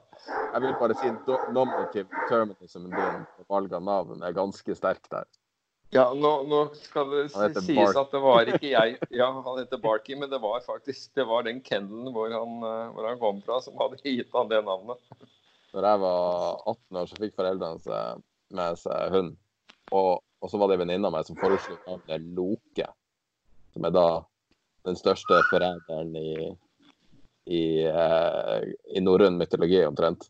[0.28, 1.10] Jeg vil bare si
[1.54, 5.28] nominative determinismen din på valg av navn er ganske sterk der.
[5.90, 7.96] Ja, nå, nå skal det sies Bark.
[7.98, 11.42] at det var ikke jeg Ja, han heter Barky, men det var faktisk det var
[11.46, 15.02] den kennelen hvor han, eh, hvor han kom fra, som hadde gitt han det navnet.
[15.74, 17.98] Når jeg var 18 år, så fikk foreldrene
[18.54, 19.34] med seg hund.
[19.90, 22.86] Og, og så var det ei venninne av meg som foreslo navnet Loke.
[23.74, 24.06] Som er da
[24.86, 26.30] den største forræderen i,
[27.50, 28.58] i, eh,
[28.94, 30.28] i norrøn mytologi, omtrent.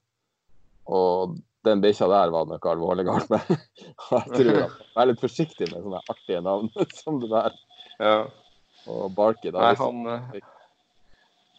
[0.88, 3.50] Og den bikkja der var det noe alvorlig galt med.
[4.10, 6.70] Jeg tror at Vær litt forsiktig med sånne artige navn
[7.02, 7.58] som det der.
[8.00, 8.14] Ja.
[8.88, 9.66] Og Barky, da.
[9.66, 10.40] Nei, han, eh,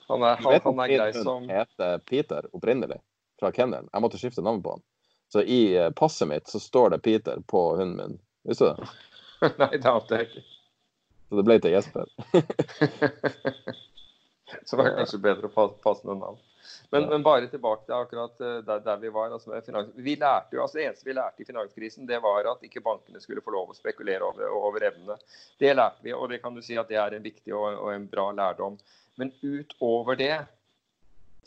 [0.09, 2.97] han er, han, han er grei som Han heter Peter opprinnelig,
[3.39, 3.91] fra kennelen.
[3.93, 4.85] Jeg måtte skifte navn på han.
[5.31, 8.17] Så i eh, passet mitt så står det Peter på hunden min.
[8.49, 8.89] Visste du det?
[9.61, 10.43] Nei, det ante jeg ikke.
[11.29, 12.09] Så det ble til Jesper.
[14.65, 16.39] Så var det kanskje bedre å passe noen navn.
[16.91, 19.31] Men, men bare tilbake til akkurat eh, der, der vi var.
[19.31, 22.49] Altså med finans, vi lærte jo, altså Det eneste vi lærte i finanskrisen, det var
[22.51, 25.17] at ikke bankene skulle få lov å spekulere over, over evnene.
[25.59, 27.93] Det lærte vi, og det kan du si at det er en viktig og, og
[27.93, 28.75] en bra lærdom.
[29.19, 30.35] Men utover det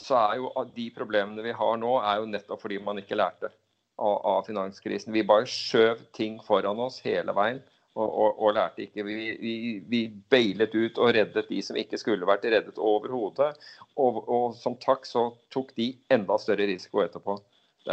[0.00, 3.52] så er jo de problemene vi har nå, er jo nettopp fordi man ikke lærte
[4.00, 5.14] av, av finanskrisen.
[5.14, 7.62] Vi bare skjøv ting foran oss hele veien.
[7.94, 9.04] Og, og, og lærte ikke.
[9.06, 9.54] Vi, vi,
[9.86, 13.52] vi beilet ut og reddet de som ikke skulle vært reddet overhodet.
[13.94, 17.36] Og, og som takk så tok de enda større risiko etterpå.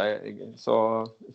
[0.02, 0.24] Er,
[0.58, 0.74] så,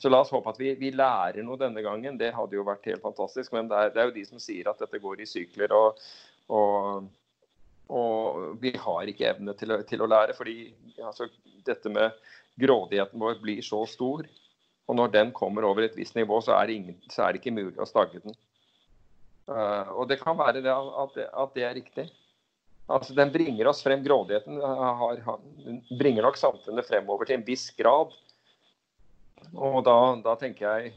[0.02, 2.20] så la oss håpe at vi, vi lærer noe denne gangen.
[2.20, 3.56] Det hadde jo vært helt fantastisk.
[3.56, 5.78] Men det er, det er jo de som sier at dette går i sykler.
[5.78, 6.04] og,
[6.52, 7.08] og
[7.88, 10.36] og vi har ikke evne til å, til å lære.
[10.36, 11.30] fordi altså,
[11.66, 12.12] dette med
[12.60, 14.28] grådigheten vår blir så stor.
[14.88, 17.42] Og når den kommer over et visst nivå, så er det, ingen, så er det
[17.42, 18.36] ikke mulig å stagge den.
[19.48, 22.08] Eh, og det kan være det at, at det er riktig.
[22.88, 24.04] Altså, Den bringer oss frem.
[24.04, 25.42] Grådigheten eh, har,
[26.00, 28.16] bringer nok samfunnet fremover til en viss grad.
[29.54, 30.96] Og da, da tenker jeg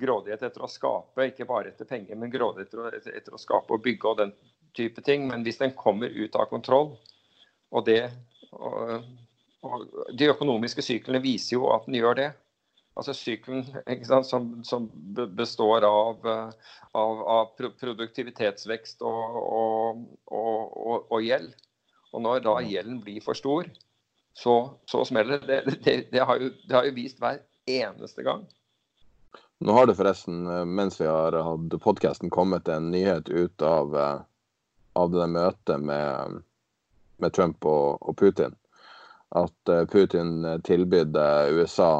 [0.00, 3.82] grådighet etter å skape, ikke bare etter penger, men grådighet etter, etter å skape og
[3.84, 4.34] bygge og den
[4.76, 5.26] type ting.
[5.30, 6.94] Men hvis den kommer ut av kontroll,
[7.70, 8.04] og det
[8.50, 9.04] og,
[9.62, 9.82] og
[10.18, 12.30] De økonomiske syklene viser jo at den gjør det.
[13.00, 13.62] Altså Sykelen
[14.04, 14.90] sant, som, som
[15.32, 21.54] består av, eh, av, av produktivitetsvekst og, og, og, og, gjeld.
[22.12, 23.70] Og når da gjelden blir for stor,
[24.36, 25.62] så, så smeller det.
[25.86, 27.40] Det, det, har jo, det har jo vist hver
[27.72, 28.44] eneste gang.
[29.64, 33.96] Nå har det forresten, eh, mens vi har hatt podkasten, kommet en nyhet ut av,
[33.96, 34.22] eh,
[35.00, 36.40] av det møtet med,
[37.16, 38.60] med Trump og, og, Putin.
[39.40, 41.16] At Putin tilbød
[41.54, 41.92] USA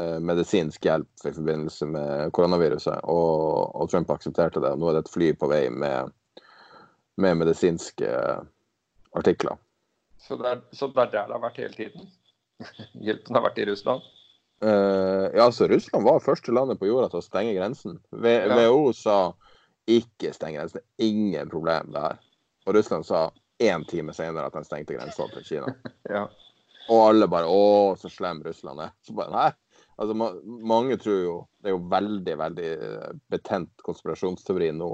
[0.00, 4.72] medisinsk hjelp i forbindelse med koronaviruset, og, og, Trump aksepterte det.
[4.80, 6.10] Nå er det et fly på vei med,
[7.22, 8.08] med medisinske
[9.18, 9.60] artikler.
[10.22, 12.10] Så det, er, så det er der det har vært hele tiden?
[13.06, 14.04] Hjelpen har vært i Russland?
[14.62, 17.98] Uh, ja, altså Russland var første landet på jorda til å stenge grensen.
[18.14, 18.92] WHO ja.
[18.94, 19.16] sa
[19.90, 20.84] ikke stenge grensen.
[21.02, 22.20] Ingen problem der.
[22.66, 23.30] Og Russland sa
[23.62, 25.74] én time senere at de stengte grensa til Kina.
[26.16, 26.28] ja.
[26.90, 28.94] Og alle bare Å, så slem Russland er.
[29.02, 29.50] Så bare, nei.
[30.02, 34.88] Altså, ma mange tror jo Det er jo veldig, veldig eh, betent konspirasjonsteori nå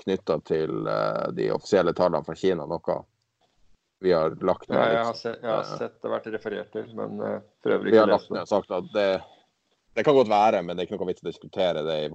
[0.00, 2.64] knytta til uh, de offisielle tallene fra Kina.
[2.64, 2.94] Noe
[4.00, 4.78] vi har lagt ned.
[4.78, 7.92] Ja, jeg, har sett, jeg har sett det vært referert til, men uh, for øvrig
[7.92, 9.04] Vi har lagt ned og sagt at det,
[9.92, 12.08] det, kan godt være, men det er ikke noe vits å diskutere det i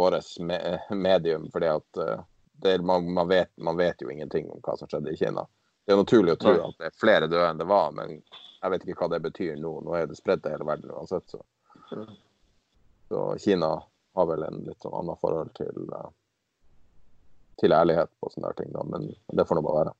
[0.00, 0.58] vårt me
[0.96, 1.50] medium.
[1.52, 2.24] fordi at uh,
[2.64, 5.44] det, man, man, vet, man, vet, jo ingenting om hva som skjedde i Kina.
[5.84, 8.16] Det er naturlig å tro at det er flere døde enn det var, men
[8.62, 9.72] jeg vet ikke hva det betyr nå.
[9.86, 11.30] Nå er det spredt til hele verden uansett.
[11.30, 11.42] Så.
[13.08, 13.70] så Kina
[14.18, 16.10] har vel en litt sånn annet forhold til, uh,
[17.62, 18.84] til ærlighet på sånne ting, da.
[18.88, 19.96] men det får nå bare være.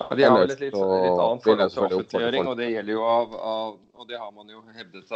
[0.00, 3.04] Ja, De har vel et litt, litt annet forhold til offentliggjøring, og det gjelder jo
[3.06, 5.12] av, av, og det har man jo hevdet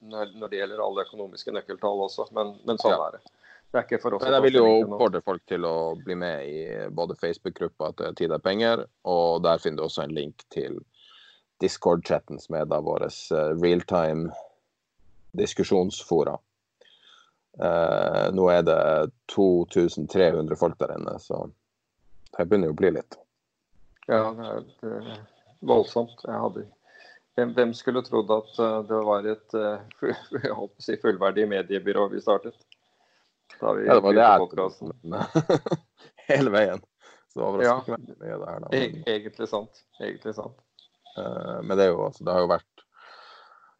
[0.00, 3.04] når, når det gjelder alle økonomiske nøkkeltall også, men, men sånn ja.
[3.06, 3.39] er det.
[3.70, 4.24] Det er ikke for oss.
[4.24, 8.34] Men jeg vil jo oppfordre folk til å bli med i både Facebook-gruppa til Tid
[8.34, 10.80] er penger, og der finner du også en link til
[11.62, 14.32] Discord-chatten som er da vår eh, realtime
[15.38, 16.34] diskusjonsfora.
[17.60, 18.80] Uh, nå er det
[19.34, 21.42] 2300 folk der inne, så
[22.36, 23.18] det begynner jo å bli litt.
[24.08, 24.22] Ja,
[24.80, 25.24] det er
[25.66, 26.22] voldsomt.
[26.26, 26.66] Hadde...
[27.40, 32.56] Hvem skulle trodd at eh, det var et uh, si, fullverdig mediebyrå vi startet?
[33.60, 34.40] Da vi ja, det var det jeg
[36.30, 36.84] Hele veien.
[37.30, 38.68] Så overrasker ja, mye det her, da.
[38.72, 39.02] Men...
[39.06, 39.82] Egentlig sant.
[40.00, 40.56] Egentlig sant.
[41.18, 42.86] Uh, men det, jo, altså, det, har jo vært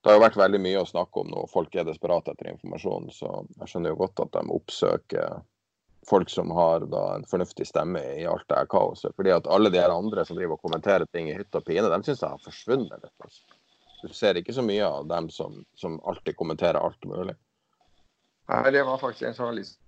[0.01, 1.47] det har jo vært veldig mye å snakke om nå.
[1.53, 3.11] Folk er desperate etter informasjon.
[3.13, 5.43] Så jeg skjønner jo godt at de oppsøker
[6.09, 9.13] folk som har da en fornuftig stemme i alt det her kaoset.
[9.17, 11.91] Fordi at alle de her andre som driver og kommenterer ting i hytt og pine,
[11.91, 13.17] de syns jeg har forsvunnet litt.
[13.27, 13.59] Altså.
[14.01, 17.37] Du ser ikke så mye av dem som, som alltid kommenterer alt mulig.
[18.51, 19.79] Nei, det var faktisk en journalist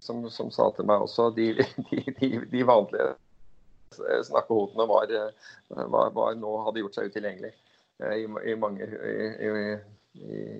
[0.00, 1.52] som, som sa til meg også de,
[1.90, 3.14] de, de, de vanlige
[4.24, 5.12] snakkehodene var,
[5.68, 9.48] var, var, nå hadde gjort seg utilgjengelig eh, i, i, mange, i,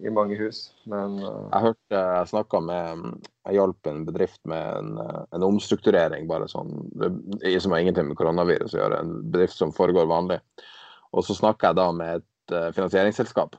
[0.03, 0.65] i, mange hus.
[0.91, 1.47] Men uh...
[1.53, 3.05] Jeg hørte jeg snakka med
[3.47, 8.75] Jeg hjalp en bedrift med en, en omstrukturering, bare sånn, som har ingenting med koronavirus
[8.77, 9.01] å gjøre.
[9.05, 10.41] En bedrift som foregår vanlig.
[11.15, 13.57] Og så snakka jeg da med et uh, finansieringsselskap.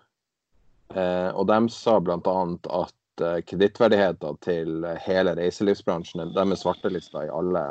[0.91, 2.35] Eh, og de sa bl.a.
[2.81, 7.65] at uh, kredittverdigheter til hele reiselivsbransjen, de er svartelista i alle,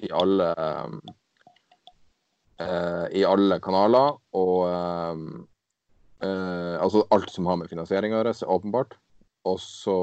[0.00, 1.00] i alle um,
[2.60, 4.18] i alle kanaler.
[4.36, 4.66] Og
[6.22, 8.96] Eh, altså alt som har med finansiering å gjøre, åpenbart.
[9.48, 9.96] Og så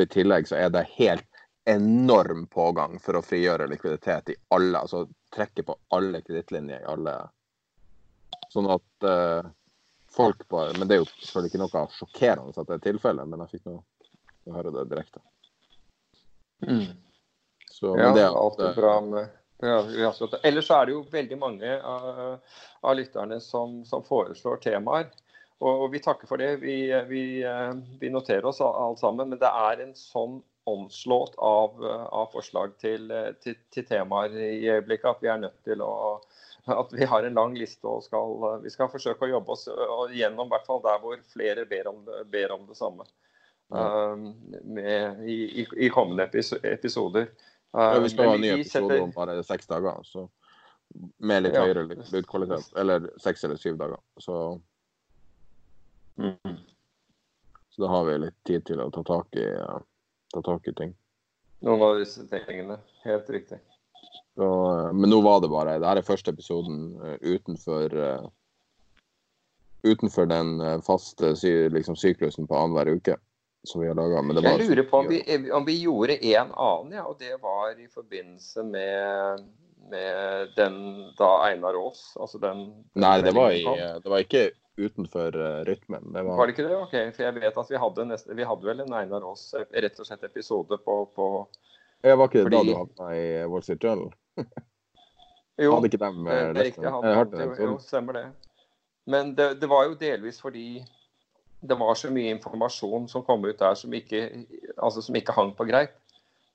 [0.00, 5.04] i tillegg så er det helt enorm pågang for å frigjøre likviditet i alle, altså
[5.34, 7.18] trekke på alle kredittlinjer i alle
[8.52, 9.04] Sånn at
[10.16, 13.44] folk på Men det er jo selvfølgelig ikke noe sjokkerende at det er tilfellet, men
[13.44, 13.78] jeg fikk nå
[14.54, 15.22] høre det direkte.
[16.64, 16.86] Mm.
[17.70, 19.32] Så, ja, det, alt er bra med
[20.42, 22.40] Ellers er det jo veldig mange av,
[22.84, 25.06] av lytterne som, som, foreslår temaer.
[25.64, 26.58] Og, vi takker for det.
[26.60, 26.76] Vi,
[27.08, 27.22] vi,
[28.00, 29.30] vi, noterer oss alt sammen.
[29.30, 33.08] Men det er en sånn omslått av, av forslag til,
[33.40, 35.94] til, til, temaer i øyeblikket at vi er nødt til å
[36.64, 39.66] at vi har en lang liste og skal, vi skal forsøke å jobbe oss
[40.16, 43.06] gjennom hvert fall der hvor flere ber om det, ber om det samme.
[43.68, 46.28] Um, med, i, i, i, kommende
[46.62, 47.26] episoder.
[47.72, 50.04] Ja, vi skal ha en ny episode om bare seks dager.
[50.06, 50.28] Så
[51.18, 51.64] med litt ja.
[51.64, 52.70] høyere lydkvalitet.
[52.78, 54.00] Eller seks eller syv dager.
[54.20, 54.38] Så
[56.20, 56.60] mm.
[57.74, 59.48] Så da har vi litt tid til å ta tak i,
[60.30, 60.92] ta tak i ting.
[61.66, 62.76] Noen av disse tingene.
[63.02, 63.58] Helt riktig.
[64.34, 67.94] Så, uh, men nå var det bare Dette er første episoden uh, utenfor
[69.84, 71.34] utenfor den faste
[71.68, 73.18] liksom, syklusen på annenhver uke
[73.64, 74.22] som vi har laga.
[74.40, 75.20] Jeg lurer på om vi,
[75.52, 79.44] om vi gjorde en annen, ja, og det var i forbindelse med,
[79.90, 80.76] med den
[81.18, 82.12] da Einar Aas.
[82.20, 83.64] Altså den, den Nei, det var, i,
[84.04, 86.12] det var, ikke utenfor uh, rytmen.
[86.12, 86.36] Det var...
[86.36, 86.46] var...
[86.46, 86.76] det ikke det?
[86.76, 89.68] Ok, for jeg vet at vi hadde, neste, vi hadde vel en Einar Aas eh,
[89.86, 91.28] rett og slett episode på, på
[92.04, 92.56] ja, Var ikke det Fordi...
[92.56, 94.12] da du havna i Wall Street Journal?
[95.54, 96.82] Jo, Hadde ikke dem det det er riktig.
[96.82, 96.94] løsning?
[96.96, 98.22] Han, Jeg hørte jo, stemmer det.
[99.06, 100.64] Men det, det var jo delvis fordi
[101.62, 104.24] det var så mye informasjon som kom ut der som ikke,
[104.74, 105.94] altså som ikke hang på greip.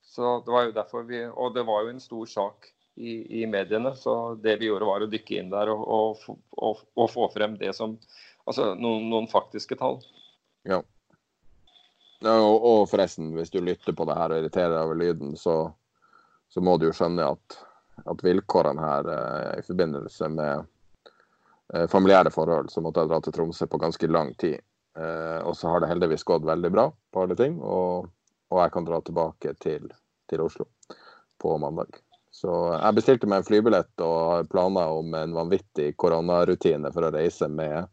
[0.04, 2.68] Så det var jo derfor vi, Og det var jo en stor sak
[3.00, 3.94] i, i mediene.
[3.96, 7.56] Så det vi gjorde, var å dykke inn der og, og, og, og få frem
[7.62, 7.96] det som
[8.50, 10.00] Altså noen, noen faktiske tall.
[10.66, 10.80] Ja.
[12.28, 15.56] Og, og forresten, hvis du lytter på det her og irriterer deg over lyden, så,
[16.52, 17.60] så må du jo skjønne at,
[18.04, 20.66] at vilkårene her eh, i forbindelse med
[21.74, 24.60] eh, familiære forhold, så måtte jeg dra til Tromsø på ganske lang tid.
[25.00, 28.12] Eh, og så har det heldigvis gått veldig bra på alle ting, og,
[28.52, 29.88] og jeg kan dra tilbake til,
[30.28, 30.68] til Oslo
[31.40, 32.02] på mandag.
[32.40, 37.14] Så jeg bestilte meg en flybillett og har planer om en vanvittig koronarutine for å
[37.16, 37.88] reise med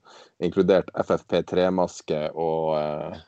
[0.44, 3.23] inkludert FFP3-maske og eh,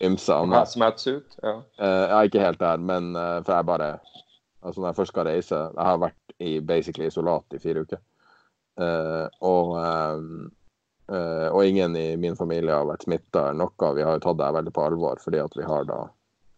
[0.00, 0.58] ymse annet.
[0.58, 1.38] Hazmat suit.
[1.42, 1.58] Ja.
[1.80, 3.98] Uh, ikke helt der, men uh, for jeg bare
[4.58, 8.00] Altså når jeg først skal reise Jeg har vært i basically isolat i fire uker.
[8.78, 13.92] Uh, og, uh, og ingen i min familie har vært smitta eller noe.
[13.94, 16.00] Vi har jo tatt det veldig på alvor fordi at vi har da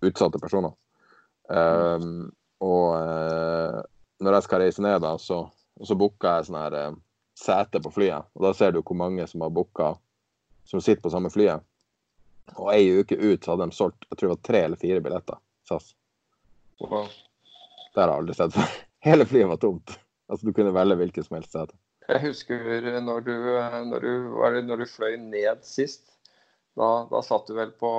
[0.08, 0.72] utsatte personer.
[1.48, 2.30] Um,
[2.64, 2.96] og
[4.20, 5.42] når jeg skal reise ned, da, så,
[5.84, 6.76] så booker jeg sånn her
[7.40, 8.28] sete på flyet.
[8.36, 9.94] Og da ser du hvor mange som har booka
[10.68, 11.64] som sitter på samme flyet.
[12.56, 15.02] Og ei uke ut så hadde de solgt jeg tror det var tre eller fire
[15.04, 15.40] billetter.
[15.68, 15.92] SAS.
[16.80, 17.08] Wow.
[17.94, 18.78] Det har jeg aldri sett før.
[19.08, 19.96] Hele flyet var tomt.
[20.30, 21.76] Altså Du kunne velge hvilket som helst sete.
[22.10, 22.62] Jeg husker
[23.04, 23.34] når du,
[23.86, 24.12] når du,
[24.66, 26.08] når du fløy ned sist.
[26.78, 27.90] Da, da satt du vel på,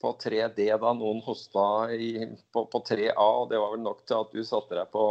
[0.00, 4.18] på 3D da noen hosta i, på, på 3A, og det var vel nok til
[4.20, 5.06] at du satte deg på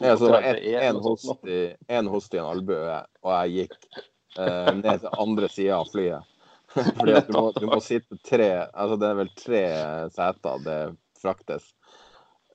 [0.00, 0.50] Ja, så det var 32E.
[0.50, 1.58] en, en, eller noe sånt host i,
[1.98, 3.98] en host i en albue, og jeg gikk
[4.38, 6.30] eh, ned til andre sida av flyet.
[6.98, 9.64] Fordi at du må, du må sitte tre Altså det er vel tre
[10.14, 10.78] seter det
[11.22, 11.68] fraktes.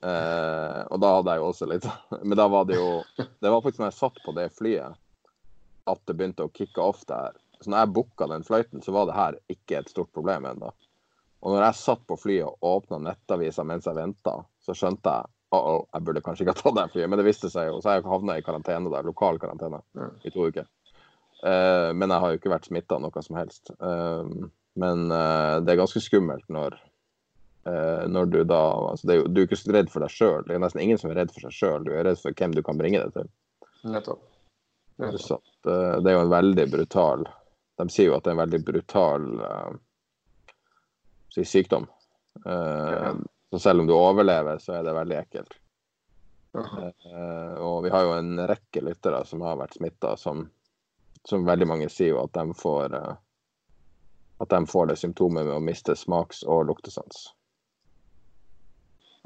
[0.04, 1.86] Eh, og da hadde jeg jo også litt
[2.28, 5.00] Men da var det jo Det var faktisk når jeg satt på det flyet
[5.90, 7.34] at det begynte å kicke off der.
[7.60, 10.68] Så når jeg booka den fløyten, så var det her ikke et stort problem ennå.
[11.40, 15.32] Og når jeg satt på flyet og åpna nettavisa mens jeg venta, så skjønte jeg
[15.50, 17.10] uh oh, jeg burde kanskje ikke ha tatt det flyet.
[17.10, 19.80] Men det viste seg jo, så jeg havna i karantene der, lokal karantene
[20.22, 20.68] i to uker.
[21.42, 23.72] Eh, men jeg har jo ikke vært smitta noe som helst.
[23.80, 24.48] Uh,
[24.80, 26.78] men uh, det er ganske skummelt når
[27.70, 28.58] når du da
[28.88, 30.46] altså det er jo, Du er ikke redd for deg sjøl.
[30.48, 31.82] Det er nesten ingen som er redd for seg sjøl.
[31.84, 33.28] Du er redd for hvem du kan bringe det til.
[33.84, 34.22] Nettopp.
[34.96, 35.20] Nettopp.
[35.20, 35.36] Så
[36.00, 37.26] det er jo en veldig brutal
[37.78, 39.28] De sier jo at det er en veldig brutal
[41.36, 41.84] si, sykdom.
[42.48, 43.12] Ja.
[43.52, 45.54] Så selv om du overlever, så er det veldig ekkelt.
[46.56, 46.64] Ja.
[47.60, 50.48] Og vi har jo en rekke lyttere som har vært smitta, som,
[51.28, 53.18] som veldig mange sier jo at de får eh,
[54.40, 57.26] at de får det symptomet med å miste smaks- og luktesans.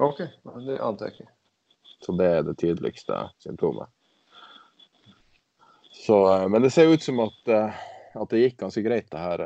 [0.03, 0.25] OK,
[0.65, 1.27] det ante jeg ikke.
[2.03, 3.87] Så det er det tydeligste symptomet.
[5.95, 7.79] Så, eh, men det ser ut som at, eh,
[8.15, 9.45] at det gikk ganske greit, det her,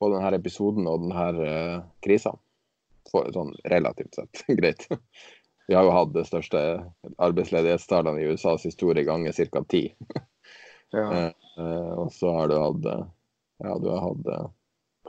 [0.00, 2.32] både denne episoden og denne krisa.
[3.10, 4.88] For, sånn relativt sett greit.
[5.68, 6.60] Vi har jo hatt det største
[7.22, 9.64] arbeidsledighetstallene i USAs historie ganger ca.
[9.68, 9.84] ti.
[10.94, 11.06] Ja.
[11.26, 13.04] Eh, og så har du hatt eh,
[13.60, 14.52] ja, du har hatt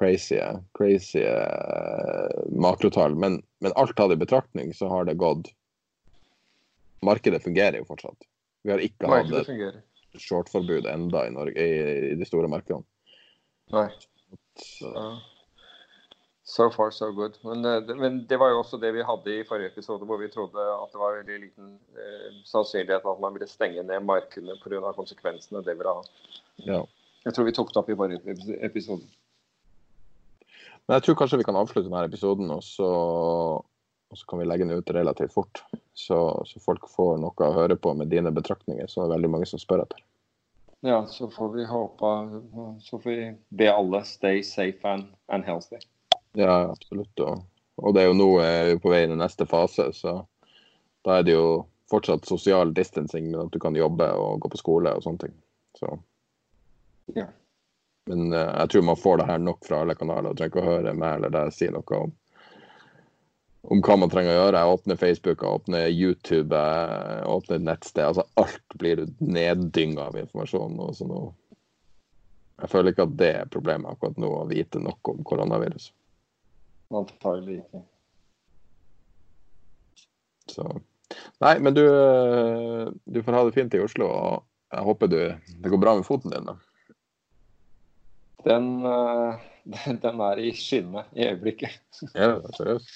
[0.01, 0.39] crazy,
[0.77, 3.15] crazy uh, makrotall.
[3.15, 5.53] Men, men alt tatt i betraktning så har det gått
[7.01, 8.27] Markedet fungerer jo fortsatt.
[8.61, 12.85] Vi har ikke hatt shortforbud enda i, Norge, i, i de store markedene.
[13.73, 13.87] Nei.
[14.59, 15.05] Så, Så,
[16.51, 17.37] so far, so good.
[17.41, 20.27] Men, eh, men det var jo også det vi hadde i forrige episode, hvor vi
[20.31, 24.91] trodde at det var veldig liten eh, sannsynlighet at man ville stenge ned markedene pga.
[24.97, 26.03] konsekvensene det ville ha.
[26.67, 26.81] ja.
[27.21, 29.05] Jeg tror vi tok det opp i forrige episode.
[30.87, 32.87] Men jeg tror kanskje vi kan avslutte denne episoden, og så,
[34.09, 35.61] og så kan vi legge den ut relativt fort.
[35.93, 36.17] Så,
[36.49, 39.47] så folk får noe å høre på med dine betraktninger, så det er veldig mange
[39.47, 40.01] som spør etter.
[40.81, 42.11] Ja, så får vi håpe
[42.81, 45.77] Så får vi be alle stay safe and, and healthy.
[46.37, 47.19] Ja, absolutt.
[47.19, 47.43] Og,
[47.81, 50.21] og det er jo nå er vi på vei inn i neste fase, så
[51.05, 54.61] da er det jo fortsatt sosial distancing, men at du kan jobbe og gå på
[54.61, 55.35] skole og sånne ting.
[55.79, 55.91] Så.
[57.17, 57.27] Ja.
[58.09, 60.63] Men uh, jeg tror man får det her nok fra alle kanaler, og trenger ikke
[60.63, 62.13] å høre meg eller deg si noe om,
[63.75, 64.63] om hva man trenger å gjøre.
[64.63, 68.03] Jeg åpner Facebook, jeg åpner YouTube, jeg åpner et nettsted.
[68.07, 70.79] altså Alt blir neddynga av informasjon.
[70.79, 71.21] og så nå
[72.61, 75.91] Jeg føler ikke at det er problemet akkurat nå, å vite nok om koronavirus.
[76.91, 77.83] Antagelig ikke.
[80.51, 80.67] Så
[81.41, 85.17] Nei, men du, eh, du får ha det fint i Oslo, og jeg håper du,
[85.63, 86.47] det går bra med foten din.
[86.47, 86.55] da.
[88.45, 91.81] Den, eh, den, den er i skinnet i øyeblikket.
[92.15, 92.93] Ja, seriøst.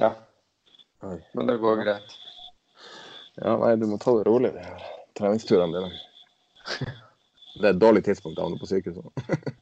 [0.00, 0.14] Ja,
[1.36, 2.14] men det går greit.
[3.36, 4.86] Ja, nei, du må ta det rolig, de her
[5.18, 5.92] treningsturene dine.
[7.52, 9.58] Det er et dårlig tidspunkt å havne på sykehuset.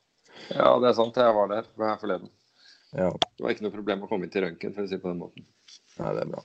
[0.49, 1.17] Ja, det er sant.
[1.17, 2.31] Jeg var der her forleden.
[2.97, 3.11] ja.
[3.37, 5.13] Det var ikke noe problem å komme inn til røntgen, for å si det på
[5.13, 5.47] den måten.
[6.01, 6.45] Nei, det er bra.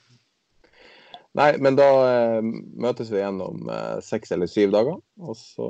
[1.35, 2.41] Nei, men da eh,
[2.79, 5.01] møtes vi igjen om eh, seks eller syv dager.
[5.19, 5.69] Og så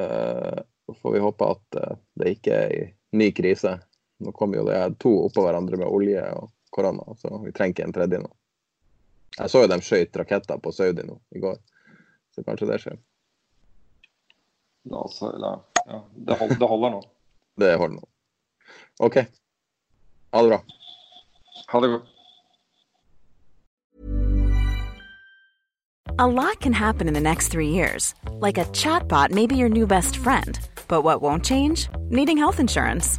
[0.00, 0.62] eh,
[1.02, 3.74] får vi håpe at eh, det ikke er en ny krise.
[4.22, 7.88] Nå kommer jo det to oppå hverandre med olje og korona, så vi trenger ikke
[7.90, 8.30] en tredje nå.
[9.36, 11.58] Jeg så jo de skøyt raketter på Saudi nå i går,
[12.32, 12.98] så kanskje det skjer.
[14.92, 15.52] Altså, ja,
[15.86, 17.02] ja, det, hold, det holder nå.
[17.60, 18.08] Det holder nå.
[19.04, 19.16] OK.
[20.32, 20.60] Ha det bra.
[21.68, 22.08] Ha det godt.
[26.18, 28.14] A lot can happen in the next three years.
[28.40, 30.58] Like a chatbot may be your new best friend.
[30.88, 31.88] But what won't change?
[32.10, 33.18] Needing health insurance.